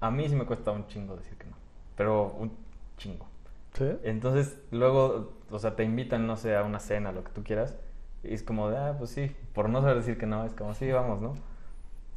a 0.02 0.12
mí 0.12 0.28
sí 0.28 0.36
me 0.36 0.46
cuesta 0.46 0.72
un 0.72 0.86
chingo 0.88 1.16
decir 1.16 1.38
que 1.38 1.48
no, 1.48 1.56
pero 1.96 2.36
un 2.38 2.52
chingo. 2.98 3.28
¿Sí? 3.74 3.86
Entonces, 4.04 4.62
luego, 4.72 5.32
o 5.50 5.58
sea, 5.58 5.78
te 5.78 5.86
invitan, 5.86 6.28
no 6.28 6.36
sé, 6.36 6.58
a 6.58 6.64
una 6.64 6.80
cena, 6.80 7.14
lo 7.14 7.24
que 7.24 7.32
tú 7.32 7.44
quieras, 7.44 7.78
y 8.24 8.34
es 8.34 8.44
como 8.44 8.70
de, 8.70 8.78
ah, 8.78 8.96
pues 8.98 9.12
sí, 9.12 9.34
por 9.54 9.70
no 9.70 9.80
saber 9.80 9.96
decir 9.96 10.18
que 10.18 10.26
no, 10.26 10.44
es 10.46 10.54
como, 10.54 10.74
sí, 10.74 10.92
vamos, 10.92 11.22
¿no? 11.22 11.34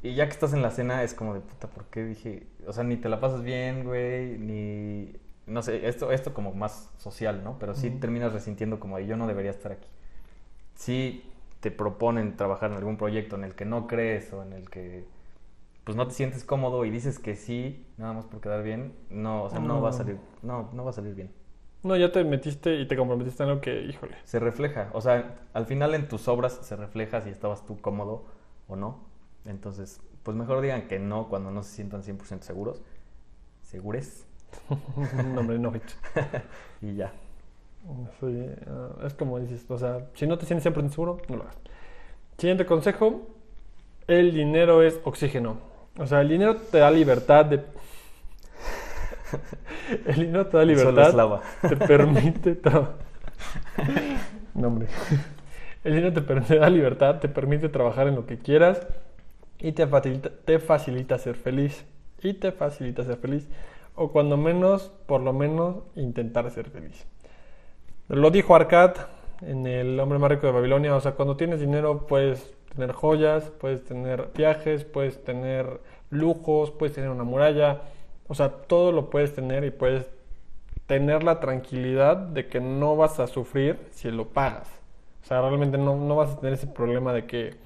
Y 0.04 0.14
ya 0.14 0.26
que 0.26 0.32
estás 0.32 0.52
en 0.52 0.60
la 0.60 0.70
cena, 0.70 1.02
es 1.02 1.14
como 1.14 1.32
de 1.32 1.40
puta, 1.40 1.66
¿por 1.66 1.86
qué 1.86 2.04
dije? 2.04 2.46
O 2.66 2.74
sea, 2.74 2.84
ni 2.84 2.98
te 2.98 3.08
la 3.08 3.20
pasas 3.20 3.42
bien, 3.42 3.84
güey, 3.84 4.36
ni. 4.36 5.16
No 5.46 5.62
sé, 5.62 5.88
esto, 5.88 6.12
esto 6.12 6.34
como 6.34 6.52
más 6.52 6.92
social, 6.98 7.42
¿no? 7.42 7.58
Pero 7.58 7.74
sí 7.74 7.88
terminas 7.88 8.34
resintiendo 8.34 8.78
como 8.78 8.98
de 8.98 9.06
yo 9.06 9.16
no 9.16 9.26
debería 9.26 9.50
estar 9.50 9.72
aquí. 9.72 9.88
Sí 10.74 11.24
te 11.60 11.70
proponen 11.70 12.36
trabajar 12.36 12.70
en 12.70 12.76
algún 12.76 12.98
proyecto 12.98 13.36
en 13.36 13.44
el 13.44 13.54
que 13.54 13.64
no 13.64 13.86
crees 13.86 14.30
o 14.34 14.42
en 14.42 14.52
el 14.52 14.68
que 14.68 15.06
pues 15.84 15.96
no 15.96 16.06
te 16.06 16.12
sientes 16.12 16.44
cómodo 16.44 16.84
y 16.84 16.90
dices 16.90 17.18
que 17.18 17.34
sí, 17.34 17.86
nada 17.96 18.12
más 18.12 18.26
por 18.26 18.42
quedar 18.42 18.62
bien, 18.62 18.92
no, 19.08 19.44
o 19.44 19.50
sea, 19.50 19.58
no, 19.58 19.80
va 19.80 19.88
a 19.88 19.92
salir, 19.92 20.18
no, 20.42 20.68
no 20.74 20.84
va 20.84 20.90
a 20.90 20.92
salir 20.92 21.14
bien. 21.14 21.30
No, 21.82 21.96
ya 21.96 22.12
te 22.12 22.22
metiste 22.24 22.78
y 22.78 22.86
te 22.86 22.96
comprometiste 22.96 23.42
en 23.42 23.48
algo 23.48 23.60
que, 23.62 23.82
híjole. 23.82 24.16
Se 24.24 24.38
refleja, 24.38 24.90
o 24.92 25.00
sea, 25.00 25.36
al 25.54 25.64
final 25.64 25.94
en 25.94 26.08
tus 26.08 26.28
obras 26.28 26.58
se 26.60 26.76
refleja 26.76 27.22
si 27.22 27.30
estabas 27.30 27.64
tú 27.64 27.80
cómodo 27.80 28.26
o 28.68 28.76
no. 28.76 29.13
Entonces, 29.46 30.00
pues 30.22 30.36
mejor 30.36 30.62
digan 30.62 30.88
que 30.88 30.98
no 30.98 31.28
cuando 31.28 31.50
no 31.50 31.62
se 31.62 31.74
sientan 31.74 32.02
100% 32.02 32.40
seguros. 32.40 32.82
¿Segures? 33.62 34.26
Nombre 35.34 35.58
no, 35.58 35.72
y 36.80 36.94
ya. 36.94 37.12
Ah, 37.86 39.06
es 39.06 39.14
como 39.14 39.38
dices, 39.38 39.66
o 39.68 39.78
sea, 39.78 40.06
si 40.14 40.26
no 40.26 40.38
te 40.38 40.46
sientes 40.46 40.72
100% 40.72 40.88
seguro, 40.90 41.18
no 41.28 41.36
lo 41.36 41.42
hagas. 41.42 41.58
Siguiente 42.38 42.64
consejo, 42.64 43.26
el 44.06 44.32
dinero 44.32 44.82
es 44.82 45.00
oxígeno. 45.04 45.58
O 45.98 46.06
sea, 46.06 46.22
el 46.22 46.28
dinero 46.28 46.56
te 46.56 46.78
da 46.78 46.90
libertad 46.90 47.44
de... 47.44 47.56
el 50.06 50.14
dinero 50.14 50.46
te 50.46 50.56
da 50.56 50.64
libertad. 50.64 51.40
Te 51.60 51.76
permite... 51.76 52.58
no, 54.54 54.68
hombre. 54.68 54.88
El 55.84 55.96
dinero 55.96 56.14
te 56.14 56.58
da 56.58 56.70
libertad, 56.70 57.20
te 57.20 57.28
permite 57.28 57.68
trabajar 57.68 58.08
en 58.08 58.14
lo 58.14 58.24
que 58.24 58.38
quieras 58.38 58.86
y 59.64 59.72
te 59.72 59.86
facilita, 59.86 60.28
te 60.44 60.58
facilita 60.58 61.16
ser 61.16 61.36
feliz. 61.36 61.86
Y 62.22 62.34
te 62.34 62.52
facilita 62.52 63.02
ser 63.02 63.16
feliz. 63.16 63.48
O 63.94 64.12
cuando 64.12 64.36
menos, 64.36 64.92
por 65.06 65.22
lo 65.22 65.32
menos, 65.32 65.76
intentar 65.96 66.50
ser 66.50 66.68
feliz. 66.68 67.06
Lo 68.08 68.30
dijo 68.30 68.54
Arcad 68.54 68.94
en 69.40 69.66
El 69.66 69.98
hombre 69.98 70.18
más 70.18 70.30
rico 70.30 70.46
de 70.46 70.52
Babilonia. 70.52 70.94
O 70.94 71.00
sea, 71.00 71.12
cuando 71.12 71.38
tienes 71.38 71.60
dinero 71.60 72.06
puedes 72.06 72.54
tener 72.74 72.92
joyas, 72.92 73.44
puedes 73.58 73.82
tener 73.84 74.28
viajes, 74.36 74.84
puedes 74.84 75.24
tener 75.24 75.80
lujos, 76.10 76.70
puedes 76.70 76.94
tener 76.94 77.08
una 77.08 77.24
muralla. 77.24 77.80
O 78.28 78.34
sea, 78.34 78.50
todo 78.50 78.92
lo 78.92 79.08
puedes 79.08 79.34
tener 79.34 79.64
y 79.64 79.70
puedes 79.70 80.06
tener 80.84 81.22
la 81.22 81.40
tranquilidad 81.40 82.18
de 82.18 82.48
que 82.48 82.60
no 82.60 82.96
vas 82.96 83.18
a 83.18 83.26
sufrir 83.28 83.78
si 83.92 84.10
lo 84.10 84.26
pagas. 84.28 84.68
O 85.22 85.26
sea, 85.26 85.40
realmente 85.40 85.78
no, 85.78 85.96
no 85.96 86.16
vas 86.16 86.32
a 86.32 86.40
tener 86.40 86.52
ese 86.52 86.66
problema 86.66 87.14
de 87.14 87.24
que 87.24 87.63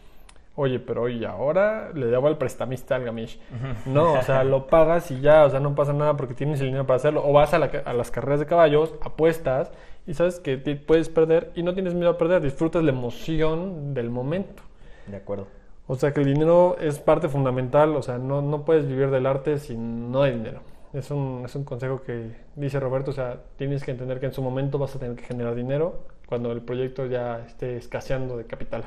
oye, 0.58 0.80
pero 0.80 1.02
oye, 1.02 1.24
ahora 1.24 1.92
le 1.94 2.06
debo 2.06 2.26
al 2.26 2.36
prestamista 2.36 2.96
al 2.96 3.04
gamish. 3.04 3.40
No, 3.86 4.14
o 4.14 4.22
sea, 4.22 4.42
lo 4.42 4.66
pagas 4.66 5.10
y 5.12 5.20
ya, 5.20 5.44
o 5.44 5.50
sea, 5.50 5.60
no 5.60 5.74
pasa 5.76 5.92
nada 5.92 6.16
porque 6.16 6.34
tienes 6.34 6.60
el 6.60 6.66
dinero 6.66 6.84
para 6.84 6.96
hacerlo. 6.96 7.22
O 7.24 7.32
vas 7.32 7.54
a, 7.54 7.58
las 7.58 8.10
carreras 8.10 8.40
de 8.40 8.46
caballos, 8.46 8.92
apuestas 9.00 9.70
y 10.06 10.14
sabes 10.14 10.40
que 10.40 10.56
te 10.56 10.74
puedes 10.74 11.08
perder 11.08 11.52
y 11.54 11.62
no 11.62 11.74
tienes 11.74 11.94
miedo 11.94 12.10
a 12.10 12.18
perder, 12.18 12.42
disfrutas 12.42 12.82
la 12.82 12.90
emoción 12.90 13.94
del 13.94 14.10
momento. 14.10 14.64
De 15.06 15.16
acuerdo. 15.16 15.46
O 15.86 15.94
sea, 15.94 16.12
que 16.12 16.20
el 16.20 16.26
dinero 16.26 16.76
es 16.80 16.98
parte 16.98 17.28
fundamental, 17.28 17.94
o 17.94 18.02
sea, 18.02 18.18
no, 18.18 18.42
no 18.42 18.64
puedes 18.64 18.86
vivir 18.86 19.10
del 19.10 19.26
arte 19.26 19.58
si 19.58 19.76
no 19.76 20.22
hay 20.22 20.32
dinero. 20.32 20.60
Es 20.92 21.12
un, 21.12 21.42
es 21.44 21.54
un 21.54 21.62
consejo 21.62 22.02
que 22.02 22.32
dice 22.56 22.80
Roberto, 22.80 23.12
o 23.12 23.14
sea, 23.14 23.38
tienes 23.56 23.84
que 23.84 23.92
entender 23.92 24.18
que 24.18 24.26
en 24.26 24.32
su 24.32 24.42
momento 24.42 24.76
vas 24.78 24.96
a 24.96 24.98
tener 24.98 25.14
que 25.14 25.22
generar 25.22 25.54
dinero 25.54 26.00
cuando 26.26 26.50
el 26.50 26.62
proyecto 26.62 27.06
ya 27.06 27.44
esté 27.46 27.76
escaseando 27.76 28.36
de 28.36 28.44
capital. 28.44 28.84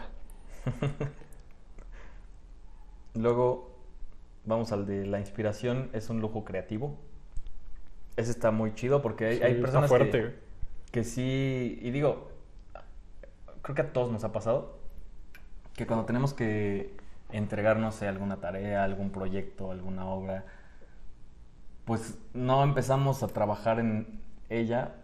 Luego 3.13 3.71
vamos 4.45 4.71
al 4.71 4.85
de 4.85 5.05
la 5.05 5.19
inspiración, 5.19 5.89
es 5.93 6.09
un 6.09 6.21
lujo 6.21 6.43
creativo. 6.43 6.97
Ese 8.17 8.31
está 8.31 8.51
muy 8.51 8.73
chido 8.73 9.01
porque 9.01 9.41
hay, 9.43 9.61
personas 9.61 9.91
que, 9.91 10.35
que 10.91 11.03
sí, 11.03 11.79
y 11.81 11.91
digo, 11.91 12.29
creo 13.61 13.75
que 13.75 13.81
a 13.81 13.93
todos 13.93 14.11
nos 14.11 14.23
ha 14.23 14.31
pasado, 14.31 14.77
que 15.75 15.87
cuando 15.87 16.05
tenemos 16.05 16.33
que 16.33 16.93
entregarnos 17.31 18.01
a 18.01 18.09
alguna 18.09 18.37
tarea, 18.37 18.83
algún 18.83 19.11
proyecto, 19.11 19.71
alguna 19.71 20.05
obra, 20.05 20.45
pues 21.85 22.17
no 22.33 22.63
empezamos 22.63 23.23
a 23.23 23.27
trabajar 23.27 23.79
en 23.79 24.19
ella 24.49 24.95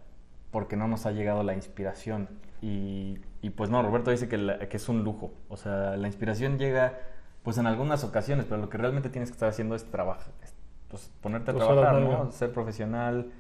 porque 0.52 0.76
no 0.76 0.88
nos 0.88 1.06
ha 1.06 1.12
llegado 1.12 1.44
la 1.44 1.54
inspiración. 1.54 2.28
Y, 2.62 3.20
pues 3.56 3.70
no, 3.70 3.82
Roberto 3.82 4.12
dice 4.12 4.28
que, 4.28 4.68
que 4.70 4.78
es 4.78 4.90
un 4.90 5.04
lujo. 5.04 5.32
O 5.48 5.56
sea, 5.56 5.96
la 5.96 6.08
inspiración 6.08 6.58
llega 6.58 7.00
pues 7.48 7.58
en 7.60 7.66
algunas 7.66 8.04
ocasiones, 8.04 8.44
pero 8.44 8.60
lo 8.60 8.70
que 8.70 8.78
realmente 8.78 9.10
tienes 9.10 9.30
que 9.30 9.36
estar 9.36 9.48
haciendo 9.48 9.74
es 9.74 9.90
trabajar, 9.90 10.34
pues 10.90 11.10
ponerte 11.22 11.52
a 11.52 11.54
pues 11.54 11.66
trabajar, 11.66 12.02
¿no? 12.02 12.30
Ser 12.30 12.52
profesional, 12.52 13.32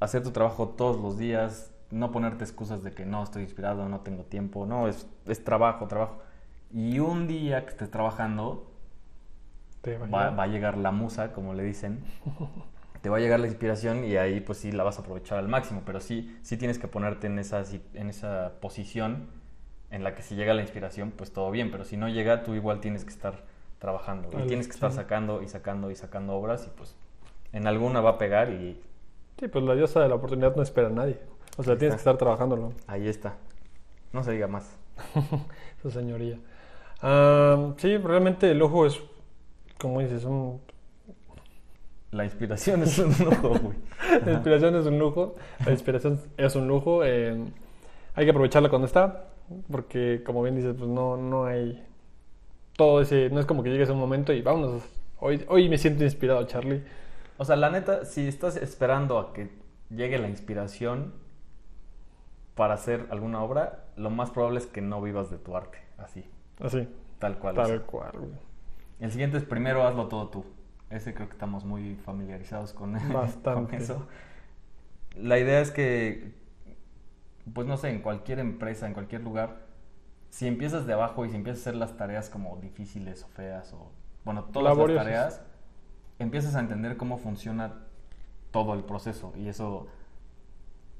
hacer 0.00 0.22
tu 0.22 0.30
trabajo 0.30 0.70
todos 0.70 0.98
los 0.98 1.18
días, 1.18 1.70
no 1.90 2.10
ponerte 2.10 2.42
excusas 2.42 2.82
de 2.82 2.92
que 2.92 3.04
no 3.04 3.22
estoy 3.22 3.42
inspirado, 3.42 3.86
no 3.86 4.00
tengo 4.00 4.22
tiempo, 4.22 4.64
no, 4.64 4.88
es, 4.88 5.06
es 5.26 5.44
trabajo, 5.44 5.86
trabajo. 5.88 6.22
Y 6.72 7.00
un 7.00 7.26
día 7.26 7.66
que 7.66 7.72
estés 7.72 7.90
trabajando, 7.90 8.72
va, 9.86 10.30
va, 10.30 10.44
a 10.44 10.46
llegar 10.46 10.78
la 10.78 10.90
musa, 10.90 11.34
como 11.34 11.52
le 11.52 11.64
dicen. 11.64 12.02
te 13.02 13.10
va 13.10 13.18
a 13.18 13.20
llegar 13.20 13.40
la 13.40 13.46
inspiración 13.46 14.04
y 14.04 14.16
ahí 14.16 14.40
pues 14.40 14.56
sí 14.56 14.72
la 14.72 14.84
vas 14.84 14.96
a 14.96 15.02
aprovechar 15.02 15.36
al 15.36 15.48
máximo, 15.48 15.82
pero 15.84 16.00
sí, 16.00 16.34
sí 16.40 16.56
tienes 16.56 16.78
que 16.78 16.88
ponerte 16.88 17.26
en 17.26 17.38
esa, 17.38 17.62
en 17.92 18.08
esa 18.08 18.52
posición 18.62 19.43
en 19.94 20.02
la 20.02 20.14
que 20.16 20.22
si 20.22 20.34
llega 20.34 20.54
la 20.54 20.60
inspiración, 20.60 21.12
pues 21.12 21.32
todo 21.32 21.52
bien, 21.52 21.70
pero 21.70 21.84
si 21.84 21.96
no 21.96 22.08
llega, 22.08 22.42
tú 22.42 22.54
igual 22.54 22.80
tienes 22.80 23.04
que 23.04 23.10
estar 23.10 23.44
trabajando 23.78 24.28
y 24.42 24.46
tienes 24.48 24.66
que 24.66 24.74
estar 24.74 24.90
sacando 24.90 25.40
y 25.40 25.48
sacando 25.48 25.88
y 25.90 25.94
sacando 25.94 26.34
obras 26.34 26.66
y 26.66 26.76
pues 26.76 26.96
en 27.52 27.68
alguna 27.68 28.00
va 28.00 28.10
a 28.10 28.18
pegar 28.18 28.50
y... 28.50 28.82
Sí, 29.38 29.46
pues 29.46 29.64
la 29.64 29.76
diosa 29.76 30.00
de 30.00 30.08
la 30.08 30.16
oportunidad 30.16 30.56
no 30.56 30.62
espera 30.62 30.88
a 30.88 30.90
nadie. 30.90 31.20
O 31.56 31.62
sea, 31.62 31.78
tienes 31.78 31.94
que 31.94 31.98
estar 31.98 32.16
trabajándolo. 32.16 32.72
Ahí 32.88 33.06
está. 33.06 33.36
No 34.12 34.24
se 34.24 34.32
diga 34.32 34.48
más. 34.48 34.76
Su 35.82 35.92
señoría. 35.92 36.38
Sí, 37.76 37.96
realmente 37.98 38.50
el 38.50 38.62
ojo 38.62 38.86
es, 38.86 39.00
como 39.78 40.00
dices, 40.00 40.24
un... 40.24 40.60
La 42.10 42.24
inspiración 42.24 42.82
es 42.82 42.98
un 42.98 43.10
lujo, 43.10 43.48
güey. 43.48 43.78
la 44.24 44.32
inspiración 44.32 44.74
es 44.74 44.86
un 44.86 44.98
lujo. 44.98 45.36
La 45.64 45.72
inspiración 45.72 46.20
es 46.36 46.56
un 46.56 46.66
lujo. 46.66 47.04
Eh, 47.04 47.44
hay 48.14 48.24
que 48.24 48.30
aprovecharla 48.30 48.68
cuando 48.68 48.86
está, 48.86 49.33
porque 49.70 50.22
como 50.24 50.42
bien 50.42 50.56
dices, 50.56 50.74
pues 50.76 50.88
no, 50.88 51.16
no 51.16 51.46
hay 51.46 51.86
todo 52.76 53.00
ese, 53.00 53.30
no 53.30 53.40
es 53.40 53.46
como 53.46 53.62
que 53.62 53.70
llegues 53.70 53.88
a 53.88 53.92
un 53.92 54.00
momento 54.00 54.32
y 54.32 54.42
vámonos, 54.42 54.82
hoy, 55.18 55.44
hoy 55.48 55.68
me 55.68 55.78
siento 55.78 56.04
inspirado, 56.04 56.44
Charlie. 56.44 56.82
O 57.36 57.44
sea, 57.44 57.56
la 57.56 57.70
neta, 57.70 58.04
si 58.04 58.26
estás 58.26 58.56
esperando 58.56 59.18
a 59.18 59.32
que 59.32 59.50
llegue 59.90 60.18
la 60.18 60.28
inspiración 60.28 61.12
para 62.54 62.74
hacer 62.74 63.06
alguna 63.10 63.42
obra, 63.42 63.84
lo 63.96 64.10
más 64.10 64.30
probable 64.30 64.58
es 64.58 64.66
que 64.66 64.80
no 64.80 65.02
vivas 65.02 65.30
de 65.30 65.38
tu 65.38 65.56
arte, 65.56 65.78
así. 65.98 66.24
Así. 66.60 66.88
Tal 67.18 67.38
cual. 67.38 67.54
Tal 67.54 67.82
cual. 67.82 68.12
El 69.00 69.10
siguiente 69.10 69.36
es 69.38 69.44
primero 69.44 69.86
hazlo 69.86 70.06
todo 70.08 70.28
tú. 70.28 70.44
Ese 70.90 71.14
creo 71.14 71.28
que 71.28 71.32
estamos 71.32 71.64
muy 71.64 71.96
familiarizados 71.96 72.72
con, 72.72 72.96
con 73.42 73.74
eso. 73.74 74.06
La 75.16 75.38
idea 75.38 75.60
es 75.60 75.70
que, 75.70 76.34
pues 77.52 77.66
no 77.66 77.76
sé, 77.76 77.90
en 77.90 78.00
cualquier 78.00 78.38
empresa, 78.38 78.86
en 78.86 78.94
cualquier 78.94 79.22
lugar, 79.22 79.56
si 80.30 80.46
empiezas 80.46 80.86
de 80.86 80.92
abajo 80.92 81.24
y 81.24 81.30
si 81.30 81.36
empiezas 81.36 81.60
a 81.60 81.70
hacer 81.70 81.76
las 81.76 81.96
tareas 81.96 82.30
como 82.30 82.56
difíciles 82.56 83.22
o 83.24 83.28
feas 83.28 83.72
o, 83.72 83.92
bueno, 84.24 84.44
todas 84.44 84.76
las 84.76 84.94
tareas, 84.96 85.42
empiezas 86.18 86.54
a 86.54 86.60
entender 86.60 86.96
cómo 86.96 87.18
funciona 87.18 87.74
todo 88.50 88.74
el 88.74 88.84
proceso 88.84 89.32
y 89.36 89.48
eso, 89.48 89.88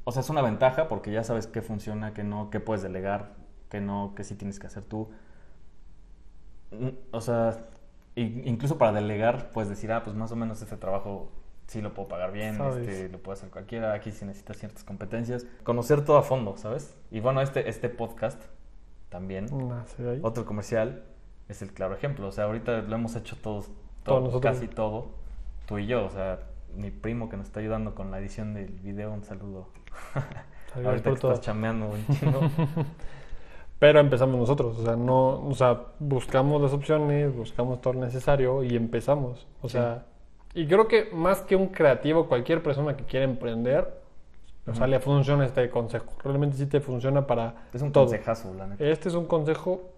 o 0.05 0.13
sea, 0.13 0.21
es 0.21 0.31
una 0.31 0.43
ventaja 0.43 0.89
porque 0.89 1.13
ya 1.13 1.25
sabes 1.25 1.47
qué 1.47 1.63
funciona, 1.63 2.13
qué 2.13 2.25
no, 2.25 2.51
qué 2.51 2.61
puedes 2.61 2.83
delegar, 2.83 3.33
qué 3.71 3.81
no, 3.81 4.13
qué 4.15 4.25
sí 4.25 4.35
tienes 4.35 4.59
que 4.59 4.67
hacer 4.67 4.85
tú. 4.85 5.09
Mm, 6.71 6.89
o 7.13 7.21
sea, 7.21 7.57
incluso 8.17 8.79
para 8.79 8.93
delegar 8.93 9.51
puedes 9.51 9.71
decir, 9.71 9.91
ah, 9.93 10.05
pues 10.05 10.15
más 10.15 10.31
o 10.33 10.37
menos 10.37 10.61
este 10.63 10.77
trabajo 10.77 11.31
sí 11.67 11.81
lo 11.81 11.95
puedo 11.95 12.09
pagar 12.09 12.33
bien, 12.33 12.59
este, 12.61 13.09
lo 13.09 13.19
puede 13.19 13.39
hacer 13.39 13.51
cualquiera, 13.51 13.93
aquí 13.95 14.13
sí 14.13 14.25
necesitas 14.25 14.59
ciertas 14.59 14.85
competencias. 14.85 15.47
Conocer 15.63 16.05
todo 16.05 16.19
a 16.19 16.23
fondo, 16.23 16.57
¿sabes? 16.57 16.97
Y 17.11 17.21
bueno, 17.21 17.41
este, 17.41 17.69
este 17.69 17.89
podcast 17.89 18.41
también. 19.09 19.47
Otro 20.23 20.45
comercial 20.45 21.05
es 21.49 21.63
el 21.63 21.73
claro 21.73 21.95
ejemplo. 21.95 22.29
O 22.29 22.33
sea, 22.33 22.45
ahorita 22.45 22.83
lo 22.83 22.95
hemos 22.95 23.17
hecho 23.17 23.37
todos, 23.37 23.71
todos 24.03 24.41
casi 24.41 24.69
todo, 24.69 25.11
tú 25.67 25.79
y 25.79 25.87
yo. 25.87 26.05
O 26.05 26.11
sea, 26.11 26.41
mi 26.77 26.91
primo 26.91 27.29
que 27.29 27.37
nos 27.37 27.47
está 27.47 27.61
ayudando 27.61 27.95
con 27.95 28.11
la 28.11 28.19
edición 28.19 28.55
del 28.55 28.73
video, 28.83 29.13
un 29.13 29.25
saludo. 29.25 29.69
ahorita 30.75 31.11
que 31.11 31.15
estás 31.15 31.41
chameando 31.41 31.87
un 31.87 32.05
Pero 33.79 34.01
empezamos 34.01 34.39
nosotros, 34.39 34.79
o 34.79 34.85
sea, 34.85 34.97
no, 34.97 35.47
o 35.47 35.55
sea, 35.55 35.79
buscamos 35.99 36.63
las 36.63 36.73
opciones, 36.73 37.37
buscamos 37.37 37.81
todo 37.81 37.95
lo 37.95 38.01
necesario 38.01 38.63
y 38.63 38.77
empezamos. 38.77 39.47
O 39.61 39.69
sea, 39.69 40.07
y 40.55 40.67
creo 40.67 40.87
que 40.87 41.11
más 41.13 41.43
que 41.43 41.57
un 41.57 41.69
creativo, 41.69 42.29
cualquier 42.29 42.63
persona 42.63 42.97
que 42.97 43.05
quiera 43.05 43.25
emprender, 43.25 44.05
o 44.67 44.75
sea, 44.75 44.87
le 44.87 44.99
funciona 44.99 45.45
este 45.45 45.69
consejo. 45.69 46.07
Realmente 46.23 46.57
sí 46.57 46.67
te 46.67 46.81
funciona 46.81 47.27
para. 47.27 47.67
Es 47.75 47.83
un 47.83 47.91
consejazo, 47.91 48.55
la 48.55 48.67
neta. 48.67 48.83
Este 48.85 49.09
es 49.09 49.15
un 49.15 49.27
consejo 49.27 49.91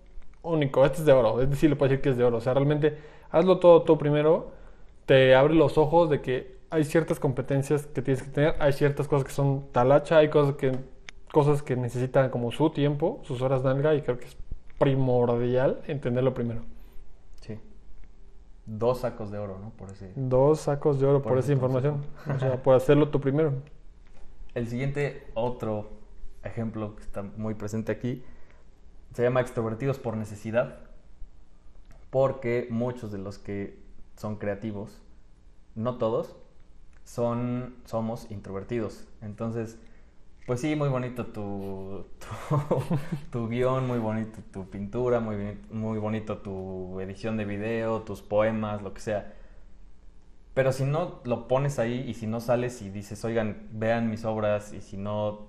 único. 0.42 0.84
Este 0.84 0.98
es 0.98 1.04
de 1.04 1.12
oro. 1.12 1.40
Este 1.40 1.54
sí 1.54 1.68
le 1.68 1.76
puedo 1.76 1.90
decir 1.90 2.02
que 2.02 2.10
es 2.10 2.16
de 2.16 2.24
oro. 2.24 2.38
O 2.38 2.40
sea, 2.40 2.54
realmente 2.54 2.98
hazlo 3.30 3.58
todo 3.58 3.82
tú 3.82 3.96
primero. 3.96 4.50
Te 5.04 5.36
abre 5.36 5.54
los 5.54 5.78
ojos 5.78 6.10
de 6.10 6.20
que 6.20 6.56
hay 6.70 6.82
ciertas 6.82 7.20
competencias 7.20 7.86
que 7.86 8.02
tienes 8.02 8.24
que 8.24 8.30
tener. 8.30 8.56
Hay 8.58 8.72
ciertas 8.72 9.06
cosas 9.06 9.24
que 9.24 9.32
son 9.32 9.66
talacha. 9.70 10.18
Hay 10.18 10.30
cosas 10.30 10.56
que, 10.56 10.72
cosas 11.32 11.62
que 11.62 11.76
necesitan 11.76 12.30
como 12.30 12.50
su 12.50 12.70
tiempo, 12.70 13.20
sus 13.22 13.42
horas 13.42 13.62
nalga. 13.62 13.94
Y 13.94 14.02
creo 14.02 14.18
que 14.18 14.24
es 14.24 14.36
primordial 14.78 15.80
entenderlo 15.86 16.34
primero. 16.34 16.62
Dos 18.66 19.00
sacos 19.00 19.30
de 19.30 19.38
oro, 19.38 19.58
¿no? 19.58 19.70
Por 19.70 19.90
ese... 19.90 20.12
Dos 20.16 20.60
sacos 20.60 20.98
de 21.00 21.06
oro 21.06 21.22
por, 21.22 21.32
por 21.32 21.38
esa 21.38 21.52
información. 21.52 22.04
o 22.34 22.38
sea, 22.38 22.62
por 22.62 22.74
hacerlo 22.74 23.08
tú 23.10 23.20
primero. 23.20 23.52
El 24.54 24.68
siguiente, 24.68 25.26
otro 25.34 25.90
ejemplo 26.42 26.96
que 26.96 27.02
está 27.02 27.22
muy 27.22 27.54
presente 27.54 27.92
aquí, 27.92 28.24
se 29.12 29.22
llama 29.22 29.40
extrovertidos 29.40 29.98
por 29.98 30.16
necesidad, 30.16 30.78
porque 32.10 32.66
muchos 32.70 33.12
de 33.12 33.18
los 33.18 33.38
que 33.38 33.78
son 34.16 34.36
creativos, 34.36 35.00
no 35.74 35.98
todos, 35.98 36.36
son, 37.04 37.76
somos 37.84 38.30
introvertidos. 38.30 39.06
Entonces, 39.22 39.78
pues 40.46 40.60
sí, 40.60 40.76
muy 40.76 40.88
bonito 40.88 41.26
tu, 41.26 42.06
tu, 43.30 43.48
guion, 43.48 43.86
muy 43.86 43.98
bonito 43.98 44.38
tu 44.52 44.70
pintura, 44.70 45.18
muy, 45.18 45.58
muy 45.70 45.98
bonito 45.98 46.38
tu 46.38 47.00
edición 47.00 47.36
de 47.36 47.44
video, 47.44 48.02
tus 48.02 48.22
poemas, 48.22 48.80
lo 48.82 48.94
que 48.94 49.00
sea. 49.00 49.34
Pero 50.54 50.72
si 50.72 50.84
no 50.84 51.20
lo 51.24 51.48
pones 51.48 51.78
ahí 51.78 52.04
y 52.08 52.14
si 52.14 52.26
no 52.26 52.40
sales 52.40 52.80
y 52.80 52.90
dices, 52.90 53.24
oigan, 53.24 53.66
vean 53.72 54.08
mis 54.08 54.24
obras 54.24 54.72
y 54.72 54.80
si 54.80 54.96
no 54.96 55.48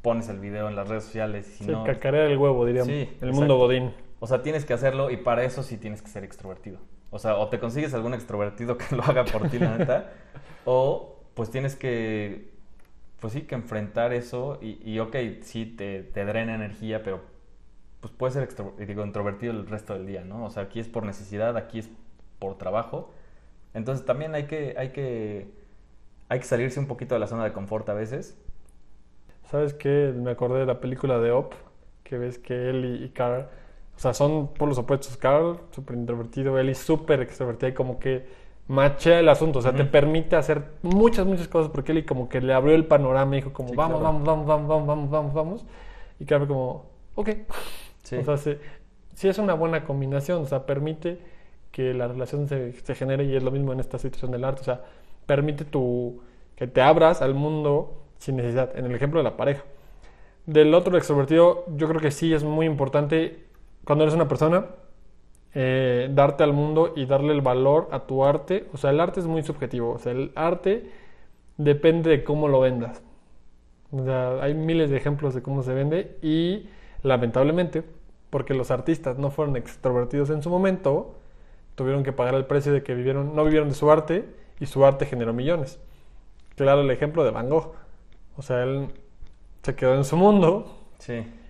pones 0.00 0.28
el 0.28 0.38
video 0.38 0.68
en 0.68 0.76
las 0.76 0.88
redes 0.88 1.04
sociales. 1.04 1.46
Si 1.46 1.64
sí, 1.64 1.70
no... 1.70 1.82
cacarea 1.82 2.26
el 2.26 2.38
huevo, 2.38 2.64
diríamos. 2.64 2.88
Sí, 2.88 3.10
el 3.20 3.32
mundo 3.32 3.58
godín. 3.58 3.92
O 4.20 4.26
sea, 4.26 4.42
tienes 4.42 4.64
que 4.64 4.72
hacerlo 4.72 5.10
y 5.10 5.16
para 5.16 5.44
eso 5.44 5.62
sí 5.62 5.76
tienes 5.76 6.02
que 6.02 6.08
ser 6.08 6.24
extrovertido. 6.24 6.78
O 7.10 7.18
sea, 7.18 7.36
o 7.36 7.48
te 7.48 7.58
consigues 7.58 7.92
algún 7.94 8.14
extrovertido 8.14 8.78
que 8.78 8.94
lo 8.94 9.02
haga 9.02 9.24
por 9.24 9.48
ti, 9.48 9.58
la 9.58 9.76
neta, 9.76 10.12
o 10.64 11.20
pues 11.34 11.50
tienes 11.50 11.76
que, 11.76 12.53
pues 13.24 13.32
sí, 13.32 13.42
que 13.42 13.54
enfrentar 13.54 14.12
eso 14.12 14.58
y, 14.60 14.78
y 14.84 14.98
ok, 14.98 15.16
sí, 15.40 15.64
te, 15.64 16.02
te 16.02 16.26
drena 16.26 16.54
energía, 16.54 17.02
pero 17.02 17.22
pues 18.00 18.12
puedes 18.12 18.34
ser 18.34 18.76
digo, 18.86 19.02
introvertido 19.02 19.54
el 19.54 19.66
resto 19.66 19.94
del 19.94 20.06
día, 20.06 20.24
¿no? 20.24 20.44
O 20.44 20.50
sea, 20.50 20.64
aquí 20.64 20.78
es 20.78 20.88
por 20.88 21.06
necesidad, 21.06 21.56
aquí 21.56 21.78
es 21.78 21.88
por 22.38 22.58
trabajo 22.58 23.14
entonces 23.74 24.06
también 24.06 24.34
hay 24.34 24.44
que, 24.46 24.74
hay 24.78 24.90
que, 24.90 25.48
hay 26.28 26.38
que 26.38 26.44
salirse 26.44 26.78
un 26.78 26.86
poquito 26.86 27.14
de 27.14 27.18
la 27.20 27.26
zona 27.26 27.44
de 27.44 27.52
confort 27.52 27.88
a 27.88 27.94
veces. 27.94 28.38
¿Sabes 29.50 29.74
qué? 29.74 30.12
Me 30.14 30.30
acordé 30.30 30.60
de 30.60 30.66
la 30.66 30.80
película 30.80 31.18
de 31.18 31.32
Op, 31.32 31.54
que 32.04 32.16
ves 32.18 32.38
que 32.38 32.70
él 32.70 33.02
y, 33.04 33.08
Carl, 33.10 33.48
o 33.96 33.98
sea, 33.98 34.14
son 34.14 34.54
por 34.54 34.68
los 34.68 34.78
opuestos. 34.78 35.16
Carl, 35.16 35.58
súper 35.72 35.96
introvertido, 35.96 36.58
Ellie 36.58 36.74
súper 36.74 37.20
extrovertida 37.20 37.70
y 37.70 37.74
como 37.74 37.98
que 37.98 38.43
machea 38.68 39.20
el 39.20 39.28
asunto, 39.28 39.58
o 39.58 39.62
sea, 39.62 39.72
uh 39.72 39.74
-huh. 39.74 39.78
te 39.78 39.84
permite 39.84 40.36
hacer 40.36 40.62
muchas, 40.82 41.26
muchas 41.26 41.48
cosas, 41.48 41.70
porque 41.70 41.92
él 41.92 42.04
como 42.06 42.28
que 42.28 42.40
le 42.40 42.54
abrió 42.54 42.74
el 42.74 42.86
panorama 42.86 43.36
y 43.36 43.40
dijo 43.40 43.52
como, 43.52 43.70
sí, 43.70 43.76
vamos, 43.76 44.00
claro. 44.00 44.14
vamos, 44.14 44.46
vamos, 44.46 44.46
vamos, 44.46 44.86
vamos, 44.86 45.10
vamos, 45.10 45.34
vamos, 45.34 45.66
y 46.18 46.24
Cabe 46.24 46.46
como, 46.46 46.86
ok. 47.14 47.30
Sí. 48.02 48.16
O 48.16 48.24
sea, 48.24 48.36
sí, 48.36 48.56
sí, 49.14 49.28
es 49.28 49.38
una 49.38 49.54
buena 49.54 49.84
combinación, 49.84 50.42
o 50.42 50.46
sea, 50.46 50.66
permite 50.66 51.18
que 51.70 51.92
la 51.94 52.06
relación 52.06 52.48
se, 52.48 52.72
se, 52.72 52.94
genere 52.94 53.24
y 53.24 53.34
es 53.34 53.42
lo 53.42 53.50
mismo 53.50 53.72
en 53.72 53.80
esta 53.80 53.98
situación 53.98 54.30
del 54.30 54.44
arte, 54.44 54.60
o 54.60 54.64
sea, 54.64 54.82
permite 55.26 55.64
tu, 55.64 56.22
que 56.56 56.66
te 56.66 56.80
abras 56.80 57.22
al 57.22 57.34
mundo 57.34 58.02
sin 58.18 58.36
necesidad, 58.36 58.76
en 58.78 58.86
el 58.86 58.94
ejemplo 58.94 59.20
de 59.20 59.24
la 59.24 59.36
pareja. 59.36 59.64
Del 60.46 60.74
otro 60.74 60.96
extrovertido, 60.96 61.64
yo 61.76 61.88
creo 61.88 62.00
que 62.00 62.10
sí 62.10 62.32
es 62.32 62.44
muy 62.44 62.66
importante 62.66 63.44
cuando 63.84 64.04
eres 64.04 64.14
una 64.14 64.28
persona 64.28 64.66
eh, 65.54 66.10
darte 66.12 66.42
al 66.42 66.52
mundo 66.52 66.92
y 66.96 67.06
darle 67.06 67.32
el 67.32 67.40
valor 67.40 67.88
a 67.92 68.00
tu 68.00 68.24
arte. 68.24 68.66
O 68.72 68.76
sea, 68.76 68.90
el 68.90 69.00
arte 69.00 69.20
es 69.20 69.26
muy 69.26 69.42
subjetivo. 69.42 69.92
O 69.92 69.98
sea, 69.98 70.12
el 70.12 70.32
arte 70.34 70.90
depende 71.56 72.10
de 72.10 72.24
cómo 72.24 72.48
lo 72.48 72.60
vendas. 72.60 73.02
O 73.92 74.04
sea, 74.04 74.42
hay 74.42 74.54
miles 74.54 74.90
de 74.90 74.96
ejemplos 74.96 75.34
de 75.34 75.42
cómo 75.42 75.62
se 75.62 75.72
vende 75.72 76.18
y 76.20 76.68
lamentablemente, 77.02 77.84
porque 78.30 78.54
los 78.54 78.70
artistas 78.70 79.18
no 79.18 79.30
fueron 79.30 79.56
extrovertidos 79.56 80.30
en 80.30 80.42
su 80.42 80.50
momento, 80.50 81.14
tuvieron 81.76 82.02
que 82.02 82.12
pagar 82.12 82.34
el 82.34 82.46
precio 82.46 82.72
de 82.72 82.82
que 82.82 82.94
vivieron, 82.94 83.36
no 83.36 83.44
vivieron 83.44 83.68
de 83.68 83.74
su 83.74 83.90
arte 83.90 84.24
y 84.58 84.66
su 84.66 84.84
arte 84.84 85.06
generó 85.06 85.32
millones. 85.32 85.78
Claro, 86.56 86.80
el 86.80 86.90
ejemplo 86.90 87.24
de 87.24 87.30
Van 87.30 87.48
Gogh. 87.48 87.74
O 88.36 88.42
sea, 88.42 88.64
él 88.64 88.88
se 89.62 89.76
quedó 89.76 89.94
en 89.94 90.04
su 90.04 90.16
mundo. 90.16 90.76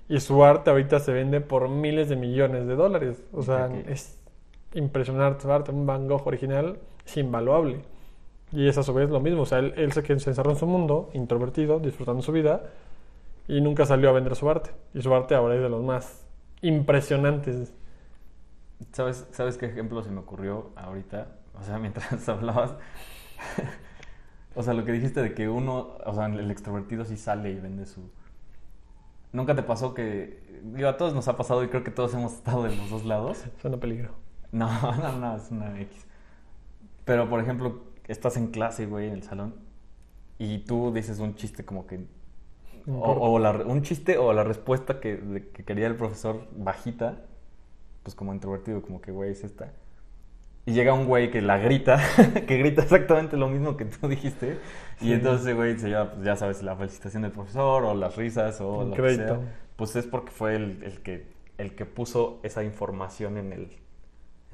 Y 0.09 0.21
su 0.21 0.45
arte 0.45 0.71
ahorita 0.71 1.01
se 1.01 1.13
vende 1.13 1.41
por 1.41 1.69
miles 1.69 2.09
de 2.09 2.17
millones 2.17 2.67
de 2.67 2.77
dólares. 2.77 3.23
O 3.33 3.43
sea, 3.43 3.71
es 3.89 4.19
impresionante 4.75 5.43
su 5.43 5.53
arte. 5.53 5.71
Un 5.71 5.87
Van 5.87 6.09
Gogh 6.09 6.27
original 6.27 6.79
es 7.07 7.17
invaluable. 7.17 7.81
Y 8.53 8.69
es 8.69 8.79
a 8.79 8.83
su 8.83 8.93
vez 8.95 9.11
lo 9.11 9.21
mismo. 9.21 9.43
O 9.43 9.47
sea, 9.47 9.59
él, 9.59 9.75
él 9.77 9.93
se, 9.93 10.03
se 10.03 10.31
encerró 10.31 10.51
en 10.51 10.57
su 10.57 10.67
mundo, 10.67 11.11
introvertido, 11.15 11.81
disfrutando 11.81 12.23
su 12.23 12.33
vida 12.33 12.63
y 13.49 13.61
nunca 13.61 13.87
salió 13.87 14.11
a 14.11 14.13
vender 14.13 14.37
su 14.37 14.49
arte. 14.49 14.71
Y 14.93 15.03
su 15.03 15.15
arte 15.15 15.35
ahora 15.35 15.57
es 15.57 15.63
de 15.63 15.69
los 15.69 15.83
más 15.83 16.27
impresionantes. 16.63 17.73
¿Sabes, 18.93 19.27
¿Sabes 19.33 19.57
qué 19.57 19.67
ejemplo 19.67 20.03
se 20.03 20.11
me 20.11 20.21
ocurrió 20.21 20.71
ahorita? 20.77 21.29
O 21.59 21.63
sea, 21.63 21.79
mientras 21.81 22.29
hablabas. 22.29 22.75
o 24.55 24.63
sea, 24.63 24.75
lo 24.75 24.85
que 24.85 24.93
dijiste 24.93 25.23
de 25.23 25.35
que 25.35 25.49
uno, 25.49 25.97
o 26.05 26.15
sea, 26.15 26.27
el 26.27 26.51
extrovertido 26.51 27.05
sí 27.05 27.17
sale 27.17 27.51
y 27.51 27.61
vende 27.61 27.87
su... 27.87 28.11
¿Nunca 29.35 29.57
te 29.57 29.65
pasó 29.65 29.95
que, 29.95 30.39
digo, 30.63 30.89
a 30.89 30.97
todos 30.97 31.13
nos 31.13 31.27
ha 31.27 31.37
pasado 31.37 31.65
y 31.65 31.69
creo 31.69 31.83
que 31.83 31.91
todos 31.91 32.15
hemos 32.15 32.35
estado 32.35 32.69
en 32.69 32.79
los 32.79 32.89
dos 32.89 33.05
lados? 33.05 33.45
Suena 33.61 33.79
peligro. 33.79 34.13
No, 34.53 34.69
no, 34.97 35.19
no, 35.19 35.37
es 35.37 35.51
una 35.51 35.79
X. 35.81 36.07
Pero, 37.05 37.29
por 37.29 37.41
ejemplo, 37.41 37.83
estás 38.07 38.37
en 38.37 38.47
clase, 38.53 38.87
güey, 38.87 39.09
en 39.09 39.15
el 39.15 39.25
salón, 39.25 39.57
y 40.39 40.59
tú 40.59 40.93
dices 40.93 41.19
un 41.19 41.35
chiste 41.35 41.65
como 41.65 41.87
que... 41.89 42.07
O, 42.87 43.41
un 43.67 43.83
chiste 43.83 44.19
o 44.19 44.33
la 44.33 44.45
respuesta 44.45 45.01
que, 45.01 45.51
que 45.53 45.65
quería 45.65 45.89
el 45.89 45.97
profesor 45.97 46.47
bajita, 46.57 47.23
pues 48.05 48.15
como 48.15 48.33
introvertido, 48.35 48.83
como 48.83 49.01
que, 49.01 49.11
güey, 49.11 49.33
es 49.33 49.43
esta. 49.43 49.73
Y 50.67 50.75
llega 50.75 50.93
un 50.93 51.07
güey 51.07 51.33
que 51.33 51.43
la 51.43 51.59
grita, 51.59 52.01
que 52.47 52.57
grita 52.57 52.83
exactamente 52.83 53.37
lo 53.37 53.49
mismo 53.49 53.77
que 53.77 53.85
tú 53.87 54.07
dijiste. 54.07 54.59
Y 55.01 55.13
entonces, 55.13 55.55
güey, 55.55 55.79
se 55.79 55.89
lleva, 55.89 56.13
pues 56.13 56.25
ya 56.25 56.37
sabes, 56.37 56.63
la 56.63 56.77
felicitación 56.77 57.23
del 57.23 57.33
profesor 57.33 57.85
o 57.85 57.95
las 57.95 58.17
risas 58.17 58.61
o 58.61 58.85
lo 58.85 58.95
que 58.95 59.15
sea. 59.15 59.41
Pues 59.77 59.97
es 59.97 60.07
porque 60.07 60.31
fue 60.31 60.55
el, 60.57 60.83
el, 60.83 61.01
que, 61.01 61.27
el 61.59 61.75
que 61.75 61.85
puso 61.85 62.39
esa 62.43 62.63
información 62.63 63.37
en 63.37 63.53
el, 63.53 63.69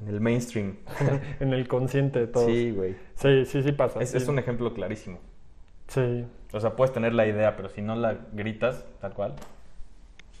en 0.01 0.07
el 0.07 0.19
mainstream. 0.19 0.77
en 1.39 1.53
el 1.53 1.67
consciente 1.67 2.19
de 2.19 2.27
todos. 2.27 2.47
Sí, 2.47 2.71
güey. 2.71 2.95
Sí, 3.15 3.45
sí, 3.45 3.61
sí 3.61 3.71
pasa. 3.71 4.01
Es, 4.01 4.15
es 4.15 4.27
un 4.27 4.39
ejemplo 4.39 4.73
clarísimo. 4.73 5.19
Sí. 5.87 6.25
O 6.53 6.59
sea, 6.59 6.75
puedes 6.75 6.93
tener 6.93 7.13
la 7.13 7.27
idea, 7.27 7.55
pero 7.55 7.69
si 7.69 7.81
no 7.81 7.95
la 7.95 8.17
gritas 8.33 8.85
tal 8.99 9.13
cual, 9.13 9.35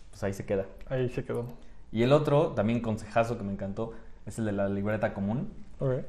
pues 0.09 0.23
ahí 0.23 0.33
se 0.33 0.45
queda. 0.45 0.65
Ahí 0.87 1.09
se 1.09 1.23
quedó. 1.23 1.45
Y 1.91 2.03
el 2.03 2.13
otro, 2.13 2.49
también 2.49 2.79
consejazo 2.79 3.37
que 3.37 3.43
me 3.43 3.51
encantó, 3.51 3.93
es 4.25 4.39
el 4.39 4.45
de 4.45 4.53
la 4.53 4.69
libreta 4.69 5.13
común. 5.13 5.51
Okay. 5.79 6.05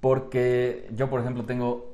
Porque 0.00 0.88
yo, 0.94 1.10
por 1.10 1.20
ejemplo, 1.20 1.44
tengo 1.44 1.89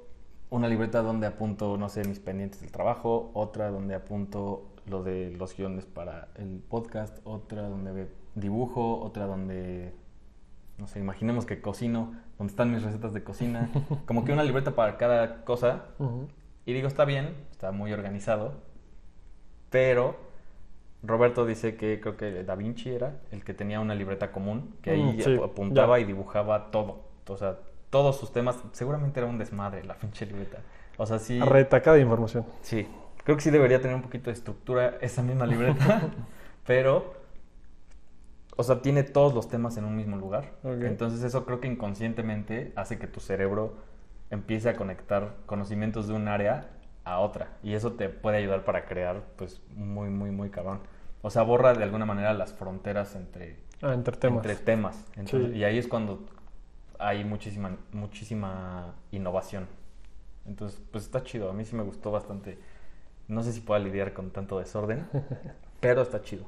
una 0.51 0.69
libreta 0.69 1.03
donde 1.03 1.27
apunto, 1.27 1.77
no 1.77 1.89
sé, 1.89 2.05
mis 2.05 2.21
pendientes 2.21 2.61
del 2.61 2.71
trabajo, 2.71 3.31
otra 3.35 3.71
donde 3.71 3.95
apunto 3.95 4.73
lo 4.87 5.03
de 5.03 5.33
los 5.33 5.57
guiones 5.57 5.85
para 5.87 6.29
el 6.37 6.61
podcast, 6.69 7.19
otra 7.25 7.69
donde 7.69 8.09
dibujo, 8.35 9.01
otra 9.01 9.27
donde, 9.27 9.93
no 10.79 10.87
sé, 10.87 11.01
imaginemos 11.01 11.47
que 11.47 11.61
cocino, 11.61 12.15
donde 12.39 12.53
están 12.53 12.73
mis 12.73 12.83
recetas 12.83 13.13
de 13.13 13.25
cocina, 13.25 13.71
como 14.07 14.25
que 14.25 14.33
una 14.33 14.45
libreta 14.45 14.75
para 14.75 14.97
cada 14.97 15.45
cosa. 15.45 15.87
Y 16.65 16.73
digo, 16.73 16.89
está 16.89 17.05
bien, 17.05 17.35
está 17.51 17.73
muy 17.73 17.93
organizado, 17.93 18.55
pero 19.71 20.17
Roberto 21.03 21.47
dice 21.47 21.77
que 21.77 22.01
creo 22.01 22.17
que 22.17 22.45
Da 22.45 22.55
Vinci 22.55 22.91
era 22.91 23.21
el 23.31 23.45
que 23.45 23.55
tenía 23.55 23.81
una 23.81 23.95
libreta 23.95 24.33
común, 24.33 24.77
que 24.83 24.91
ahí 24.91 25.03
mm, 25.03 25.43
apuntaba 25.43 26.01
y 26.01 26.05
dibujaba 26.05 26.71
todo. 26.71 27.05
O 27.29 27.37
sea, 27.37 27.59
todos 27.91 28.17
sus 28.19 28.33
temas, 28.33 28.57
seguramente 28.73 29.21
era 29.21 29.29
un 29.29 29.39
desmadre 29.39 29.85
la 29.85 29.95
pinche 29.95 30.27
libreta. 30.27 30.59
O 30.97 31.07
sea, 31.07 31.19
sí. 31.19 31.41
Retacada 31.41 31.97
de 31.97 32.03
información. 32.03 32.47
Sí. 32.63 32.87
Creo 33.25 33.37
que 33.37 33.43
sí 33.43 33.51
debería 33.51 33.81
tener 33.81 33.97
un 33.97 34.03
poquito 34.03 34.31
de 34.31 34.35
estructura 34.35 34.99
esa 35.01 35.23
misma 35.23 35.47
libreta, 35.47 36.11
pero. 36.67 37.15
O 38.59 38.63
sea, 38.63 38.81
tiene 38.81 39.03
todos 39.03 39.35
los 39.35 39.49
temas 39.51 39.77
en 39.77 39.85
un 39.85 39.97
mismo 39.97 40.17
lugar. 40.17 40.53
Entonces, 40.65 41.23
eso 41.23 41.45
creo 41.45 41.61
que 41.61 41.69
inconscientemente 41.69 42.73
hace 42.75 42.99
que 42.99 43.07
tu 43.07 43.21
cerebro 43.21 43.75
empiece 44.31 44.71
a 44.71 44.77
conectar 44.77 45.35
conocimientos 45.45 46.09
de 46.09 46.15
un 46.15 46.27
área 46.27 46.71
a 47.05 47.19
otra. 47.19 47.51
Y 47.63 47.75
eso 47.75 47.93
te 47.93 48.09
puede 48.09 48.39
ayudar 48.39 48.65
para 48.65 48.87
crear, 48.87 49.25
pues, 49.37 49.61
muy, 49.75 50.09
muy, 50.09 50.31
muy 50.31 50.49
cabrón. 50.49 50.81
O 51.21 51.29
sea, 51.29 51.43
borra 51.43 51.75
de 51.75 51.83
alguna 51.83 52.07
manera 52.07 52.33
las 52.33 52.55
fronteras 52.55 53.15
entre, 53.15 53.59
ah, 53.83 53.93
entre 53.93 54.17
temas. 54.17 54.47
Entre 54.47 54.57
temas. 54.57 55.05
Y 55.55 55.65
ahí 55.65 55.77
es 55.77 55.87
cuando 55.87 56.25
hay 56.99 57.25
muchísima, 57.25 57.77
muchísima 57.93 58.95
innovación. 59.11 59.67
Entonces, 60.47 60.81
pues 60.91 61.05
está 61.05 61.23
chido. 61.23 61.51
A 61.51 61.53
mí 61.53 61.65
sí 61.65 61.75
me 61.75 61.83
gustó 61.83 62.11
bastante. 62.11 62.59
No 63.29 63.43
sé 63.43 63.53
si 63.53 63.61
pueda 63.61 63.81
lidiar 63.81 64.13
con 64.13 64.31
tanto 64.31 64.59
desorden, 64.59 65.07
pero 65.81 66.03
está 66.03 66.23
chido. 66.23 66.45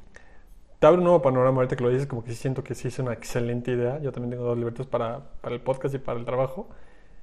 Te 0.78 0.86
abre 0.86 0.98
un 0.98 1.04
nuevo 1.04 1.20
panorama 1.20 1.56
ahorita 1.56 1.74
que 1.74 1.82
lo 1.82 1.90
dices, 1.90 2.06
como 2.06 2.22
que 2.22 2.30
sí 2.30 2.36
siento 2.36 2.62
que 2.62 2.74
sí 2.74 2.88
es 2.88 2.98
una 3.00 3.12
excelente 3.12 3.72
idea. 3.72 3.98
Yo 4.00 4.12
también 4.12 4.30
tengo 4.30 4.44
dos 4.44 4.56
libertades 4.56 4.86
para, 4.86 5.20
para 5.40 5.54
el 5.54 5.60
podcast 5.60 5.94
y 5.94 5.98
para 5.98 6.20
el 6.20 6.24
trabajo 6.24 6.68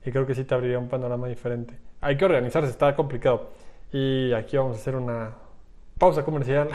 y 0.05 0.11
creo 0.11 0.25
que 0.27 0.35
sí 0.35 0.43
te 0.43 0.53
abriría 0.53 0.77
un 0.77 0.87
panorama 0.87 1.27
diferente. 1.27 1.75
Hay 1.99 2.15
que 2.15 2.25
organizarse, 2.25 2.69
está 2.69 2.95
complicado. 2.95 3.49
Y 3.91 4.31
aquí 4.33 4.55
vamos 4.55 4.77
a 4.77 4.79
hacer 4.79 4.95
una 4.95 5.31
pausa 5.97 6.23
comercial 6.23 6.69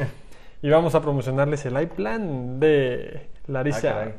y 0.62 0.68
vamos 0.68 0.94
a 0.94 1.00
promocionarles 1.00 1.64
el 1.64 1.80
iPlan 1.80 2.60
de 2.60 3.30
Larissa 3.46 4.02
ah, 4.02 4.12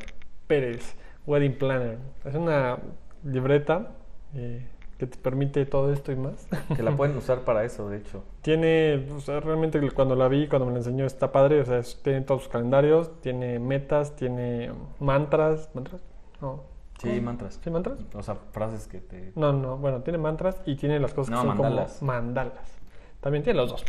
Pérez, 0.47 0.95
Wedding 1.27 1.57
Planner. 1.57 1.99
Es 2.25 2.33
una 2.33 2.79
libreta 3.23 3.89
eh, 4.33 4.65
que 4.97 5.05
te 5.05 5.17
permite 5.17 5.65
todo 5.65 5.93
esto 5.93 6.11
y 6.11 6.15
más. 6.15 6.47
Que 6.75 6.81
la 6.81 6.91
pueden 6.97 7.15
usar 7.17 7.41
para 7.41 7.63
eso, 7.63 7.89
de 7.89 7.97
hecho. 7.97 8.23
Tiene, 8.41 9.05
o 9.15 9.19
sea, 9.19 9.39
realmente 9.39 9.79
cuando 9.91 10.15
la 10.15 10.27
vi, 10.27 10.47
cuando 10.47 10.65
me 10.65 10.71
la 10.71 10.79
enseñó, 10.79 11.05
está 11.05 11.31
padre. 11.31 11.61
O 11.61 11.65
sea, 11.65 11.81
tiene 12.01 12.21
todos 12.21 12.43
sus 12.43 12.51
calendarios, 12.51 13.21
tiene 13.21 13.59
metas, 13.59 14.15
tiene 14.15 14.71
mantras. 14.99 15.69
¿Mantras? 15.75 16.01
No, 16.41 16.63
Sí, 16.99 17.21
mantras. 17.21 17.59
¿Sí, 17.63 17.69
mantras? 17.69 17.99
O 18.15 18.23
sea, 18.23 18.35
frases 18.51 18.87
que 18.87 18.99
te... 18.99 19.31
No, 19.35 19.53
no, 19.53 19.77
bueno, 19.77 20.01
tiene 20.01 20.17
mantras 20.17 20.59
y 20.65 20.75
tiene 20.75 20.99
las 20.99 21.13
cosas 21.13 21.31
que 21.31 21.37
son 21.37 21.47
mandalas. 21.49 21.97
como 21.99 22.11
mandalas. 22.11 22.77
También 23.21 23.43
tiene 23.43 23.57
los 23.59 23.69
dos. 23.69 23.85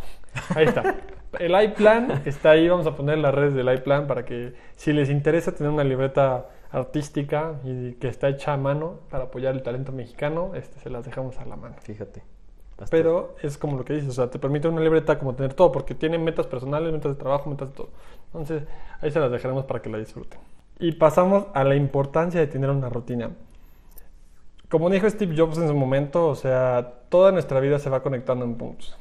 Ahí 0.55 0.65
está. 0.65 0.95
El 1.39 1.59
iPlan 1.63 2.21
está 2.25 2.51
ahí, 2.51 2.67
vamos 2.67 2.85
a 2.85 2.95
poner 2.95 3.17
las 3.17 3.33
redes 3.33 3.53
del 3.53 3.71
iPlan 3.73 4.07
para 4.07 4.25
que 4.25 4.53
si 4.75 4.93
les 4.93 5.09
interesa 5.09 5.55
tener 5.55 5.71
una 5.71 5.83
libreta 5.83 6.47
artística 6.71 7.59
y 7.63 7.93
que 7.93 8.07
está 8.07 8.29
hecha 8.29 8.53
a 8.53 8.57
mano 8.57 8.99
para 9.09 9.25
apoyar 9.25 9.55
el 9.55 9.63
talento 9.63 9.91
mexicano, 9.91 10.51
este 10.55 10.79
se 10.79 10.89
las 10.89 11.05
dejamos 11.05 11.37
a 11.39 11.45
la 11.45 11.55
mano. 11.55 11.75
Fíjate. 11.81 12.23
Pero 12.89 13.35
es 13.41 13.57
como 13.57 13.77
lo 13.77 13.83
que 13.83 13.93
dices, 13.93 14.09
o 14.09 14.13
sea, 14.13 14.29
te 14.29 14.39
permite 14.39 14.67
una 14.67 14.79
libreta 14.79 15.19
como 15.19 15.35
tener 15.35 15.53
todo, 15.53 15.71
porque 15.71 15.95
tiene 15.95 16.17
metas 16.17 16.47
personales, 16.47 16.93
metas 16.93 17.11
de 17.11 17.19
trabajo, 17.19 17.49
metas 17.49 17.69
de 17.69 17.75
todo. 17.75 17.89
Entonces, 18.27 18.63
ahí 19.01 19.11
se 19.11 19.19
las 19.19 19.31
dejaremos 19.31 19.65
para 19.65 19.81
que 19.81 19.89
la 19.89 19.97
disfruten. 19.97 20.39
Y 20.79 20.93
pasamos 20.93 21.47
a 21.53 21.63
la 21.65 21.75
importancia 21.75 22.39
de 22.39 22.47
tener 22.47 22.69
una 22.69 22.87
rutina. 22.87 23.31
Como 24.69 24.89
dijo 24.89 25.09
Steve 25.09 25.35
Jobs 25.35 25.57
en 25.57 25.67
su 25.67 25.73
momento, 25.73 26.27
o 26.27 26.35
sea, 26.35 27.01
toda 27.09 27.31
nuestra 27.31 27.59
vida 27.59 27.79
se 27.79 27.89
va 27.89 28.01
conectando 28.01 28.45
en 28.45 28.55
puntos. 28.55 28.97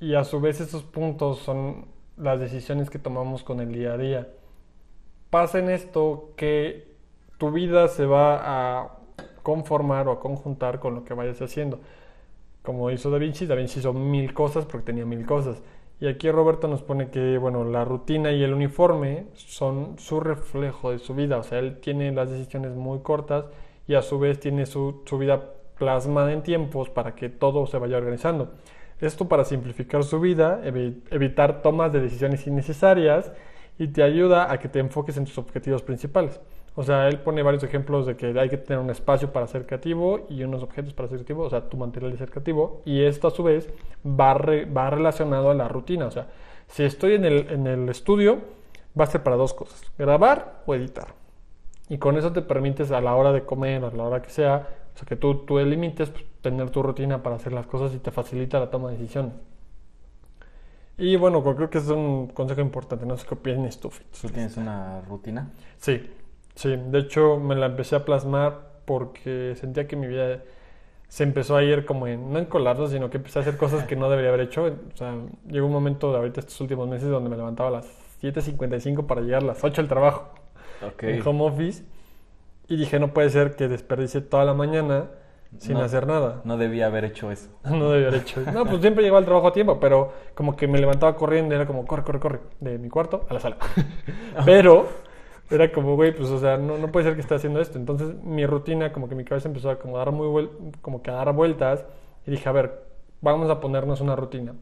Y 0.00 0.14
a 0.14 0.24
su 0.24 0.40
vez 0.40 0.60
esos 0.60 0.84
puntos 0.84 1.40
son 1.40 1.86
las 2.16 2.40
decisiones 2.40 2.88
que 2.88 2.98
tomamos 2.98 3.42
con 3.42 3.60
el 3.60 3.72
día 3.72 3.92
a 3.92 3.98
día. 3.98 4.28
Pasa 5.28 5.58
en 5.58 5.68
esto 5.68 6.30
que 6.36 6.87
tu 7.38 7.50
vida 7.52 7.88
se 7.88 8.04
va 8.04 8.40
a 8.42 8.98
conformar 9.42 10.08
o 10.08 10.12
a 10.12 10.20
conjuntar 10.20 10.80
con 10.80 10.94
lo 10.94 11.04
que 11.04 11.14
vayas 11.14 11.40
haciendo. 11.40 11.80
Como 12.62 12.90
hizo 12.90 13.10
Da 13.10 13.18
Vinci, 13.18 13.46
Da 13.46 13.54
Vinci 13.54 13.78
hizo 13.78 13.92
mil 13.92 14.34
cosas 14.34 14.66
porque 14.66 14.84
tenía 14.84 15.06
mil 15.06 15.24
cosas. 15.24 15.62
Y 16.00 16.06
aquí 16.06 16.30
Roberto 16.30 16.68
nos 16.68 16.82
pone 16.82 17.10
que, 17.10 17.38
bueno, 17.38 17.64
la 17.64 17.84
rutina 17.84 18.30
y 18.30 18.42
el 18.42 18.54
uniforme 18.54 19.26
son 19.34 19.98
su 19.98 20.20
reflejo 20.20 20.92
de 20.92 20.98
su 20.98 21.14
vida. 21.14 21.38
O 21.38 21.42
sea, 21.42 21.58
él 21.58 21.80
tiene 21.80 22.12
las 22.12 22.30
decisiones 22.30 22.74
muy 22.74 23.00
cortas 23.00 23.46
y 23.86 23.94
a 23.94 24.02
su 24.02 24.18
vez 24.18 24.38
tiene 24.38 24.66
su, 24.66 25.02
vida 25.18 25.54
plasmada 25.76 26.32
en 26.32 26.42
tiempos 26.42 26.90
para 26.90 27.14
que 27.14 27.28
todo 27.28 27.66
se 27.66 27.78
vaya 27.78 27.96
organizando. 27.96 28.52
Esto 29.00 29.28
para 29.28 29.44
simplificar 29.44 30.04
su 30.04 30.20
vida, 30.20 30.60
evitar 30.64 31.62
tomas 31.62 31.92
de 31.92 32.00
decisiones 32.00 32.46
innecesarias 32.46 33.32
y 33.78 33.88
te 33.88 34.02
ayuda 34.02 34.52
a 34.52 34.58
que 34.58 34.68
te 34.68 34.80
enfoques 34.80 35.16
en 35.16 35.24
tus 35.24 35.38
objetivos 35.38 35.82
principales. 35.82 36.40
O 36.78 36.84
sea, 36.84 37.08
él 37.08 37.18
pone 37.18 37.42
varios 37.42 37.64
ejemplos 37.64 38.06
de 38.06 38.16
que 38.16 38.38
hay 38.38 38.48
que 38.48 38.56
tener 38.56 38.78
un 38.78 38.88
espacio 38.88 39.32
para 39.32 39.48
ser 39.48 39.66
creativo 39.66 40.26
y 40.28 40.44
unos 40.44 40.62
objetos 40.62 40.94
para 40.94 41.08
ser 41.08 41.18
creativo, 41.18 41.42
o 41.42 41.50
sea, 41.50 41.68
tu 41.68 41.76
material 41.76 42.12
de 42.12 42.18
ser 42.18 42.30
creativo. 42.30 42.82
Y 42.84 43.02
esto 43.02 43.26
a 43.26 43.32
su 43.32 43.42
vez 43.42 43.68
va, 44.06 44.32
va 44.34 44.88
relacionado 44.88 45.50
a 45.50 45.54
la 45.54 45.66
rutina. 45.66 46.06
O 46.06 46.12
sea, 46.12 46.28
si 46.68 46.84
estoy 46.84 47.14
en 47.14 47.24
el, 47.24 47.50
en 47.50 47.66
el 47.66 47.88
estudio, 47.88 48.38
va 48.96 49.02
a 49.02 49.06
ser 49.08 49.24
para 49.24 49.34
dos 49.34 49.54
cosas, 49.54 49.82
grabar 49.98 50.62
o 50.66 50.74
editar. 50.76 51.16
Y 51.88 51.98
con 51.98 52.16
eso 52.16 52.32
te 52.32 52.42
permites 52.42 52.92
a 52.92 53.00
la 53.00 53.16
hora 53.16 53.32
de 53.32 53.42
comer, 53.42 53.84
a 53.84 53.90
la 53.90 54.04
hora 54.04 54.22
que 54.22 54.30
sea, 54.30 54.68
o 54.94 54.98
sea, 54.98 55.04
que 55.04 55.16
tú, 55.16 55.34
tú 55.46 55.58
limites 55.58 56.10
pues, 56.10 56.24
tener 56.42 56.70
tu 56.70 56.84
rutina 56.84 57.24
para 57.24 57.34
hacer 57.34 57.52
las 57.52 57.66
cosas 57.66 57.92
y 57.92 57.98
te 57.98 58.12
facilita 58.12 58.60
la 58.60 58.70
toma 58.70 58.90
de 58.92 58.98
decisiones. 58.98 59.32
Y 60.96 61.16
bueno, 61.16 61.42
creo 61.42 61.70
que 61.70 61.78
es 61.78 61.88
un 61.88 62.28
consejo 62.28 62.60
importante, 62.60 63.04
no 63.04 63.16
sé 63.16 63.26
qué 63.26 63.34
opinas 63.34 63.80
tú, 63.80 63.90
¿Tú 64.20 64.28
tienes 64.28 64.56
una 64.56 65.00
rutina? 65.00 65.50
Sí, 65.78 66.08
Sí, 66.58 66.74
de 66.76 66.98
hecho 66.98 67.38
me 67.38 67.54
la 67.54 67.66
empecé 67.66 67.94
a 67.94 68.04
plasmar 68.04 68.58
porque 68.84 69.54
sentía 69.54 69.86
que 69.86 69.94
mi 69.94 70.08
vida 70.08 70.42
se 71.06 71.22
empezó 71.22 71.56
a 71.56 71.62
ir 71.62 71.84
como 71.84 72.08
en, 72.08 72.32
no 72.32 72.40
en 72.40 72.46
colapso, 72.46 72.88
sino 72.88 73.10
que 73.10 73.18
empecé 73.18 73.38
a 73.38 73.42
hacer 73.42 73.56
cosas 73.56 73.84
que 73.84 73.94
no 73.94 74.10
debería 74.10 74.30
haber 74.30 74.40
hecho. 74.40 74.64
O 74.64 74.96
sea, 74.96 75.14
llegó 75.46 75.68
un 75.68 75.72
momento 75.72 76.10
de 76.10 76.18
ahorita 76.18 76.40
estos 76.40 76.60
últimos 76.60 76.88
meses 76.88 77.10
donde 77.10 77.30
me 77.30 77.36
levantaba 77.36 77.68
a 77.68 77.72
las 77.74 77.86
7.55 78.20 79.06
para 79.06 79.20
llegar 79.20 79.44
a 79.44 79.46
las 79.46 79.62
8 79.62 79.82
al 79.82 79.86
trabajo 79.86 80.34
en 81.02 81.24
home 81.24 81.44
office 81.44 81.84
y 82.66 82.76
dije, 82.76 82.98
no 82.98 83.14
puede 83.14 83.30
ser 83.30 83.54
que 83.54 83.68
desperdicie 83.68 84.20
toda 84.20 84.44
la 84.44 84.52
mañana 84.52 85.10
sin 85.58 85.76
hacer 85.76 86.08
nada. 86.08 86.40
No 86.42 86.56
debía 86.56 86.86
haber 86.86 87.04
hecho 87.04 87.30
eso. 87.30 87.50
no 87.70 87.92
debía 87.92 88.08
haber 88.08 88.22
hecho 88.22 88.40
eso. 88.40 88.50
No, 88.50 88.64
pues 88.64 88.80
siempre 88.80 89.04
llegaba 89.04 89.20
al 89.20 89.26
trabajo 89.26 89.46
a 89.46 89.52
tiempo, 89.52 89.78
pero 89.78 90.12
como 90.34 90.56
que 90.56 90.66
me 90.66 90.80
levantaba 90.80 91.14
corriendo 91.14 91.54
era 91.54 91.68
como, 91.68 91.86
corre, 91.86 92.02
corre, 92.02 92.18
corre, 92.18 92.40
de 92.58 92.78
mi 92.78 92.88
cuarto 92.88 93.26
a 93.28 93.34
la 93.34 93.38
sala. 93.38 93.58
pero 94.44 95.06
era 95.50 95.72
como, 95.72 95.96
güey, 95.96 96.14
pues, 96.14 96.28
o 96.30 96.38
sea, 96.38 96.56
no, 96.56 96.78
no 96.78 96.92
puede 96.92 97.06
ser 97.06 97.14
que 97.14 97.20
esté 97.20 97.34
haciendo 97.34 97.60
esto. 97.60 97.78
Entonces, 97.78 98.14
mi 98.22 98.46
rutina, 98.46 98.92
como 98.92 99.08
que 99.08 99.14
mi 99.14 99.24
cabeza 99.24 99.48
empezó 99.48 99.70
a 99.70 99.76
dar 99.76 100.12
muy 100.12 100.48
como 100.82 101.02
que 101.02 101.10
a 101.10 101.14
dar 101.14 101.32
vueltas 101.32 101.84
y 102.26 102.30
dije, 102.32 102.48
a 102.48 102.52
ver, 102.52 102.82
vamos 103.20 103.50
a 103.50 103.60
ponernos 103.60 104.00
una 104.00 104.16
rutina. 104.16 104.54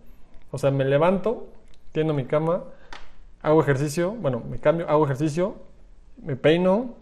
O 0.51 0.59
sea, 0.59 0.71
me 0.71 0.85
levanto, 0.85 1.49
tiendo 1.93 2.15
mi 2.15 2.25
cama, 2.25 2.65
hago 3.43 3.61
ejercicio, 3.61 4.13
bueno, 4.13 4.43
me 4.49 4.59
cambio, 4.59 4.89
hago 4.89 5.05
ejercicio, 5.05 5.57
me 6.23 6.37
peino, 6.37 6.95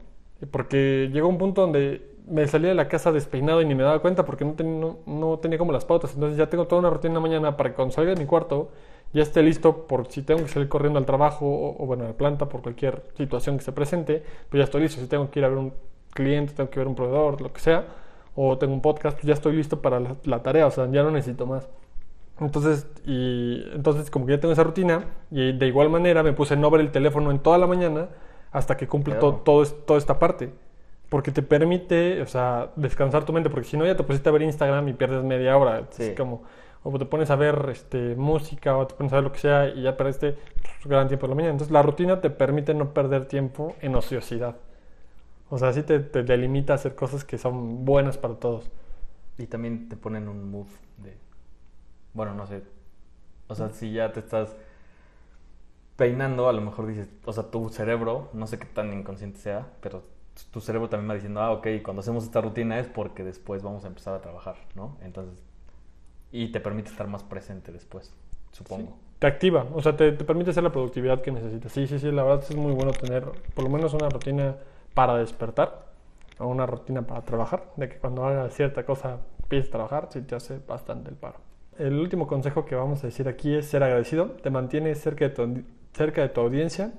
porque 0.51 1.11
llegó 1.13 1.29
un 1.29 1.39
punto 1.39 1.63
donde 1.63 2.15
me 2.27 2.47
salía 2.49 2.71
de 2.71 2.75
la 2.75 2.89
casa 2.89 3.13
despeinado 3.13 3.61
y 3.61 3.67
ni 3.67 3.75
me 3.75 3.83
daba 3.83 4.01
cuenta 4.01 4.25
porque 4.25 4.45
no, 4.45 4.99
no, 5.07 5.39
tenía 5.39 5.59
como 5.59 5.73
las 5.73 5.85
pautas. 5.85 6.15
Entonces 6.15 6.39
ya 6.39 6.49
tengo 6.49 6.67
toda 6.67 6.81
una 6.81 6.91
rutina 6.91 7.21
mañana 7.21 7.57
para 7.57 7.71
que 7.71 7.77
cuando 7.77 7.95
salga 7.95 8.15
de 8.15 8.21
mi 8.21 8.27
cuarto 8.27 8.71
ya 9.15 9.23
esté 9.23 9.43
listo 9.43 9.87
por 9.87 10.09
si 10.09 10.23
tengo 10.23 10.43
que 10.43 10.49
salir 10.49 10.69
corriendo 10.69 10.99
al 10.99 11.07
trabajo 11.07 11.47
o, 11.47 11.87
bueno, 11.87 12.05
a 12.05 12.09
la 12.09 12.13
planta 12.15 12.49
por 12.49 12.63
cualquier 12.63 13.03
situación 13.17 13.57
que 13.57 13.65
se 13.65 13.73
presente, 13.73 14.23
pues 14.51 14.59
ya 14.59 14.65
estoy 14.65 14.83
listo. 14.83 15.01
Si 15.01 15.07
tengo 15.07 15.31
que 15.31 15.39
ir 15.39 15.45
a 15.45 15.49
ver 15.49 15.59
un 15.59 15.73
cliente, 16.13 16.53
tengo 16.53 16.69
que 16.69 16.81
ver 16.81 16.89
un 16.89 16.97
proveedor, 16.97 17.41
lo 17.41 17.53
que 17.53 17.61
sea, 17.61 17.87
o 18.35 18.59
tengo 18.59 18.75
un 18.75 18.83
podcast, 18.83 19.17
pues 19.17 19.27
ya 19.27 19.35
estoy 19.35 19.55
listo 19.55 19.81
para 19.81 20.01
la, 20.25 20.43
tarea, 20.43 20.67
o 20.67 20.71
sea, 20.71 20.91
ya 20.91 21.05
no 21.05 21.13
necesito 21.13 21.47
más. 21.47 21.69
Entonces, 22.41 22.89
y, 23.07 23.63
entonces, 23.73 24.11
como 24.11 24.27
que 24.27 24.33
ya 24.33 24.41
tengo 24.41 24.53
esa 24.53 24.65
rutina, 24.65 25.05
y 25.31 25.53
de 25.53 25.67
igual 25.69 25.89
manera 25.91 26.25
me 26.25 26.33
puse 26.33 26.57
no 26.57 26.69
ver 26.71 26.81
el 26.81 26.91
teléfono 26.91 27.31
en 27.31 27.39
toda 27.39 27.57
la 27.57 27.69
mañana 27.69 28.09
hasta 28.51 28.77
que 28.77 28.89
cumple 28.89 29.15
todo, 29.15 29.35
toda 29.45 29.99
esta 29.99 30.19
parte 30.19 30.51
porque 31.15 31.31
te 31.31 31.43
permite, 31.43 32.21
o 32.23 32.27
sea, 32.27 32.71
descansar 32.75 33.25
tu 33.25 33.33
mente, 33.33 33.49
porque 33.49 33.69
si 33.69 33.77
no 33.77 33.87
ya 33.87 33.97
te 33.97 34.03
pusiste 34.03 34.29
a 34.29 34.33
ver 34.33 34.43
Instagram 34.43 34.89
y 34.89 34.95
pierdes 34.95 35.23
media 35.23 35.57
hora, 35.57 35.85
es 35.97 36.11
como, 36.17 36.43
o 36.85 36.99
te 36.99 37.07
pones 37.07 37.31
a 37.31 37.37
ver 37.37 37.69
este, 37.71 38.15
música 38.15 38.77
o 38.77 38.87
te 38.87 38.95
pones 38.95 39.13
a 39.13 39.17
ver 39.17 39.25
lo 39.25 39.33
que 39.33 39.39
sea 39.39 39.69
y 39.69 39.83
ya 39.83 39.97
perdiste 39.97 40.37
gran 40.85 41.09
tiempo 41.09 41.27
de 41.27 41.31
la 41.31 41.35
mañana. 41.35 41.53
Entonces 41.53 41.73
la 41.73 41.83
rutina 41.83 42.21
te 42.21 42.31
permite 42.31 42.75
no 42.75 42.93
perder 42.95 43.27
tiempo 43.27 43.75
en 43.81 43.97
ociosidad. 43.97 44.57
O 45.51 45.59
sea, 45.59 45.69
así 45.69 45.83
te, 45.83 46.01
te 46.01 46.23
delimita 46.23 46.75
a 46.75 46.77
hacer 46.77 46.95
cosas 46.95 47.25
que 47.25 47.39
son 47.39 47.85
buenas 47.85 48.19
para 48.19 48.35
todos. 48.35 48.71
Y 49.39 49.47
también 49.47 49.89
te 49.89 49.97
ponen 49.97 50.29
un 50.29 50.51
mood 50.51 50.69
de, 50.99 51.17
bueno, 52.13 52.35
no 52.35 52.47
sé, 52.47 52.63
o 53.49 53.55
sea, 53.55 53.71
si 53.71 53.93
ya 53.93 54.13
te 54.13 54.21
estás 54.21 54.55
peinando, 55.97 56.49
a 56.49 56.53
lo 56.53 56.61
mejor 56.61 56.87
dices, 56.87 57.09
o 57.25 57.33
sea, 57.33 57.51
tu 57.51 57.69
cerebro, 57.69 58.31
no 58.33 58.47
sé 58.47 58.59
qué 58.59 58.67
tan 58.67 58.93
inconsciente 58.93 59.39
sea, 59.39 59.67
pero 59.81 60.03
tu 60.51 60.61
cerebro 60.61 60.89
también 60.89 61.11
va 61.11 61.15
diciendo, 61.15 61.41
ah, 61.41 61.53
ok, 61.53 61.67
cuando 61.85 62.01
hacemos 62.01 62.25
esta 62.25 62.41
rutina 62.41 62.79
es 62.79 62.89
porque 62.89 63.23
después 63.23 63.63
vamos 63.63 63.85
a 63.85 63.89
empezar 63.89 64.15
a 64.15 64.21
trabajar, 64.21 64.57
¿no? 64.75 64.97
Entonces, 65.03 65.43
y 66.35 66.49
te 66.49 66.59
permite 66.59 66.91
estar 66.91 67.07
más 67.07 67.23
presente 67.23 67.71
después, 67.71 68.13
supongo. 68.51 68.99
te 69.21 69.29
activa, 69.29 69.67
o 69.73 69.81
sea, 69.81 69.97
te, 69.97 70.11
permite 70.11 70.51
hacer 70.51 70.65
la 70.65 70.73
productividad 70.73 71.23
que 71.23 71.31
necesitas. 71.31 71.71
Sí, 71.71 71.87
sí, 71.87 72.01
sí, 72.01 72.11
la 72.11 72.25
verdad 72.25 72.43
es 72.43 72.57
muy 72.57 72.73
bueno 72.73 72.91
tener 72.91 73.25
por 73.55 73.63
lo 73.63 73.71
menos 73.71 73.95
una 73.95 74.09
rutina 74.09 74.57
para 74.95 75.17
despertar 75.17 75.87
o 76.41 76.49
una 76.49 76.67
rutina 76.67 77.03
para 77.03 77.23
trabajar, 77.23 77.71
de 77.77 77.89
que 77.89 77.99
cuando 77.99 78.25
hagas 78.25 78.53
cierta 78.53 78.85
cosa 78.85 79.21
empieces 79.45 79.69
a 79.69 79.73
trabajar, 79.73 80.09
sí 80.11 80.23
te 80.23 80.35
hace 80.35 80.59
bastante 80.67 81.09
el 81.09 81.17
paro. 81.17 81.37
El 81.79 82.01
último 82.01 82.27
consejo 82.27 82.65
que 82.65 82.75
vamos 82.75 83.05
a 83.05 83.07
decir 83.07 83.29
aquí 83.29 83.55
es 83.55 83.67
ser 83.67 83.85
agradecido, 83.85 84.31
te 84.43 84.51
mantiene 84.51 84.93
cerca 84.97 85.29
de 85.29 85.31
tu, 85.31 85.63
cerca 85.93 86.23
de 86.23 86.31
tu 86.31 86.41
audiencia 86.41 86.95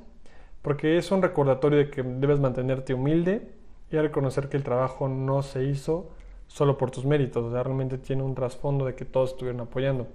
porque 0.62 0.98
es 0.98 1.12
un 1.12 1.22
recordatorio 1.22 1.78
de 1.78 1.90
que 1.90 2.04
debes 2.04 2.40
mantenerte 2.40 2.94
humilde 2.94 3.52
y 3.92 3.98
reconocer 3.98 4.48
que 4.48 4.56
el 4.56 4.64
trabajo 4.64 5.10
no 5.10 5.44
se 5.44 5.66
hizo 5.66 6.10
solo 6.48 6.78
por 6.78 6.92
tus 6.92 7.06
méritos, 7.06 7.44
o 7.44 7.52
sea, 7.52 7.64
realmente 7.64 7.98
tiene 7.98 8.24
un 8.24 8.36
trasfondo 8.36 8.86
de 8.86 8.96
que 8.96 9.06
todos 9.06 9.32
estuvieron 9.32 9.62
apoyando. 9.62 10.08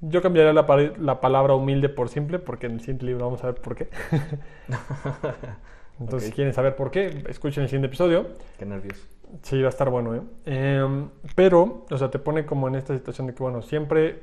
Yo 0.00 0.20
cambiaría 0.20 0.52
la, 0.52 0.66
la, 0.98 1.20
palabra 1.20 1.54
humilde 1.54 1.88
por 1.88 2.08
simple, 2.08 2.38
porque 2.38 2.66
en 2.66 2.72
el 2.72 2.80
siguiente 2.80 3.06
libro 3.06 3.24
vamos 3.24 3.42
a 3.42 3.46
ver 3.46 3.54
por 3.56 3.74
qué. 3.74 3.88
Entonces, 5.98 6.28
si 6.28 6.34
quieren 6.34 6.52
saber 6.52 6.76
por 6.76 6.90
qué, 6.90 7.24
escuchen 7.28 7.62
el 7.62 7.68
siguiente 7.70 7.86
episodio. 7.86 8.26
Qué 8.58 8.66
nervios. 8.66 9.08
Sí, 9.42 9.60
va 9.60 9.68
a 9.68 9.70
estar 9.70 9.88
bueno, 9.88 10.14
¿eh? 10.14 10.20
Em, 10.44 11.08
pero, 11.34 11.86
o 11.90 11.98
sea, 11.98 12.10
te 12.10 12.18
pone 12.18 12.44
como 12.44 12.68
en 12.68 12.74
esta 12.74 12.94
situación 12.94 13.26
de 13.26 13.34
que, 13.34 13.42
bueno, 13.42 13.62
siempre 13.62 14.22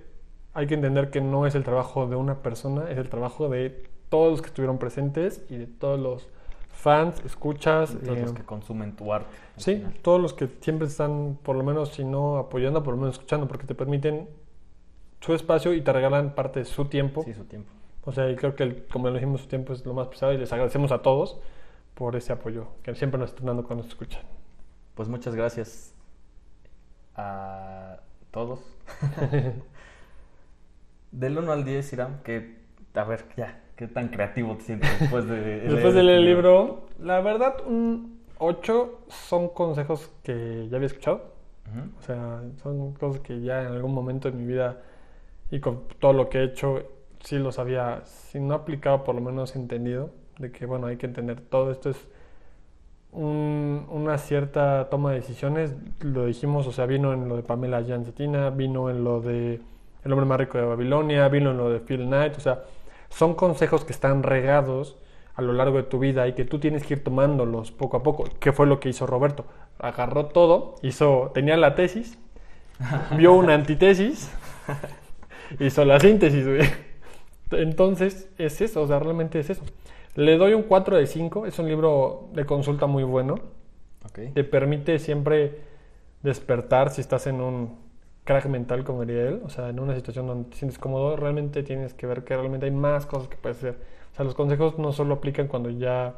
hay 0.53 0.67
que 0.67 0.75
entender 0.75 1.09
que 1.09 1.21
no 1.21 1.47
es 1.47 1.55
el 1.55 1.63
trabajo 1.63 2.07
de 2.07 2.15
una 2.15 2.43
persona, 2.43 2.89
es 2.91 2.97
el 2.99 3.09
trabajo 3.09 3.49
de 3.49 3.83
todos 4.09 4.31
los 4.31 4.41
que 4.41 4.47
estuvieron 4.47 4.77
presentes 4.77 5.43
y 5.49 5.57
de 5.57 5.65
todos 5.65 5.99
los 5.99 6.29
fans, 6.73 7.21
escuchas. 7.25 7.95
todos 8.03 8.19
los 8.19 8.31
eh, 8.31 8.35
que 8.35 8.43
consumen 8.43 8.95
tu 8.95 9.13
arte. 9.13 9.29
Sí, 9.57 9.83
todos 10.01 10.21
los 10.21 10.33
que 10.33 10.49
siempre 10.59 10.87
están, 10.87 11.37
por 11.41 11.55
lo 11.55 11.63
menos, 11.63 11.93
si 11.93 12.03
no 12.03 12.37
apoyando, 12.37 12.83
por 12.83 12.95
lo 12.95 12.99
menos 12.99 13.15
escuchando, 13.15 13.47
porque 13.47 13.65
te 13.65 13.75
permiten 13.75 14.27
su 15.21 15.33
espacio 15.33 15.73
y 15.73 15.81
te 15.81 15.93
regalan 15.93 16.35
parte 16.35 16.59
de 16.59 16.65
su 16.65 16.85
tiempo. 16.85 17.23
Sí, 17.23 17.33
su 17.33 17.45
tiempo. 17.45 17.71
O 18.03 18.11
sea, 18.11 18.29
y 18.29 18.35
creo 18.35 18.55
que, 18.55 18.85
como 18.87 19.07
lo 19.07 19.13
dijimos, 19.13 19.41
su 19.41 19.47
tiempo 19.47 19.71
es 19.71 19.85
lo 19.85 19.93
más 19.93 20.07
pesado 20.07 20.33
y 20.33 20.37
les 20.37 20.51
agradecemos 20.51 20.91
a 20.91 21.01
todos 21.01 21.39
por 21.93 22.15
ese 22.15 22.33
apoyo 22.33 22.67
que 22.83 22.93
siempre 22.95 23.19
nos 23.19 23.29
están 23.29 23.45
dando 23.45 23.63
cuando 23.63 23.83
nos 23.83 23.91
escuchan. 23.93 24.23
Pues 24.95 25.07
muchas 25.07 25.35
gracias 25.35 25.93
a 27.15 27.99
todos. 28.31 28.59
Del 31.11 31.37
1 31.37 31.51
al 31.51 31.63
10, 31.63 31.93
Irán, 31.93 32.21
que, 32.23 32.57
a 32.95 33.03
ver, 33.03 33.25
ya, 33.37 33.62
¿Qué 33.75 33.87
tan 33.87 34.09
creativo 34.09 34.55
te 34.55 34.63
sientes 34.63 34.99
después 34.99 35.27
de, 35.27 35.59
después 35.67 35.93
de 35.93 36.03
leer 36.03 36.19
el 36.19 36.25
libro? 36.25 36.87
La 36.99 37.21
verdad, 37.21 37.55
un 37.65 38.19
8 38.37 39.05
son 39.07 39.49
consejos 39.49 40.11
que 40.23 40.67
ya 40.69 40.77
había 40.77 40.87
escuchado. 40.87 41.33
O 41.99 42.03
sea, 42.03 42.41
son 42.61 42.93
cosas 42.93 43.21
que 43.21 43.41
ya 43.41 43.61
en 43.61 43.67
algún 43.67 43.93
momento 43.93 44.29
de 44.29 44.37
mi 44.37 44.45
vida 44.45 44.81
y 45.49 45.59
con 45.59 45.87
todo 45.99 46.13
lo 46.13 46.29
que 46.29 46.39
he 46.39 46.43
hecho, 46.43 46.83
sí 47.19 47.39
los 47.39 47.57
había, 47.57 48.01
si 48.05 48.39
no 48.39 48.53
aplicado, 48.53 49.03
por 49.03 49.15
lo 49.15 49.21
menos 49.21 49.55
entendido. 49.55 50.11
De 50.37 50.51
que, 50.51 50.65
bueno, 50.65 50.87
hay 50.87 50.97
que 50.97 51.05
entender 51.05 51.41
todo 51.41 51.71
esto 51.71 51.89
es 51.89 52.07
una 53.11 54.17
cierta 54.17 54.89
toma 54.89 55.11
de 55.11 55.17
decisiones. 55.17 55.75
Lo 56.01 56.25
dijimos, 56.25 56.67
o 56.67 56.71
sea, 56.71 56.85
vino 56.85 57.13
en 57.13 57.27
lo 57.27 57.37
de 57.37 57.43
Pamela 57.43 57.83
Jansetina, 57.83 58.49
vino 58.49 58.89
en 58.89 59.03
lo 59.03 59.21
de 59.21 59.61
El 60.03 60.11
hombre 60.11 60.27
más 60.27 60.39
rico 60.39 60.57
de 60.57 60.65
Babilonia, 60.65 61.27
vino 61.29 61.51
en 61.51 61.57
lo 61.57 61.69
de 61.71 61.79
Phil 61.79 62.05
Knight, 62.05 62.37
o 62.37 62.39
sea 62.39 62.63
son 63.15 63.35
consejos 63.35 63.85
que 63.85 63.93
están 63.93 64.23
regados 64.23 64.97
a 65.35 65.41
lo 65.41 65.53
largo 65.53 65.77
de 65.77 65.83
tu 65.83 65.99
vida 65.99 66.27
y 66.27 66.33
que 66.33 66.45
tú 66.45 66.59
tienes 66.59 66.83
que 66.83 66.95
ir 66.95 67.03
tomándolos 67.03 67.71
poco 67.71 67.97
a 67.97 68.03
poco. 68.03 68.25
¿Qué 68.39 68.51
fue 68.51 68.67
lo 68.67 68.79
que 68.79 68.89
hizo 68.89 69.07
Roberto? 69.07 69.45
Agarró 69.79 70.27
todo, 70.27 70.75
hizo, 70.81 71.31
tenía 71.33 71.57
la 71.57 71.75
tesis, 71.75 72.17
vio 73.17 73.33
una 73.33 73.53
antitesis, 73.55 74.31
hizo 75.59 75.85
la 75.85 75.99
síntesis. 75.99 76.45
Entonces, 77.51 78.29
es 78.37 78.61
eso, 78.61 78.81
o 78.81 78.87
sea, 78.87 78.99
realmente 78.99 79.39
es 79.39 79.49
eso. 79.49 79.63
Le 80.15 80.37
doy 80.37 80.53
un 80.53 80.63
4 80.63 80.97
de 80.97 81.07
5, 81.07 81.47
es 81.47 81.57
un 81.57 81.67
libro 81.67 82.29
de 82.33 82.45
consulta 82.45 82.85
muy 82.85 83.03
bueno. 83.03 83.35
Te 84.13 84.43
permite 84.43 84.99
siempre 84.99 85.59
despertar 86.21 86.91
si 86.91 87.01
estás 87.01 87.25
en 87.25 87.41
un 87.41 87.82
crack 88.23 88.45
mental, 88.45 88.83
como 88.83 89.05
diría 89.05 89.27
él, 89.27 89.41
o 89.43 89.49
sea, 89.49 89.69
en 89.69 89.79
una 89.79 89.95
situación 89.95 90.27
donde 90.27 90.49
te 90.49 90.57
sientes 90.57 90.79
cómodo, 90.79 91.15
realmente 91.15 91.63
tienes 91.63 91.93
que 91.93 92.07
ver 92.07 92.23
que 92.23 92.35
realmente 92.35 92.65
hay 92.65 92.71
más 92.71 93.05
cosas 93.05 93.27
que 93.27 93.35
puedes 93.37 93.57
hacer. 93.57 93.77
O 94.13 94.15
sea, 94.15 94.25
los 94.25 94.35
consejos 94.35 94.77
no 94.79 94.91
solo 94.93 95.15
aplican 95.15 95.47
cuando 95.47 95.69
ya 95.69 96.15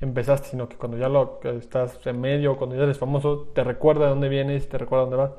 empezaste, 0.00 0.48
sino 0.48 0.68
que 0.68 0.76
cuando 0.76 0.98
ya 0.98 1.08
lo 1.08 1.40
estás 1.44 2.04
en 2.06 2.20
medio, 2.20 2.56
cuando 2.56 2.76
ya 2.76 2.82
eres 2.82 2.98
famoso, 2.98 3.48
te 3.54 3.64
recuerda 3.64 4.04
de 4.04 4.10
dónde 4.10 4.28
vienes, 4.28 4.68
te 4.68 4.78
recuerda 4.78 5.02
dónde 5.02 5.16
vas. 5.16 5.30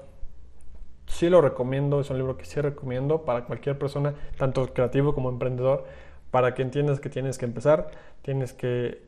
Sí 1.05 1.29
lo 1.29 1.41
recomiendo, 1.41 1.99
es 1.99 2.09
un 2.09 2.17
libro 2.17 2.37
que 2.37 2.45
sí 2.45 2.59
recomiendo 2.61 3.23
para 3.23 3.45
cualquier 3.45 3.77
persona, 3.77 4.13
tanto 4.37 4.73
creativo 4.73 5.13
como 5.13 5.29
emprendedor, 5.29 5.85
para 6.31 6.53
que 6.53 6.61
entiendas 6.61 6.99
que 6.99 7.09
tienes 7.09 7.37
que 7.37 7.45
empezar, 7.45 7.91
tienes 8.21 8.53
que 8.53 9.03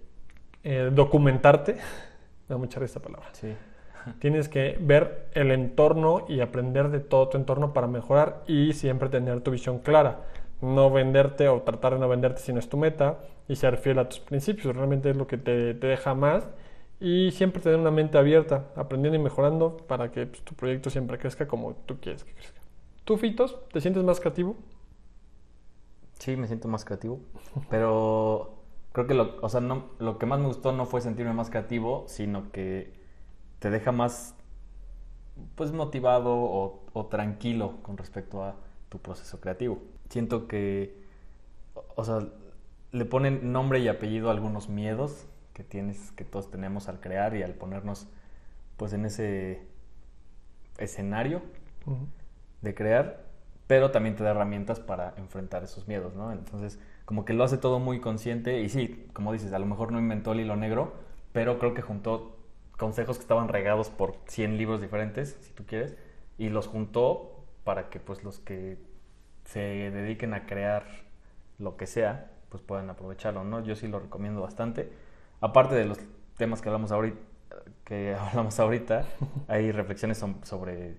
eh, 0.64 0.92
documentarte. 0.94 1.74
Me 2.48 2.54
da 2.54 2.58
mucha 2.58 2.80
risa 2.80 2.98
esta 2.98 3.00
palabra. 3.00 3.30
Sí 3.32 3.56
Tienes 4.20 4.50
que 4.50 4.78
ver 4.80 5.28
el 5.34 5.52
entorno 5.52 6.26
y 6.28 6.40
aprender 6.42 6.90
de 6.90 7.00
todo 7.00 7.30
tu 7.30 7.38
entorno 7.38 7.74
para 7.74 7.88
mejorar 7.88 8.44
y 8.48 8.74
siempre 8.74 9.10
tener 9.10 9.42
tu 9.42 9.52
visión 9.52 9.80
clara. 9.80 10.22
No 10.62 10.90
venderte 10.90 11.48
o 11.48 11.62
tratar 11.62 11.94
de 11.94 12.00
no 12.00 12.08
venderte 12.08 12.42
si 12.42 12.54
no 12.54 12.60
es 12.60 12.70
tu 12.70 12.78
meta 12.78 13.20
y 13.48 13.56
ser 13.56 13.78
fiel 13.78 14.00
a 14.00 14.10
tus 14.10 14.20
principios. 14.20 14.76
Realmente 14.76 15.10
es 15.10 15.18
lo 15.18 15.28
que 15.28 15.38
te, 15.38 15.74
deja 15.74 16.14
más 16.14 16.48
y 17.00 17.32
siempre 17.32 17.62
tener 17.62 17.80
una 17.80 17.92
mente 17.92 18.18
abierta, 18.18 18.66
aprendiendo 18.76 19.20
y 19.20 19.24
mejorando 19.24 19.78
para 19.78 20.12
que 20.12 20.28
pues, 20.28 20.42
tu 20.44 20.54
proyecto 20.56 20.90
siempre 20.90 21.18
crezca 21.18 21.48
como 21.48 21.74
tú 21.86 22.00
quieres 22.00 22.24
que 22.24 22.34
crezca. 22.34 22.62
¿Tú, 23.04 23.18
Fitos, 23.18 23.58
te 23.72 23.82
sientes 23.82 24.04
más 24.04 24.20
creativo? 24.20 24.56
Sí, 26.14 26.36
me 26.38 26.48
siento 26.48 26.68
más 26.68 26.86
creativo, 26.86 27.20
pero 27.70 28.56
creo 28.94 29.06
que 29.06 29.14
lo, 29.14 29.36
o 29.42 29.50
sea, 29.50 29.60
no, 29.60 29.90
lo 30.00 30.18
que 30.18 30.26
más 30.26 30.40
me 30.40 30.48
gustó 30.48 30.72
no 30.72 30.86
fue 30.86 31.02
sentirme 31.02 31.34
más 31.34 31.50
creativo, 31.50 32.06
sino 32.08 32.52
que 32.52 33.05
te 33.66 33.72
deja 33.72 33.92
más 33.92 34.36
pues 35.56 35.72
motivado 35.72 36.36
o, 36.36 37.08
tranquilo 37.08 37.82
con 37.82 37.98
respecto 37.98 38.44
a 38.44 38.54
tu 38.90 39.00
proceso 39.00 39.42
creativo. 39.42 39.80
Siento 40.08 40.48
que, 40.48 41.02
o 41.96 42.04
sea, 42.04 42.28
le 42.92 43.06
ponen 43.06 43.52
nombre 43.52 43.80
y 43.80 43.88
apellido 43.88 44.30
a 44.30 44.34
algunos 44.34 44.70
miedos 44.70 45.26
que 45.54 45.64
tienes, 45.64 46.12
que 46.12 46.24
todos 46.24 46.52
tenemos 46.52 46.88
al 46.90 47.00
crear 47.00 47.36
y 47.36 47.42
al 47.42 47.56
ponernos 47.56 48.08
pues 48.78 48.94
en 48.94 49.04
ese 49.04 49.64
escenario 50.78 51.42
de 52.62 52.76
crear, 52.76 53.26
pero 53.66 53.90
también 53.90 54.16
te 54.16 54.24
da 54.24 54.30
herramientas 54.30 54.80
para 54.80 55.16
enfrentar 55.18 55.64
esos 55.64 55.88
miedos, 55.88 56.14
¿no? 56.14 56.32
Entonces, 56.32 56.80
como 57.06 57.26
que 57.26 57.34
lo 57.34 57.44
hace 57.44 57.58
todo 57.58 57.80
muy 57.80 58.00
consciente 58.00 58.62
y 58.62 58.70
sí, 58.70 59.08
como 59.14 59.34
dices, 59.34 59.54
a 59.54 59.58
lo 59.58 59.66
mejor 59.66 59.92
no 59.92 59.98
inventó 59.98 60.34
el 60.34 60.42
hilo 60.42 60.56
negro, 60.56 60.94
pero 61.34 61.58
creo 61.58 61.74
que 61.74 61.82
juntó 61.82 62.35
consejos 62.78 63.18
que 63.18 63.22
estaban 63.22 63.48
regados 63.48 63.90
por 63.90 64.18
100 64.28 64.58
libros 64.58 64.82
diferentes, 64.82 65.38
si 65.42 65.52
tú 65.54 65.66
quieres, 65.66 65.96
y 66.38 66.50
los 66.50 66.68
juntó 66.68 67.46
para 67.64 67.90
que 67.90 68.00
pues 68.00 68.24
los 68.24 68.40
que 68.40 68.78
se 69.46 69.60
dediquen 69.60 70.34
a 70.34 70.46
crear 70.46 70.86
lo 71.58 71.78
que 71.78 71.88
sea, 71.88 72.32
pues 72.50 72.62
puedan 72.64 72.90
aprovecharlo, 72.90 73.44
¿no? 73.44 73.64
Yo 73.64 73.76
sí 73.76 73.88
lo 73.88 74.00
recomiendo 74.00 74.42
bastante. 74.42 74.92
Aparte 75.42 75.76
de 75.76 75.86
los 75.86 76.00
temas 76.38 76.62
que 76.62 76.70
hablamos 76.70 76.92
ahorita, 76.92 77.20
que 77.84 78.16
hablamos 78.20 78.60
ahorita 78.60 79.06
hay 79.48 79.72
reflexiones 79.72 80.24
sobre 80.44 80.98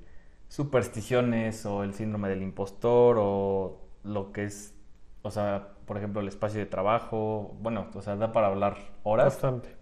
supersticiones 0.48 1.66
o 1.66 1.82
el 1.82 1.94
síndrome 1.94 2.28
del 2.28 2.42
impostor 2.42 3.16
o 3.18 3.80
lo 4.04 4.32
que 4.32 4.44
es, 4.44 4.74
o 5.22 5.30
sea, 5.30 5.68
por 5.86 5.96
ejemplo, 5.96 6.20
el 6.20 6.28
espacio 6.28 6.60
de 6.60 6.66
trabajo. 6.66 7.56
Bueno, 7.60 7.86
o 7.94 8.02
sea, 8.02 8.16
da 8.16 8.32
para 8.32 8.48
hablar 8.48 8.76
horas. 9.02 9.26
Bastante. 9.26 9.75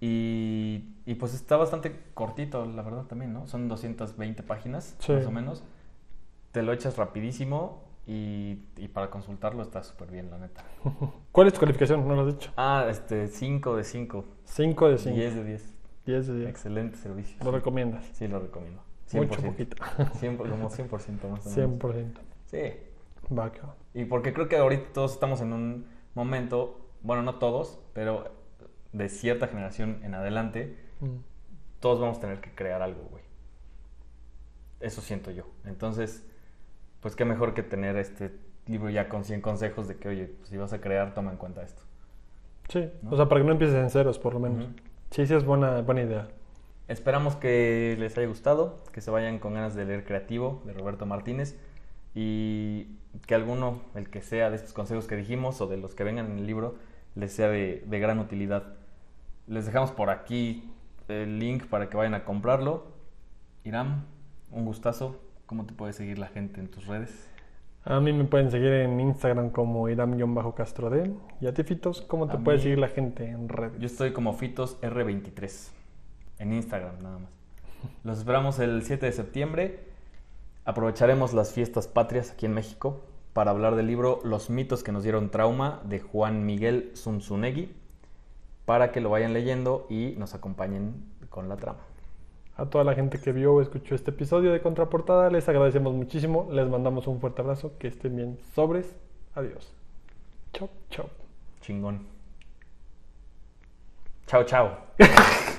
Y, 0.00 0.94
y 1.04 1.14
pues 1.16 1.34
está 1.34 1.56
bastante 1.56 1.94
cortito, 2.14 2.64
la 2.64 2.82
verdad 2.82 3.04
también, 3.04 3.32
¿no? 3.32 3.46
Son 3.46 3.68
220 3.68 4.42
páginas, 4.42 4.96
más 5.08 5.26
o 5.26 5.30
menos. 5.30 5.62
Te 6.52 6.62
lo 6.62 6.72
echas 6.72 6.96
rapidísimo 6.96 7.84
y, 8.06 8.58
y 8.76 8.88
para 8.88 9.10
consultarlo 9.10 9.62
está 9.62 9.82
súper 9.82 10.10
bien, 10.10 10.30
la 10.30 10.38
neta. 10.38 10.64
¿Cuál 11.32 11.48
es 11.48 11.54
tu 11.54 11.60
calificación? 11.60 12.08
No 12.08 12.14
lo 12.14 12.22
has 12.22 12.38
dicho. 12.38 12.50
Ah, 12.56 12.86
este, 12.88 13.28
5 13.28 13.76
de 13.76 13.84
5. 13.84 14.24
5 14.44 14.88
de 14.88 14.98
5. 14.98 15.16
10 15.16 15.34
de 15.34 15.44
10. 15.44 15.74
10 16.06 16.26
de 16.26 16.36
10. 16.38 16.48
Excelente 16.48 16.96
servicio. 16.96 17.36
¿Lo 17.44 17.50
recomiendas? 17.52 18.04
Sí, 18.14 18.26
lo 18.26 18.40
recomiendo. 18.40 18.82
100%. 19.10 19.26
Mucho 19.26 19.42
poquito. 19.42 19.76
100, 20.18 20.36
como 20.38 20.70
100% 20.70 21.28
más 21.28 21.46
o 21.46 21.50
menos. 21.50 21.78
100%. 21.78 22.12
Sí. 22.46 22.58
Va, 23.32 23.52
Y 23.94 24.06
porque 24.06 24.32
creo 24.32 24.48
que 24.48 24.56
ahorita 24.56 24.92
todos 24.92 25.12
estamos 25.12 25.40
en 25.40 25.52
un 25.52 25.86
momento, 26.14 26.80
bueno, 27.02 27.22
no 27.22 27.36
todos, 27.36 27.78
pero 27.92 28.39
de 28.92 29.08
cierta 29.08 29.48
generación 29.48 30.00
en 30.02 30.14
adelante, 30.14 30.76
mm. 31.00 31.16
todos 31.80 32.00
vamos 32.00 32.18
a 32.18 32.20
tener 32.20 32.40
que 32.40 32.54
crear 32.54 32.82
algo, 32.82 33.02
güey. 33.10 33.22
Eso 34.80 35.00
siento 35.00 35.30
yo. 35.30 35.44
Entonces, 35.64 36.24
pues 37.00 37.16
qué 37.16 37.24
mejor 37.24 37.54
que 37.54 37.62
tener 37.62 37.96
este 37.96 38.32
libro 38.66 38.90
ya 38.90 39.08
con 39.08 39.24
100 39.24 39.40
consejos 39.40 39.88
de 39.88 39.96
que, 39.96 40.08
oye, 40.08 40.32
si 40.44 40.56
vas 40.56 40.72
a 40.72 40.80
crear, 40.80 41.14
toma 41.14 41.30
en 41.30 41.36
cuenta 41.36 41.62
esto. 41.62 41.82
Sí, 42.68 42.88
o 43.10 43.16
sea, 43.16 43.28
para 43.28 43.40
que 43.40 43.46
no 43.46 43.52
empieces 43.52 43.76
en 43.76 43.90
ceros, 43.90 44.18
por 44.18 44.34
lo 44.34 44.40
menos. 44.40 44.68
Sí, 45.10 45.26
sí 45.26 45.34
es 45.34 45.44
buena, 45.44 45.80
buena 45.82 46.02
idea. 46.02 46.28
Esperamos 46.86 47.36
que 47.36 47.96
les 47.98 48.16
haya 48.16 48.26
gustado, 48.26 48.82
que 48.92 49.00
se 49.00 49.10
vayan 49.10 49.38
con 49.38 49.54
ganas 49.54 49.74
de 49.74 49.84
leer 49.84 50.04
Creativo 50.04 50.62
de 50.64 50.72
Roberto 50.72 51.06
Martínez 51.06 51.56
y 52.14 52.96
que 53.26 53.34
alguno, 53.34 53.82
el 53.94 54.08
que 54.08 54.22
sea 54.22 54.50
de 54.50 54.56
estos 54.56 54.72
consejos 54.72 55.06
que 55.06 55.16
dijimos 55.16 55.60
o 55.60 55.66
de 55.66 55.76
los 55.76 55.94
que 55.94 56.04
vengan 56.04 56.26
en 56.30 56.38
el 56.38 56.46
libro, 56.46 56.76
les 57.14 57.32
sea 57.32 57.48
de, 57.48 57.84
de 57.86 57.98
gran 57.98 58.18
utilidad. 58.18 58.74
Les 59.50 59.66
dejamos 59.66 59.90
por 59.90 60.10
aquí 60.10 60.62
el 61.08 61.40
link 61.40 61.66
para 61.66 61.90
que 61.90 61.96
vayan 61.96 62.14
a 62.14 62.24
comprarlo. 62.24 62.84
Iram, 63.64 64.04
un 64.52 64.64
gustazo. 64.64 65.20
¿Cómo 65.46 65.66
te 65.66 65.74
puede 65.74 65.92
seguir 65.92 66.20
la 66.20 66.28
gente 66.28 66.60
en 66.60 66.68
tus 66.68 66.86
redes? 66.86 67.28
A 67.84 67.98
mí 67.98 68.12
me 68.12 68.22
pueden 68.26 68.52
seguir 68.52 68.72
en 68.72 69.00
Instagram 69.00 69.50
como 69.50 69.88
Iram-Castro 69.88 70.92
Y 71.40 71.48
a 71.48 71.52
ti, 71.52 71.64
Fitos, 71.64 72.00
¿cómo 72.02 72.28
te 72.28 72.38
puede 72.38 72.60
seguir 72.60 72.78
la 72.78 72.86
gente 72.86 73.28
en 73.28 73.48
redes? 73.48 73.76
Yo 73.80 73.86
estoy 73.86 74.12
como 74.12 74.34
Fitos 74.34 74.80
R23. 74.82 75.72
En 76.38 76.52
Instagram, 76.52 77.02
nada 77.02 77.18
más. 77.18 77.30
Los 78.04 78.18
esperamos 78.18 78.60
el 78.60 78.84
7 78.84 79.04
de 79.04 79.12
septiembre. 79.12 79.80
Aprovecharemos 80.64 81.34
las 81.34 81.52
fiestas 81.52 81.88
patrias 81.88 82.30
aquí 82.30 82.46
en 82.46 82.54
México 82.54 83.00
para 83.32 83.50
hablar 83.50 83.74
del 83.74 83.88
libro 83.88 84.20
Los 84.22 84.48
mitos 84.48 84.84
que 84.84 84.92
nos 84.92 85.02
dieron 85.02 85.32
trauma 85.32 85.82
de 85.86 85.98
Juan 85.98 86.46
Miguel 86.46 86.92
Zunzunegui 86.94 87.79
para 88.70 88.92
que 88.92 89.00
lo 89.00 89.10
vayan 89.10 89.32
leyendo 89.32 89.88
y 89.90 90.14
nos 90.16 90.32
acompañen 90.34 90.94
con 91.28 91.48
la 91.48 91.56
trama. 91.56 91.80
A 92.54 92.66
toda 92.66 92.84
la 92.84 92.94
gente 92.94 93.20
que 93.20 93.32
vio 93.32 93.54
o 93.54 93.60
escuchó 93.60 93.96
este 93.96 94.12
episodio 94.12 94.52
de 94.52 94.60
Contraportada, 94.60 95.28
les 95.28 95.48
agradecemos 95.48 95.92
muchísimo, 95.92 96.48
les 96.52 96.68
mandamos 96.68 97.08
un 97.08 97.20
fuerte 97.20 97.42
abrazo, 97.42 97.72
que 97.80 97.88
estén 97.88 98.14
bien 98.14 98.38
sobres, 98.54 98.94
adiós. 99.34 99.74
Chau, 100.52 100.70
chau. 100.88 101.06
Chingón. 101.60 102.06
Chao, 104.28 104.44
chao. 104.44 104.78